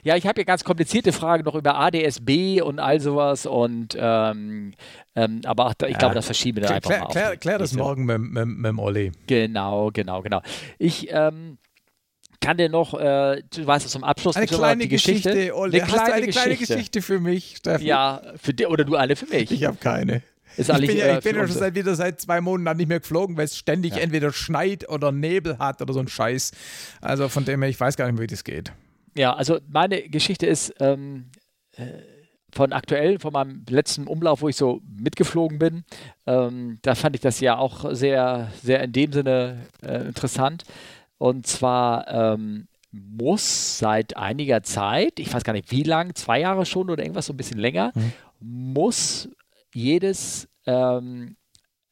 [0.03, 4.73] Ja, ich habe hier ganz komplizierte Fragen noch über ADSB und all sowas und ähm,
[5.15, 5.97] ähm, aber ich ja.
[5.97, 7.07] glaube, das verschieben wir einfach klär, mal.
[7.07, 9.11] Klär, klär das morgen mit, mit, mit dem Olli.
[9.25, 10.41] Genau, genau, genau.
[10.77, 11.57] Ich ähm,
[12.47, 15.81] kann dir noch, äh, du weißt es zum Abschluss eine kleine die Geschichte, Geschichte Olli.
[15.81, 16.39] Eine, kleine, eine Geschichte.
[16.39, 17.85] kleine Geschichte für mich, Steffen.
[17.85, 19.51] Ja, für dich oder du eine für mich.
[19.51, 20.21] Ich habe keine.
[20.55, 23.01] Ist ich bin, ja, ich bin ja schon seit, wieder seit zwei Monaten nicht mehr
[23.01, 24.01] geflogen, weil es ständig ja.
[24.01, 26.53] entweder schneit oder Nebel hat oder so ein Scheiß.
[27.01, 28.71] Also von dem her, ich weiß gar nicht, mehr, wie das geht.
[29.13, 31.25] Ja, also meine Geschichte ist ähm,
[31.75, 31.83] äh,
[32.53, 35.83] von aktuell, von meinem letzten Umlauf, wo ich so mitgeflogen bin.
[36.25, 40.63] Ähm, da fand ich das ja auch sehr, sehr in dem Sinne äh, interessant.
[41.17, 46.65] Und zwar ähm, muss seit einiger Zeit, ich weiß gar nicht wie lang, zwei Jahre
[46.65, 48.13] schon oder irgendwas so ein bisschen länger, mhm.
[48.39, 49.29] muss
[49.73, 51.35] jedes, ähm,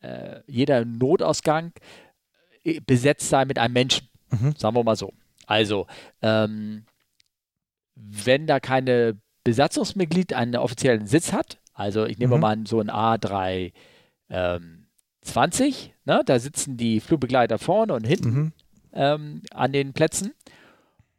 [0.02, 1.74] äh, jeder Notausgang
[2.64, 4.08] äh, besetzt sein mit einem Menschen.
[4.32, 4.54] Mhm.
[4.58, 5.14] Sagen wir mal so.
[5.46, 5.88] Also,
[6.22, 6.86] ähm,
[7.96, 12.42] wenn da keine Besatzungsmitglied einen offiziellen Sitz hat, also ich nehme mhm.
[12.42, 13.74] mal so ein A320,
[14.30, 14.88] ähm,
[16.06, 18.30] ne, da sitzen die Flugbegleiter vorne und hinten.
[18.30, 18.54] Mhm
[18.96, 20.34] ähm, an den Plätzen.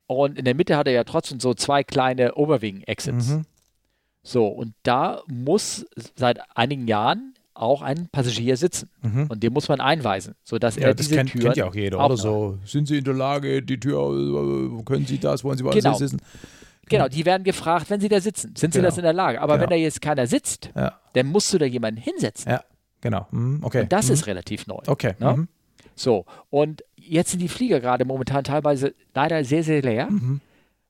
[0.06, 3.28] Und in der Mitte hat er ja trotzdem so zwei kleine Overwing-Exits.
[3.28, 3.42] Mhm.
[4.22, 5.86] So, und da muss
[6.16, 8.90] seit einigen Jahren auch ein Passagier sitzen.
[9.02, 9.26] Mhm.
[9.28, 12.04] Und den muss man einweisen, sodass ja, er diese kennt, Türen kennt ja auch jeder,
[12.04, 12.58] oder so.
[12.64, 15.94] Sind Sie in der Lage, die Tür, äh, können Sie das, wollen Sie was genau.
[15.94, 16.20] sitzen?
[16.88, 18.54] Genau, die werden gefragt, wenn sie da sitzen.
[18.56, 18.88] Sind sie genau.
[18.88, 19.40] das in der Lage?
[19.40, 19.62] Aber genau.
[19.62, 20.92] wenn da jetzt keiner sitzt, ja.
[21.14, 22.52] dann musst du da jemanden hinsetzen.
[22.52, 22.62] Ja,
[23.00, 23.26] genau.
[23.32, 23.60] Mhm.
[23.62, 23.82] Okay.
[23.82, 24.14] Und das mhm.
[24.14, 24.78] ist relativ neu.
[24.86, 25.14] Okay.
[25.18, 25.36] Ne?
[25.36, 25.48] Mhm.
[25.96, 30.10] So, und jetzt sind die Flieger gerade momentan teilweise leider sehr, sehr leer.
[30.10, 30.40] Mhm.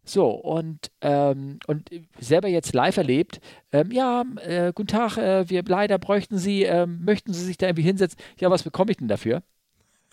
[0.04, 1.90] So, und, ähm, und
[2.20, 3.40] selber jetzt live erlebt,
[3.72, 7.66] ähm, ja, äh, guten Tag, äh, wir leider bräuchten Sie, ähm, möchten Sie sich da
[7.66, 8.18] irgendwie hinsetzen?
[8.38, 9.42] Ja, was bekomme ich denn dafür?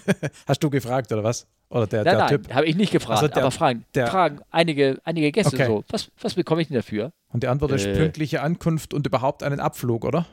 [0.47, 1.45] Hast du gefragt oder was?
[1.69, 4.39] Oder der, nein, der nein, habe ich nicht gefragt, also der, aber fragen, der, fragen
[4.49, 5.67] einige, einige Gäste okay.
[5.67, 7.13] so, was, was bekomme ich denn dafür?
[7.29, 10.25] Und die Antwort ist äh, pünktliche Ankunft und überhaupt einen Abflug, oder?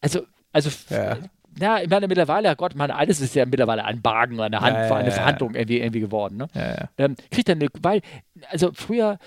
[0.00, 1.18] Also, also ja
[1.58, 4.88] ja, ich meine, mittlerweile, Gott, meine, alles ist ja mittlerweile ein Bargen, eine, Hand, ja,
[4.88, 6.36] ja, eine Verhandlung irgendwie, irgendwie geworden.
[6.36, 6.88] Ne?
[6.98, 8.00] Ähm, kriegt er eine, weil,
[8.50, 9.18] also früher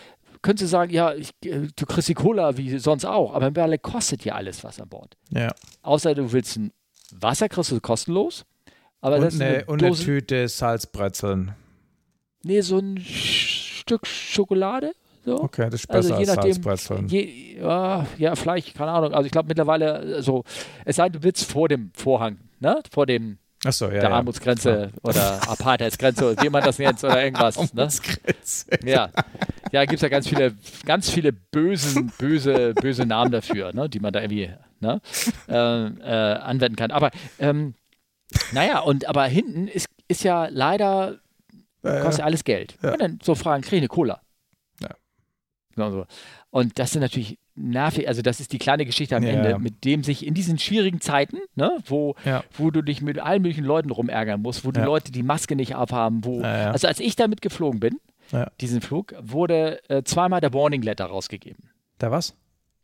[0.42, 3.80] könntest du sagen, ja, ich, äh, du kriegst die Cola wie sonst auch, aber mittlerweile
[3.80, 5.18] kostet ja alles was an Bord.
[5.32, 5.52] Ja.
[5.82, 6.72] Außer du willst ein
[7.12, 8.46] Wasser, kriegst du kostenlos.
[9.02, 11.54] Aber und, das eine, eine, und eine Tüte Salzbrezeln.
[12.44, 14.94] Nee, so ein Stück Schokolade.
[15.26, 15.42] So.
[15.42, 17.08] Okay, das ist besser also je als nachdem, Salzbrezeln.
[17.08, 19.14] Je, ja, ja, vielleicht, keine Ahnung.
[19.14, 20.44] Also ich glaube mittlerweile, also,
[20.86, 22.80] es sei denn, du sitzt vor dem Vorhang, ne?
[22.92, 24.12] Vor dem Ach so, ja, der ja.
[24.12, 25.00] Armutsgrenze ja.
[25.02, 27.58] oder Apartheidsgrenze, wie man das nennt, oder irgendwas.
[27.74, 27.82] Ne?
[27.82, 28.68] Armutsgrenze.
[28.84, 29.10] Ja,
[29.72, 30.54] ja gibt es ja ganz viele,
[30.86, 33.90] ganz viele bösen, böse, böse Namen dafür, ne?
[33.90, 35.02] die man da irgendwie ne?
[35.48, 36.92] äh, äh, anwenden kann.
[36.92, 37.74] Aber ähm,
[38.52, 41.16] naja, und aber hinten ist, ist ja leider,
[41.82, 42.78] kostet ja alles Geld.
[42.84, 44.22] Und dann so fragen, kriege ich eine Cola?
[45.76, 46.06] Genau so.
[46.52, 49.58] Und das sind natürlich nervig, also das ist die kleine Geschichte am Ja, Ende, ja.
[49.58, 52.44] mit dem sich in diesen schwierigen Zeiten, ne, wo, Ja.
[52.58, 54.80] wo du dich mit allen möglichen Leuten rumärgern musst, wo die.
[54.82, 58.00] Leute die Maske nicht abhaben, wo, also als ich damit geflogen bin,
[58.60, 61.70] diesen Flug, wurde äh, zweimal der Warning Letter rausgegeben.
[62.00, 62.36] Da was?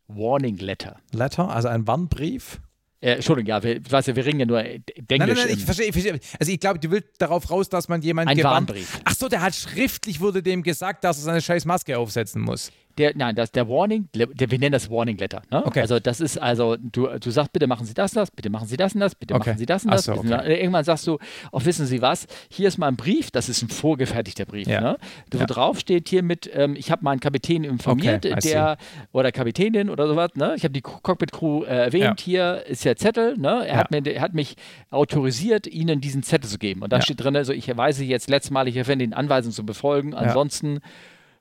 [0.07, 0.97] Warning Letter.
[1.13, 2.59] Letter, also ein Warnbrief?
[3.03, 4.86] Äh, Entschuldigung, ja, wir, weißt du, wir reden ja nur äh, Englisch.
[5.10, 6.19] Nein, nein, nein, ich verstehe, ich verstehe.
[6.40, 8.99] Also ich glaube, du willst darauf raus, dass man jemanden Ein gewarnt- Warnbrief.
[9.03, 12.72] Ach so, der hat schriftlich wurde dem gesagt, dass er seine scheiß Maske aufsetzen muss.
[12.97, 15.41] Der, nein, das, der Warning, der, wir nennen das Warning Letter.
[15.51, 15.65] Ne?
[15.65, 15.81] Okay.
[15.81, 18.77] Also das ist also, du, du sagst, bitte machen Sie das das, bitte machen Sie
[18.77, 19.49] das und das, bitte Okay.
[19.51, 20.05] machen Sie das und das.
[20.05, 20.59] so, okay.
[20.59, 21.18] Irgendwann sagst du,
[21.51, 24.81] auch wissen Sie was, hier ist mal ein Brief, das ist ein vorgefertigter Brief, Ja.
[24.81, 24.97] ne?
[25.31, 25.45] wo Ja.
[25.45, 28.77] drauf steht hier mit, ähm, ich habe meinen Kapitän informiert, Okay, der
[29.11, 30.53] oder Kapitänin oder sowas, ne?
[30.57, 33.65] ich habe die Cockpit-Crew äh, erwähnt, hier ist der Zettel, ne?
[33.65, 33.76] er, Ja.
[33.77, 34.55] hat mir, er hat mich
[34.89, 36.81] autorisiert, Ihnen diesen Zettel zu geben.
[36.81, 37.01] Und da Ja.
[37.01, 40.80] steht drin, also ich weise jetzt letztmalig auf, den Anweisungen zu befolgen, ansonsten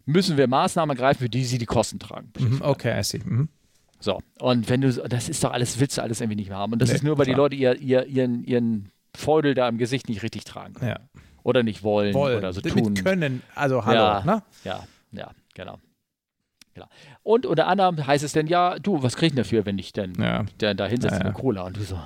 [0.07, 2.33] müssen wir Maßnahmen ergreifen, für die Sie die Kosten tragen.
[2.39, 3.21] Mhm, okay, I see.
[3.25, 3.49] Mhm.
[4.01, 6.57] So, und wenn du, so- das ist doch alles, willst du alles irgendwie nicht mehr
[6.59, 6.73] haben.
[6.73, 7.45] Und das Nee, ist nur, weil die klar.
[7.45, 10.73] Leute ihr, ihr, ihren, ihren Feudel da im Gesicht nicht richtig tragen.
[10.75, 10.91] können.
[10.93, 10.99] Ja.
[11.43, 12.95] Oder nicht wollen, Wollen, oder so tun.
[12.95, 14.23] können, also hallo, Ja.
[14.25, 14.43] ne?
[14.65, 15.79] Ja, ja, genau.
[16.75, 16.87] genau.
[17.23, 19.93] Und unter anderem heißt es dann, ja, du, was krieg ich denn dafür, wenn ich
[19.93, 20.45] denn, Ja.
[20.61, 21.27] denn da hinsetze Ja, ja.
[21.29, 21.63] mit Cola?
[21.65, 21.99] Und du so,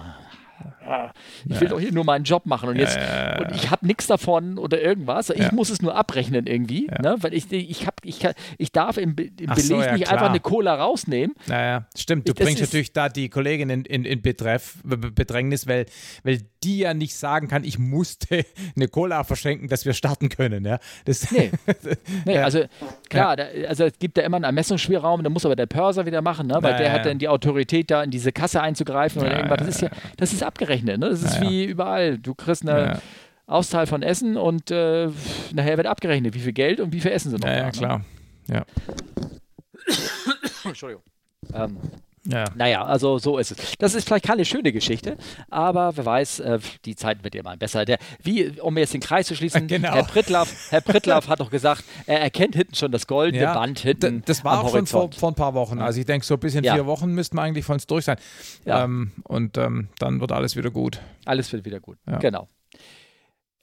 [1.49, 4.07] ich will doch hier nur meinen Job machen und jetzt ja, und ich habe nichts
[4.07, 5.31] davon oder irgendwas.
[5.31, 5.53] Ich Ja.
[5.53, 7.01] muss es nur abrechnen irgendwie, Ja.
[7.03, 7.17] ne?
[7.21, 8.27] weil ich ich hab, ich,
[8.59, 10.15] ich darf im, im Ach Beleg so, ja, nicht klar.
[10.15, 11.35] einfach eine Cola rausnehmen.
[11.47, 12.29] Naja, stimmt.
[12.29, 15.87] Du Das bringst natürlich da die Kollegin in, in, in Betreff, Bedrängnis, weil,
[16.23, 18.45] weil die ja nicht sagen kann, ich musste
[18.77, 20.65] eine Cola verschenken, dass wir starten können.
[20.65, 20.79] Ja?
[21.05, 21.51] Das, Nee.
[22.25, 22.45] Nee, Ja.
[22.45, 22.65] also
[23.11, 26.23] klar, da, also es gibt ja immer einen Ermessungsspielraum, da muss aber der Pörser wieder
[26.23, 26.59] machen, ne?
[26.61, 27.11] weil Ja, der ja, hat ja.
[27.11, 29.61] dann die Autorität, da in diese Kasse einzugreifen oder Ja, irgendwas.
[29.61, 31.11] ja, Das ist ja, das ist abgerechnet, ne?
[31.11, 32.19] Das ist Ja, wie überall.
[32.19, 33.01] Du kriegst eine.
[33.47, 35.09] Auszahl von Essen und äh,
[35.53, 37.67] nachher wird abgerechnet, wie viel Geld und wie viel Essen sie noch ja, da, ja,
[37.67, 37.73] ne?
[37.73, 38.05] klar.
[38.49, 38.65] Ja.
[40.65, 41.03] Entschuldigung.
[41.53, 41.77] Ähm,
[42.27, 42.45] Ja.
[42.55, 43.77] Naja, also so ist es.
[43.79, 45.17] Das ist vielleicht keine schöne Geschichte,
[45.51, 47.85] aber wer weiß, äh, die Zeit wird mal besser.
[47.85, 49.93] Der, wie, um jetzt den Kreis zu schließen, Genau.
[49.93, 53.81] Herr Prittlaff, Herr Prittlaff hat doch gesagt, er erkennt hinten schon das goldene Ja, Band
[53.81, 55.15] hinten Das war auch schon vor, Horizont.
[55.21, 55.81] vor ein paar Wochen.
[55.81, 56.75] Also ich denke, so bis in Ja.
[56.75, 58.17] vier Wochen müssten wir eigentlich von uns durch sein.
[58.65, 58.85] Ja.
[58.85, 61.01] Ähm, und ähm, dann wird alles wieder gut.
[61.27, 61.99] Alles wird wieder gut.
[62.21, 62.49] Genau.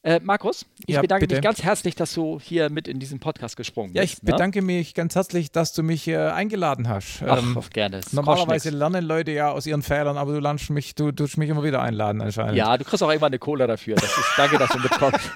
[0.04, 1.36] Äh, Markus, ich Ja, bedanke bitte.
[1.36, 4.16] mich ganz herzlich, dass du hier mit in diesen Podcast gesprungen Ja, bist.
[4.16, 7.22] ich bedanke mich ganz herzlich, dass du mich äh, eingeladen hast.
[7.22, 7.28] Ne?
[7.30, 7.98] Ach, Ähm, auf gerne.
[7.98, 11.50] Es normalerweise lernen Leute ja aus ihren Fehlern, aber du lernst mich, du tust mich
[11.52, 12.56] immer wieder einladen anscheinend.
[12.56, 13.94] Ja, du kriegst auch irgendwann eine Cola dafür.
[13.96, 15.30] Das ist, danke, dass du mitkommst.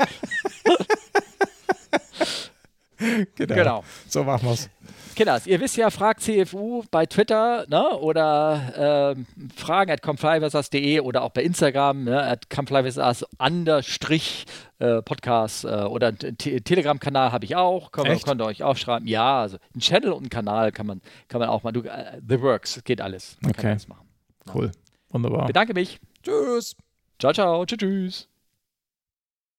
[3.36, 3.56] genau.
[3.56, 3.84] genau.
[4.08, 4.68] So machen wir's.
[5.16, 9.26] Kinders, ihr wisst ja, fragt CFU bei Twitter ne, oder ähm,
[9.56, 14.46] fragen at comflyversas.de oder auch bei Instagram ne, at comflyversas understrich
[14.80, 18.26] äh, Podcast äh, oder Telegram-Kanal habe ich auch, könnt, ihr- Echt?
[18.26, 19.08] könnt ihr euch aufschreiben.
[19.08, 22.20] Ja, also ein Channel und einen Kanal kann man, kann man auch mal, du, äh,
[22.28, 23.38] The Works, geht alles.
[23.42, 23.72] Man kann Okay.
[23.72, 24.08] alles machen.
[24.54, 24.72] Cool.
[25.10, 25.48] Wunderbar.
[25.48, 26.00] Bedanke mich.
[26.24, 26.76] Tschüss.
[27.20, 27.66] Ciao, ciao.
[27.66, 27.78] Tschüss.
[27.80, 28.30] tschüss.